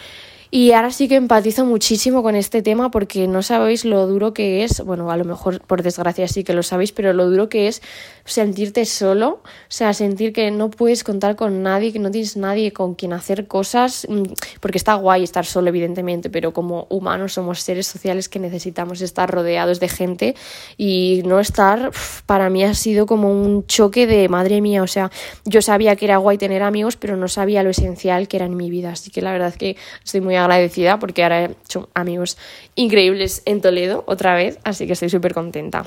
Y 0.53 0.73
ahora 0.73 0.91
sí 0.91 1.07
que 1.07 1.15
empatizo 1.15 1.65
muchísimo 1.65 2.25
con 2.25 2.35
este 2.35 2.61
tema 2.61 2.91
porque 2.91 3.29
no 3.29 3.41
sabéis 3.41 3.85
lo 3.85 4.09
duro 4.09 4.35
que 4.35 4.65
es, 4.65 4.81
bueno, 4.85 5.13
a 5.13 5.17
lo 5.17 5.25
mejor 5.25 5.61
por 5.61 5.85
desgracia 5.85 6.27
sí 6.27 6.43
que 6.43 6.55
lo 6.55 6.65
sabéis, 6.65 6.91
pero 6.91 7.13
lo 7.13 7.31
duro 7.31 7.49
que 7.49 7.69
es 7.69 7.83
sentirte 8.25 8.85
solo, 8.85 9.29
o 9.29 9.43
sea, 9.69 9.95
sentir 9.95 10.33
que 10.33 10.51
no 10.51 10.69
puedes 10.71 11.05
contar 11.05 11.37
con 11.37 11.63
nadie, 11.63 11.93
que 11.93 12.01
no 12.01 12.11
tienes 12.11 12.37
nadie 12.37 12.73
con 12.73 12.97
quien 12.97 13.13
hacer 13.13 13.47
cosas, 13.47 14.07
mm, 14.09 14.23
porque 14.61 14.79
está 14.79 14.95
guay 14.95 15.23
estar 15.23 15.47
solo, 15.47 15.69
evidentemente, 15.69 16.31
pero 16.31 16.53
como 16.53 16.87
humanos 16.91 17.35
somos 17.35 17.61
seres 17.61 17.87
sociales 17.87 18.29
que 18.29 18.41
necesitamos 18.41 19.03
estar 19.03 19.31
rodeados 19.31 19.79
de 19.79 19.89
gente 19.89 20.35
y 20.77 21.23
no 21.27 21.39
estar, 21.39 21.93
para 22.27 22.51
mí 22.51 22.65
ha 22.65 22.75
sido 22.75 23.07
como 23.07 23.31
un 23.31 23.67
choque 23.67 24.09
de 24.09 24.29
madre 24.29 24.61
mía, 24.61 24.83
o 24.83 24.89
sea, 24.89 25.13
yo 25.45 25.63
sabía 25.63 25.95
que 25.95 26.07
era 26.07 26.17
guay 26.17 26.39
tener 26.39 26.65
amigos, 26.65 26.97
pero 26.97 27.17
no 27.17 27.29
sabía 27.29 27.63
lo 27.63 27.71
esencial 27.71 28.27
que 28.27 28.37
era 28.37 28.47
en 28.47 28.57
mi 28.57 28.69
vida, 28.69 28.91
así 28.91 29.13
que 29.13 29.23
la 29.23 29.31
verdad 29.31 29.49
es 29.49 29.57
que 29.57 29.77
estoy 30.05 30.21
muy 30.21 30.40
agradecida 30.41 30.99
porque 30.99 31.23
ahora 31.23 31.45
he 31.45 31.51
hecho 31.51 31.89
amigos 31.95 32.37
increíbles 32.75 33.43
en 33.45 33.61
Toledo 33.61 34.05
otra 34.07 34.35
vez, 34.35 34.59
así 34.65 34.87
que 34.87 34.95
estoy 34.95 35.11
súper 35.11 35.35
contenta. 35.35 35.87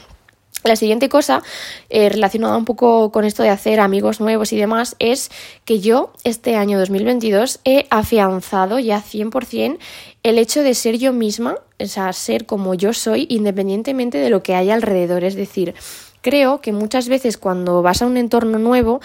La 0.63 0.77
siguiente 0.77 1.09
cosa, 1.09 1.43
eh, 1.89 2.07
relacionada 2.07 2.55
un 2.55 2.63
poco 2.63 3.11
con 3.11 3.25
esto 3.25 3.43
de 3.43 3.49
hacer 3.49 3.81
amigos 3.81 4.21
nuevos 4.21 4.53
y 4.53 4.57
demás, 4.57 4.95
es 4.99 5.29
que 5.65 5.81
yo 5.81 6.13
este 6.23 6.55
año 6.55 6.79
2022 6.79 7.59
he 7.65 7.85
afianzado 7.89 8.79
ya 8.79 9.01
100% 9.01 9.77
el 10.23 10.37
hecho 10.37 10.63
de 10.63 10.73
ser 10.73 10.97
yo 10.97 11.11
misma, 11.11 11.57
o 11.81 11.85
sea, 11.85 12.13
ser 12.13 12.45
como 12.45 12.75
yo 12.75 12.93
soy, 12.93 13.27
independientemente 13.29 14.19
de 14.19 14.29
lo 14.29 14.41
que 14.41 14.55
haya 14.55 14.73
alrededor. 14.73 15.25
Es 15.25 15.35
decir, 15.35 15.75
creo 16.21 16.61
que 16.61 16.71
muchas 16.71 17.09
veces 17.09 17.37
cuando 17.37 17.81
vas 17.81 18.01
a 18.01 18.05
un 18.05 18.15
entorno 18.15 18.57
nuevo, 18.57 19.01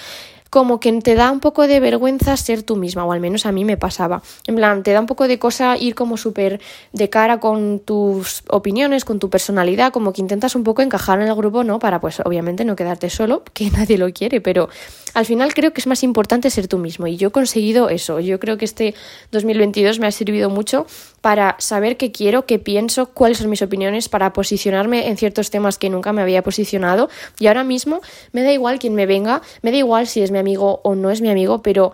como 0.50 0.80
que 0.80 0.92
te 1.00 1.14
da 1.14 1.30
un 1.30 1.40
poco 1.40 1.66
de 1.66 1.80
vergüenza 1.80 2.36
ser 2.36 2.62
tú 2.62 2.76
misma, 2.76 3.04
o 3.04 3.12
al 3.12 3.20
menos 3.20 3.46
a 3.46 3.52
mí 3.52 3.64
me 3.64 3.76
pasaba. 3.76 4.22
En 4.46 4.56
plan, 4.56 4.82
te 4.82 4.92
da 4.92 5.00
un 5.00 5.06
poco 5.06 5.28
de 5.28 5.38
cosa 5.38 5.76
ir 5.76 5.94
como 5.94 6.16
súper 6.16 6.60
de 6.92 7.10
cara 7.10 7.40
con 7.40 7.80
tus 7.80 8.42
opiniones, 8.48 9.04
con 9.04 9.18
tu 9.18 9.30
personalidad, 9.30 9.92
como 9.92 10.12
que 10.12 10.20
intentas 10.20 10.54
un 10.54 10.64
poco 10.64 10.82
encajar 10.82 11.20
en 11.20 11.28
el 11.28 11.34
grupo, 11.34 11.64
¿no? 11.64 11.78
Para 11.78 12.00
pues 12.00 12.20
obviamente 12.20 12.64
no 12.64 12.76
quedarte 12.76 13.10
solo, 13.10 13.42
que 13.52 13.70
nadie 13.70 13.98
lo 13.98 14.12
quiere, 14.12 14.40
pero 14.40 14.68
al 15.14 15.26
final 15.26 15.54
creo 15.54 15.72
que 15.72 15.80
es 15.80 15.86
más 15.86 16.02
importante 16.02 16.50
ser 16.50 16.68
tú 16.68 16.78
mismo 16.78 17.06
y 17.06 17.16
yo 17.16 17.28
he 17.28 17.32
conseguido 17.32 17.88
eso. 17.88 18.20
Yo 18.20 18.38
creo 18.38 18.56
que 18.56 18.64
este 18.64 18.94
2022 19.32 19.98
me 19.98 20.06
ha 20.06 20.12
servido 20.12 20.50
mucho 20.50 20.86
para 21.20 21.56
saber 21.58 21.96
qué 21.96 22.12
quiero, 22.12 22.46
qué 22.46 22.58
pienso, 22.58 23.06
cuáles 23.06 23.38
son 23.38 23.50
mis 23.50 23.62
opiniones, 23.62 24.08
para 24.08 24.32
posicionarme 24.32 25.08
en 25.08 25.16
ciertos 25.16 25.50
temas 25.50 25.78
que 25.78 25.90
nunca 25.90 26.12
me 26.12 26.22
había 26.22 26.42
posicionado 26.42 27.08
y 27.38 27.46
ahora 27.46 27.64
mismo 27.64 28.00
me 28.32 28.42
da 28.42 28.52
igual 28.52 28.78
quién 28.78 28.94
me 28.94 29.06
venga, 29.06 29.42
me 29.62 29.70
da 29.70 29.76
igual 29.76 30.06
si 30.06 30.22
es 30.22 30.30
mi 30.30 30.38
amigo 30.38 30.80
o 30.84 30.94
no 30.94 31.10
es 31.10 31.20
mi 31.20 31.30
amigo, 31.30 31.62
pero 31.62 31.92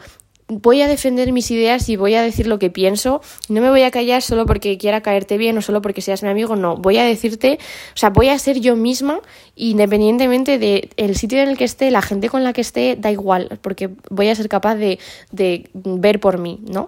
voy 0.48 0.82
a 0.82 0.88
defender 0.88 1.32
mis 1.32 1.50
ideas 1.50 1.88
y 1.88 1.96
voy 1.96 2.14
a 2.14 2.22
decir 2.22 2.46
lo 2.46 2.58
que 2.58 2.70
pienso. 2.70 3.20
No 3.48 3.60
me 3.60 3.70
voy 3.70 3.82
a 3.82 3.90
callar 3.90 4.22
solo 4.22 4.46
porque 4.46 4.76
quiera 4.78 5.00
caerte 5.00 5.38
bien 5.38 5.56
o 5.58 5.62
solo 5.62 5.80
porque 5.80 6.02
seas 6.02 6.22
mi 6.22 6.28
amigo, 6.28 6.56
no. 6.56 6.76
Voy 6.76 6.98
a 6.98 7.04
decirte, 7.04 7.58
o 7.94 7.96
sea, 7.96 8.10
voy 8.10 8.28
a 8.28 8.38
ser 8.38 8.60
yo 8.60 8.76
misma 8.76 9.20
independientemente 9.56 10.58
del 10.58 10.90
el 10.96 11.16
sitio 11.16 11.40
en 11.40 11.48
el 11.48 11.56
que 11.56 11.64
esté, 11.64 11.90
la 11.90 12.02
gente 12.02 12.28
con 12.28 12.44
la 12.44 12.52
que 12.52 12.60
esté, 12.60 12.96
da 12.96 13.10
igual, 13.10 13.58
porque 13.62 13.90
voy 14.10 14.28
a 14.28 14.34
ser 14.34 14.48
capaz 14.48 14.74
de, 14.76 14.98
de 15.32 15.68
ver 15.72 16.20
por 16.20 16.38
mí, 16.38 16.60
¿no? 16.66 16.86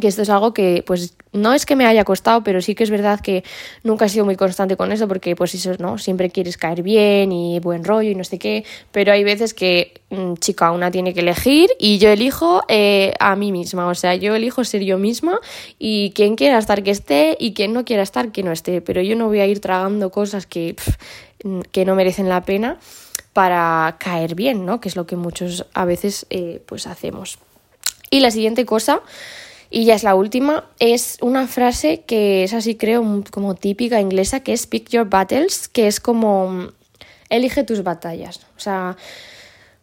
Que 0.00 0.08
esto 0.08 0.22
es 0.22 0.30
algo 0.30 0.54
que 0.54 0.82
pues 0.86 1.14
no 1.32 1.52
es 1.52 1.66
que 1.66 1.76
me 1.76 1.84
haya 1.84 2.04
costado, 2.04 2.42
pero 2.42 2.62
sí 2.62 2.74
que 2.74 2.82
es 2.82 2.90
verdad 2.90 3.20
que 3.20 3.44
nunca 3.82 4.06
he 4.06 4.08
sido 4.08 4.24
muy 4.24 4.36
constante 4.36 4.76
con 4.76 4.90
eso 4.90 5.06
porque 5.06 5.36
pues 5.36 5.54
eso, 5.54 5.72
¿no? 5.78 5.98
Siempre 5.98 6.30
quieres 6.30 6.56
caer 6.56 6.82
bien 6.82 7.30
y 7.30 7.60
buen 7.60 7.84
rollo 7.84 8.10
y 8.10 8.14
no 8.14 8.24
sé 8.24 8.38
qué, 8.38 8.64
pero 8.90 9.12
hay 9.12 9.22
veces 9.22 9.52
que, 9.52 10.00
mm, 10.08 10.34
chica, 10.34 10.70
una 10.70 10.90
tiene 10.90 11.12
que 11.12 11.20
elegir 11.20 11.68
y 11.78 11.98
yo 11.98 12.08
elijo 12.08 12.62
eh, 12.68 13.12
a 13.20 13.36
mí 13.36 13.52
misma, 13.52 13.86
o 13.86 13.94
sea, 13.94 14.14
yo 14.14 14.34
elijo 14.34 14.64
ser 14.64 14.82
yo 14.82 14.96
misma 14.96 15.40
y 15.78 16.12
quien 16.14 16.36
quiera 16.36 16.58
estar 16.58 16.82
que 16.82 16.90
esté 16.90 17.36
y 17.38 17.52
quien 17.52 17.74
no 17.74 17.84
quiera 17.84 18.02
estar 18.02 18.32
que 18.32 18.42
no 18.42 18.52
esté, 18.52 18.80
pero 18.80 19.02
yo 19.02 19.14
no 19.14 19.26
voy 19.26 19.40
a 19.40 19.46
ir 19.46 19.60
tragando 19.60 20.10
cosas 20.10 20.46
que, 20.46 20.74
que 21.70 21.84
no 21.84 21.94
merecen 21.96 22.30
la 22.30 22.40
pena 22.42 22.78
para 23.34 23.96
caer 23.98 24.34
bien, 24.34 24.64
¿no? 24.64 24.80
Que 24.80 24.88
es 24.88 24.96
lo 24.96 25.06
que 25.06 25.16
muchos 25.16 25.66
a 25.74 25.84
veces 25.84 26.26
eh, 26.30 26.62
pues 26.64 26.86
hacemos. 26.86 27.38
Y 28.10 28.20
la 28.20 28.30
siguiente 28.30 28.66
cosa 28.66 29.00
y 29.72 29.86
ya 29.86 29.94
es 29.94 30.02
la 30.02 30.14
última, 30.14 30.66
es 30.78 31.16
una 31.22 31.46
frase 31.46 32.02
que 32.02 32.44
es 32.44 32.52
así 32.52 32.76
creo 32.76 33.24
como 33.30 33.54
típica 33.54 34.00
inglesa, 34.00 34.40
que 34.40 34.52
es 34.52 34.66
pick 34.66 34.90
your 34.90 35.08
battles, 35.08 35.66
que 35.66 35.86
es 35.86 35.98
como 35.98 36.68
elige 37.30 37.64
tus 37.64 37.82
batallas. 37.82 38.40
O 38.56 38.60
sea, 38.60 38.98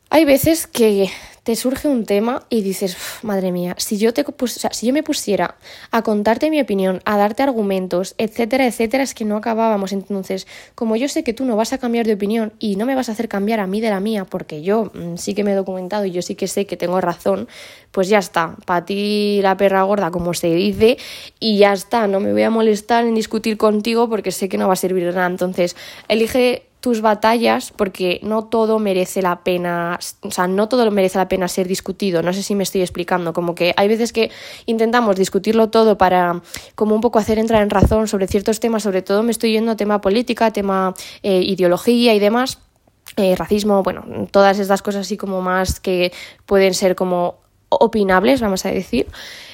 hay 0.10 0.26
veces 0.26 0.68
que 0.68 1.10
te 1.44 1.56
surge 1.56 1.88
un 1.88 2.06
tema 2.06 2.46
y 2.50 2.62
dices, 2.62 2.96
madre 3.24 3.52
mía, 3.52 3.76
si 3.78 3.98
yo, 3.98 4.14
te, 4.14 4.26
si 4.72 4.88
yo 4.88 4.94
me 4.94 5.04
pusiera 5.04 5.56
a 5.90 6.02
contarte 6.02 6.50
mi 6.50 6.62
opinión, 6.62 7.02
a 7.06 7.18
darte 7.18 7.44
argumentos, 7.44 8.14
etcétera, 8.18 8.68
etcétera, 8.68 9.04
es 9.04 9.14
que 9.14 9.26
no 9.26 9.38
acabábamos. 9.38 9.92
Entonces, 9.92 10.46
como 10.76 10.96
yo 10.96 11.08
sé 11.08 11.24
que 11.24 11.34
tú 11.34 11.46
no 11.46 11.56
vas 11.56 11.74
a 11.74 11.78
cambiar 11.78 12.06
de 12.06 12.14
opinión 12.14 12.54
y 12.60 12.76
no 12.76 12.86
me 12.86 12.96
vas 12.96 13.10
a 13.10 13.14
hacer 13.14 13.30
cambiar 13.30 13.60
a 13.60 13.68
mí 13.68 13.82
de 13.82 13.90
la 13.90 14.00
mía, 14.00 14.26
porque 14.26 14.62
yo 14.62 14.92
mm, 14.94 15.18
sí 15.18 15.34
que 15.34 15.44
me 15.44 15.54
he 15.54 15.56
documentado 15.56 16.06
y 16.06 16.12
yo 16.12 16.22
sí 16.22 16.36
que 16.36 16.48
sé 16.48 16.66
que 16.66 16.78
tengo 16.78 17.02
razón, 17.02 17.48
pues 17.92 18.10
ya 18.10 18.20
está, 18.20 18.56
para 18.66 18.86
ti 18.86 19.40
la 19.42 19.58
perra 19.58 19.84
gorda, 19.84 20.12
como 20.12 20.34
se 20.34 20.54
dice, 20.54 20.98
y 21.40 21.58
ya 21.58 21.74
está, 21.74 22.08
no 22.08 22.20
me 22.20 22.32
voy 22.32 22.44
a 22.44 22.50
molestar 22.50 23.06
en 23.06 23.16
discutir 23.16 23.58
contigo 23.58 24.10
porque 24.10 24.32
sé 24.32 24.50
que 24.50 24.58
no 24.58 24.68
va 24.68 24.74
a 24.74 24.76
servir 24.76 25.06
nada. 25.14 25.28
Entonces, 25.28 25.76
elige 26.08 26.69
tus 26.82 27.02
batallas 27.02 27.72
porque 27.76 28.20
no 28.24 28.46
todo 28.46 28.80
merece 28.80 29.22
la 29.22 29.44
pena, 29.44 30.00
o 30.22 30.32
sea, 30.32 30.48
no 30.48 30.70
todo 30.70 30.90
merece 30.92 31.18
la 31.18 31.28
pena 31.28 31.48
ser 31.48 31.68
discutido, 31.68 32.22
no 32.22 32.32
sé 32.32 32.42
si 32.42 32.56
me 32.56 32.64
estoy 32.64 32.82
explicando, 32.82 33.34
como 33.34 33.54
que 33.54 33.74
hay 33.76 33.88
veces 33.88 34.14
que 34.14 34.32
intentamos 34.66 35.18
discutirlo 35.18 35.70
todo 35.70 35.98
para 35.98 36.42
como 36.76 36.96
un 36.96 37.02
poco 37.02 37.20
hacer 37.20 37.38
entrar 37.38 37.62
en 37.62 37.70
razón 37.70 38.08
sobre 38.08 38.28
ciertos 38.28 38.60
temas, 38.60 38.84
sobre 38.84 39.02
todo 39.02 39.24
me 39.24 39.32
estoy 39.32 39.52
yendo 39.52 39.72
a 39.72 39.76
tema 39.76 40.00
política, 40.00 40.52
tema 40.52 40.94
eh, 41.22 41.42
ideología 41.42 42.14
y 42.14 42.20
demás, 42.20 42.60
eh, 43.18 43.36
racismo, 43.36 43.84
bueno, 43.84 44.06
todas 44.32 44.60
estas 44.60 44.82
cosas 44.82 45.02
así 45.02 45.18
como 45.18 45.42
más 45.42 45.80
que 45.80 46.14
pueden 46.46 46.74
ser 46.74 46.96
como 46.96 47.40
opinables, 47.70 48.42
vamos 48.42 48.66
a 48.66 48.72
decir. 48.72 49.08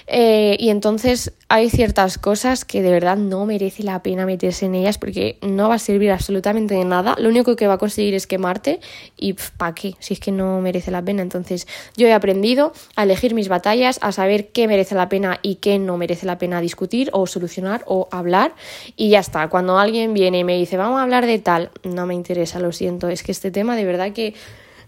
Eh, 0.08 0.56
y 0.60 0.70
entonces 0.70 1.34
hay 1.50 1.70
ciertas 1.70 2.20
cosas 2.20 2.64
que 2.64 2.84
de 2.84 2.92
verdad 2.92 3.18
no 3.18 3.46
merece 3.46 3.82
la 3.82 4.04
pena 4.04 4.28
meterse 4.28 4.68
en 4.68 4.76
ellas 4.76 5.00
porque 5.00 5.40
no 5.42 5.70
va 5.70 5.76
a 5.76 5.80
servir 5.80 6.12
absolutamente 6.12 6.76
de 6.76 6.86
nada. 6.86 7.16
Lo 7.18 7.30
único 7.30 7.56
que 7.56 7.68
va 7.68 7.74
a 7.74 7.78
conseguir 7.78 8.14
es 8.14 8.28
quemarte 8.28 8.80
y 9.18 9.34
¿para 9.34 9.74
qué? 9.74 9.96
Si 10.00 10.14
es 10.14 10.20
que 10.20 10.32
no 10.32 10.62
merece 10.62 10.92
la 10.92 11.02
pena. 11.02 11.24
Entonces 11.24 11.68
yo 11.98 12.08
he 12.08 12.14
aprendido 12.14 12.74
a 12.96 13.04
elegir 13.04 13.34
mis 13.34 13.50
batallas, 13.50 13.98
a 14.02 14.12
saber 14.12 14.50
qué 14.50 14.68
merece 14.68 14.94
la 14.94 15.10
pena 15.10 15.40
y 15.42 15.56
qué 15.56 15.80
no 15.80 15.98
merece 15.98 16.26
la 16.28 16.38
pena 16.38 16.62
discutir 16.62 17.10
o 17.12 17.26
solucionar 17.26 17.84
o 17.88 18.08
hablar 18.12 18.54
y 18.96 19.10
ya 19.10 19.20
está. 19.20 19.48
Cuando 19.50 19.80
alguien 19.80 20.14
viene 20.14 20.40
y 20.40 20.44
me 20.44 20.56
dice 20.56 20.78
vamos 20.78 21.00
a 21.00 21.04
hablar 21.04 21.26
de 21.26 21.40
tal, 21.40 21.72
no 21.84 22.06
me 22.06 22.14
interesa, 22.14 22.60
lo 22.60 22.72
siento. 22.72 23.10
Es 23.10 23.24
que 23.24 23.32
este 23.32 23.50
tema 23.50 23.76
de 23.76 23.86
verdad 23.86 24.12
que 24.14 24.36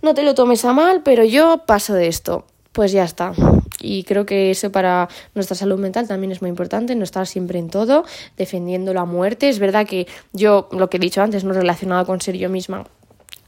no 0.03 0.13
te 0.13 0.21
lo 0.21 0.35
tomes 0.35 0.63
a 0.63 0.73
mal, 0.73 1.01
pero 1.03 1.23
yo 1.23 1.63
paso 1.65 1.95
de 1.95 2.07
esto 2.07 2.45
pues 2.77 2.91
ya 2.91 3.05
está. 3.05 3.33
Y 3.81 4.03
creo 4.03 4.27
que 4.27 4.51
eso 4.51 4.71
para 4.71 5.09
nuestra 5.33 5.55
salud 5.55 5.79
mental 5.79 6.07
también 6.07 6.31
es 6.31 6.43
muy 6.43 6.49
importante, 6.49 6.93
no 6.93 7.03
estar 7.03 7.25
siempre 7.25 7.57
en 7.57 7.71
todo, 7.71 8.05
defendiendo 8.37 8.93
la 8.93 9.03
muerte. 9.03 9.49
Es 9.49 9.57
verdad 9.57 9.87
que 9.87 10.05
yo, 10.31 10.69
lo 10.71 10.87
que 10.87 10.97
he 10.97 10.99
dicho 10.99 11.23
antes, 11.23 11.43
no 11.43 11.53
relacionado 11.53 12.05
con 12.05 12.21
ser 12.21 12.37
yo 12.37 12.51
misma, 12.51 12.85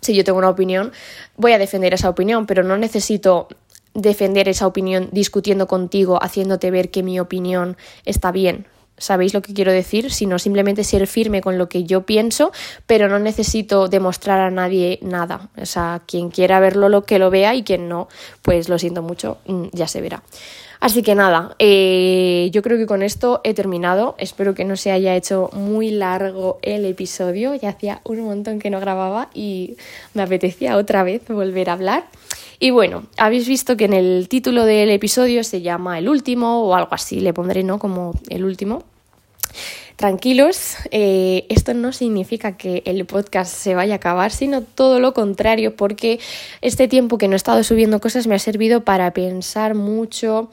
si 0.02 0.15
yo 0.15 0.24
tengo 0.24 0.39
una 0.39 0.50
opinión, 0.50 0.94
voy 1.38 1.52
a 1.52 1.60
defender 1.60 1.94
esa 1.94 2.10
opinión, 2.10 2.48
pero 2.48 2.63
no 2.63 2.76
necesito 2.76 3.50
defender 3.94 4.50
esa 4.50 4.65
opinión 4.65 5.10
discutiendo 5.12 5.68
contigo, 5.68 6.18
haciéndote 6.24 6.72
ver 6.72 6.89
que 6.89 7.04
mi 7.04 7.20
opinión 7.20 7.78
está 8.06 8.32
bien 8.32 8.65
sabéis 8.99 9.33
lo 9.33 9.41
que 9.41 9.53
quiero 9.53 9.71
decir, 9.71 10.12
sino 10.12 10.38
simplemente 10.39 10.83
ser 10.83 11.07
firme 11.07 11.41
con 11.41 11.57
lo 11.57 11.67
que 11.69 11.83
yo 11.83 12.05
pienso, 12.05 12.51
pero 12.85 13.09
no 13.09 13.19
necesito 13.19 13.88
demostrar 13.88 14.39
a 14.39 14.51
nadie 14.51 14.99
nada. 15.01 15.49
O 15.59 15.65
sea, 15.65 16.01
quien 16.05 16.29
quiera 16.29 16.59
verlo, 16.59 16.89
lo 16.89 17.03
que 17.03 17.19
lo 17.19 17.29
vea 17.29 17.55
y 17.55 17.63
quien 17.63 17.89
no, 17.89 18.07
pues 18.41 18.69
lo 18.69 18.77
siento 18.77 19.01
mucho, 19.01 19.38
mm, 19.47 19.67
ya 19.73 19.88
se 19.88 20.01
verá. 20.01 20.23
Así 20.79 21.03
que 21.03 21.13
nada, 21.13 21.55
eh, 21.59 22.49
yo 22.53 22.62
creo 22.62 22.77
que 22.77 22.85
con 22.85 23.03
esto 23.03 23.41
he 23.43 23.53
terminado. 23.53 24.15
Espero 24.17 24.53
que 24.53 24.63
no 24.63 24.77
se 24.77 24.91
haya 24.91 25.13
hecho 25.15 25.49
muy 25.51 25.91
largo 25.91 26.57
el 26.62 26.85
episodio. 26.85 27.53
Ya 27.53 27.69
hacía 27.69 27.99
un 28.05 28.21
montón 28.21 28.59
que 28.59 28.69
no 28.69 28.79
grababa 28.79 29.29
y 29.33 29.75
me 30.13 30.21
apetecía 30.21 30.77
otra 30.77 31.03
vez 31.03 31.27
volver 31.27 31.69
a 31.69 31.73
hablar. 31.73 32.05
Y 32.62 32.71
bueno, 32.71 33.03
habéis 33.17 33.47
visto 33.47 33.75
que 33.75 33.85
en 33.85 33.93
el 33.93 34.29
título 34.29 34.63
del 34.63 34.89
episodio 34.89 35.43
se 35.43 35.62
llama 35.62 35.97
El 35.97 36.07
último 36.07 36.63
o 36.63 36.75
algo 36.75 36.93
así, 36.93 37.19
le 37.19 37.33
pondré, 37.33 37.63
¿no? 37.63 37.77
Como 37.77 38.13
el 38.29 38.45
último. 38.45 38.83
Tranquilos, 39.95 40.75
eh, 40.91 41.45
esto 41.49 41.73
no 41.73 41.91
significa 41.91 42.55
que 42.55 42.83
el 42.85 43.05
podcast 43.05 43.53
se 43.53 43.75
vaya 43.75 43.95
a 43.95 43.97
acabar, 43.97 44.31
sino 44.31 44.62
todo 44.62 45.01
lo 45.01 45.13
contrario, 45.13 45.75
porque 45.75 46.21
este 46.62 46.88
tiempo 46.88 47.17
que 47.17 47.27
no 47.27 47.33
he 47.33 47.35
estado 47.35 47.63
subiendo 47.63 47.99
cosas 47.99 48.25
me 48.25 48.35
ha 48.35 48.39
servido 48.39 48.85
para 48.85 49.12
pensar 49.12 49.75
mucho 49.75 50.49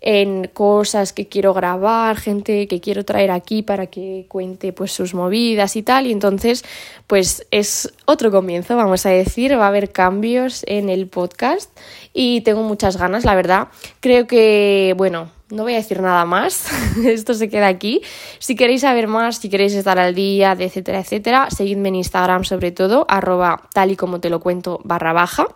en 0.00 0.48
cosas 0.52 1.12
que 1.12 1.26
quiero 1.26 1.52
grabar, 1.52 2.16
gente 2.16 2.68
que 2.68 2.80
quiero 2.80 3.04
traer 3.04 3.30
aquí 3.30 3.62
para 3.62 3.86
que 3.88 4.26
cuente 4.28 4.72
pues 4.72 4.92
sus 4.92 5.14
movidas 5.14 5.76
y 5.76 5.82
tal. 5.82 6.06
Y 6.06 6.12
entonces, 6.12 6.64
pues 7.06 7.46
es 7.50 7.92
otro 8.04 8.30
comienzo, 8.30 8.76
vamos 8.76 9.04
a 9.04 9.10
decir, 9.10 9.58
va 9.58 9.64
a 9.64 9.68
haber 9.68 9.90
cambios 9.90 10.64
en 10.68 10.88
el 10.88 11.06
podcast 11.06 11.76
y 12.12 12.42
tengo 12.42 12.62
muchas 12.62 12.96
ganas, 12.96 13.24
la 13.24 13.34
verdad. 13.34 13.68
Creo 14.00 14.26
que, 14.26 14.94
bueno, 14.96 15.35
no 15.50 15.62
voy 15.62 15.74
a 15.74 15.76
decir 15.76 16.00
nada 16.00 16.24
más, 16.24 16.68
esto 17.04 17.34
se 17.34 17.48
queda 17.48 17.68
aquí. 17.68 18.02
Si 18.38 18.56
queréis 18.56 18.82
saber 18.82 19.06
más, 19.08 19.36
si 19.38 19.48
queréis 19.48 19.74
estar 19.74 19.98
al 19.98 20.14
día, 20.14 20.56
etcétera, 20.58 21.00
etcétera, 21.00 21.50
seguidme 21.50 21.88
en 21.88 21.96
Instagram 21.96 22.44
sobre 22.44 22.72
todo, 22.72 23.06
arroba 23.08 23.68
tal 23.72 23.90
y 23.90 23.96
como 23.96 24.20
te 24.20 24.30
lo 24.30 24.40
cuento 24.40 24.80
barra 24.84 25.12
baja. 25.12 25.46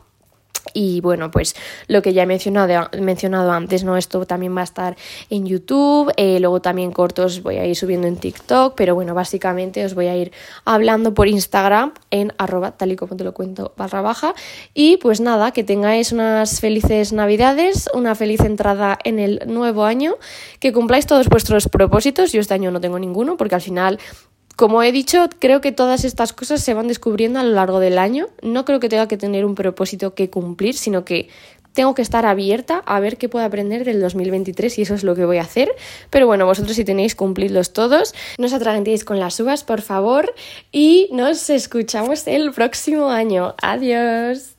Y 0.72 1.00
bueno, 1.00 1.30
pues 1.30 1.54
lo 1.86 2.02
que 2.02 2.12
ya 2.12 2.22
he 2.22 2.26
mencionado, 2.26 2.88
mencionado 3.00 3.52
antes, 3.52 3.84
¿no? 3.84 3.96
Esto 3.96 4.26
también 4.26 4.56
va 4.56 4.60
a 4.60 4.64
estar 4.64 4.96
en 5.28 5.46
YouTube, 5.46 6.12
eh, 6.16 6.40
luego 6.40 6.60
también 6.60 6.92
cortos 6.92 7.42
voy 7.42 7.56
a 7.56 7.66
ir 7.66 7.76
subiendo 7.76 8.06
en 8.06 8.16
TikTok, 8.16 8.74
pero 8.76 8.94
bueno, 8.94 9.14
básicamente 9.14 9.84
os 9.84 9.94
voy 9.94 10.06
a 10.06 10.16
ir 10.16 10.32
hablando 10.64 11.14
por 11.14 11.28
Instagram 11.28 11.92
en 12.10 12.32
arroba 12.38 12.72
tal 12.72 12.92
y 12.92 12.96
como 12.96 13.16
te 13.16 13.24
lo 13.24 13.34
cuento 13.34 13.72
barra 13.76 14.02
baja. 14.02 14.34
Y 14.74 14.96
pues 14.98 15.20
nada, 15.20 15.52
que 15.52 15.64
tengáis 15.64 16.12
unas 16.12 16.60
felices 16.60 17.12
navidades, 17.12 17.88
una 17.94 18.14
feliz 18.14 18.40
entrada 18.40 18.98
en 19.04 19.18
el 19.18 19.42
nuevo 19.46 19.84
año, 19.84 20.14
que 20.58 20.72
cumpláis 20.72 21.06
todos 21.06 21.28
vuestros 21.28 21.68
propósitos. 21.68 22.32
Yo 22.32 22.40
este 22.40 22.54
año 22.54 22.70
no 22.70 22.80
tengo 22.80 22.98
ninguno, 22.98 23.36
porque 23.36 23.54
al 23.54 23.60
final 23.60 23.98
como 24.60 24.82
he 24.82 24.92
dicho, 24.92 25.30
creo 25.38 25.62
que 25.62 25.72
todas 25.72 26.04
estas 26.04 26.34
cosas 26.34 26.62
se 26.62 26.74
van 26.74 26.86
descubriendo 26.86 27.40
a 27.40 27.42
lo 27.42 27.52
largo 27.52 27.80
del 27.80 27.96
año. 27.96 28.28
No 28.42 28.66
creo 28.66 28.78
que 28.78 28.90
tenga 28.90 29.08
que 29.08 29.16
tener 29.16 29.46
un 29.46 29.54
propósito 29.54 30.12
que 30.12 30.28
cumplir, 30.28 30.74
sino 30.74 31.02
que 31.02 31.30
tengo 31.72 31.94
que 31.94 32.02
estar 32.02 32.26
abierta 32.26 32.82
a 32.84 33.00
ver 33.00 33.16
qué 33.16 33.30
puedo 33.30 33.42
aprender 33.42 33.86
del 33.86 34.02
2023 34.02 34.78
y 34.78 34.82
eso 34.82 34.92
es 34.92 35.02
lo 35.02 35.14
que 35.14 35.24
voy 35.24 35.38
a 35.38 35.44
hacer. 35.44 35.74
Pero 36.10 36.26
bueno, 36.26 36.44
vosotros 36.44 36.76
si 36.76 36.84
tenéis, 36.84 37.14
cumplidlos 37.14 37.72
todos. 37.72 38.12
No 38.36 38.48
os 38.48 38.52
atragantéis 38.52 39.02
con 39.02 39.18
las 39.18 39.40
uvas, 39.40 39.64
por 39.64 39.80
favor. 39.80 40.34
Y 40.70 41.08
nos 41.10 41.48
escuchamos 41.48 42.26
el 42.26 42.52
próximo 42.52 43.08
año. 43.08 43.54
Adiós. 43.62 44.56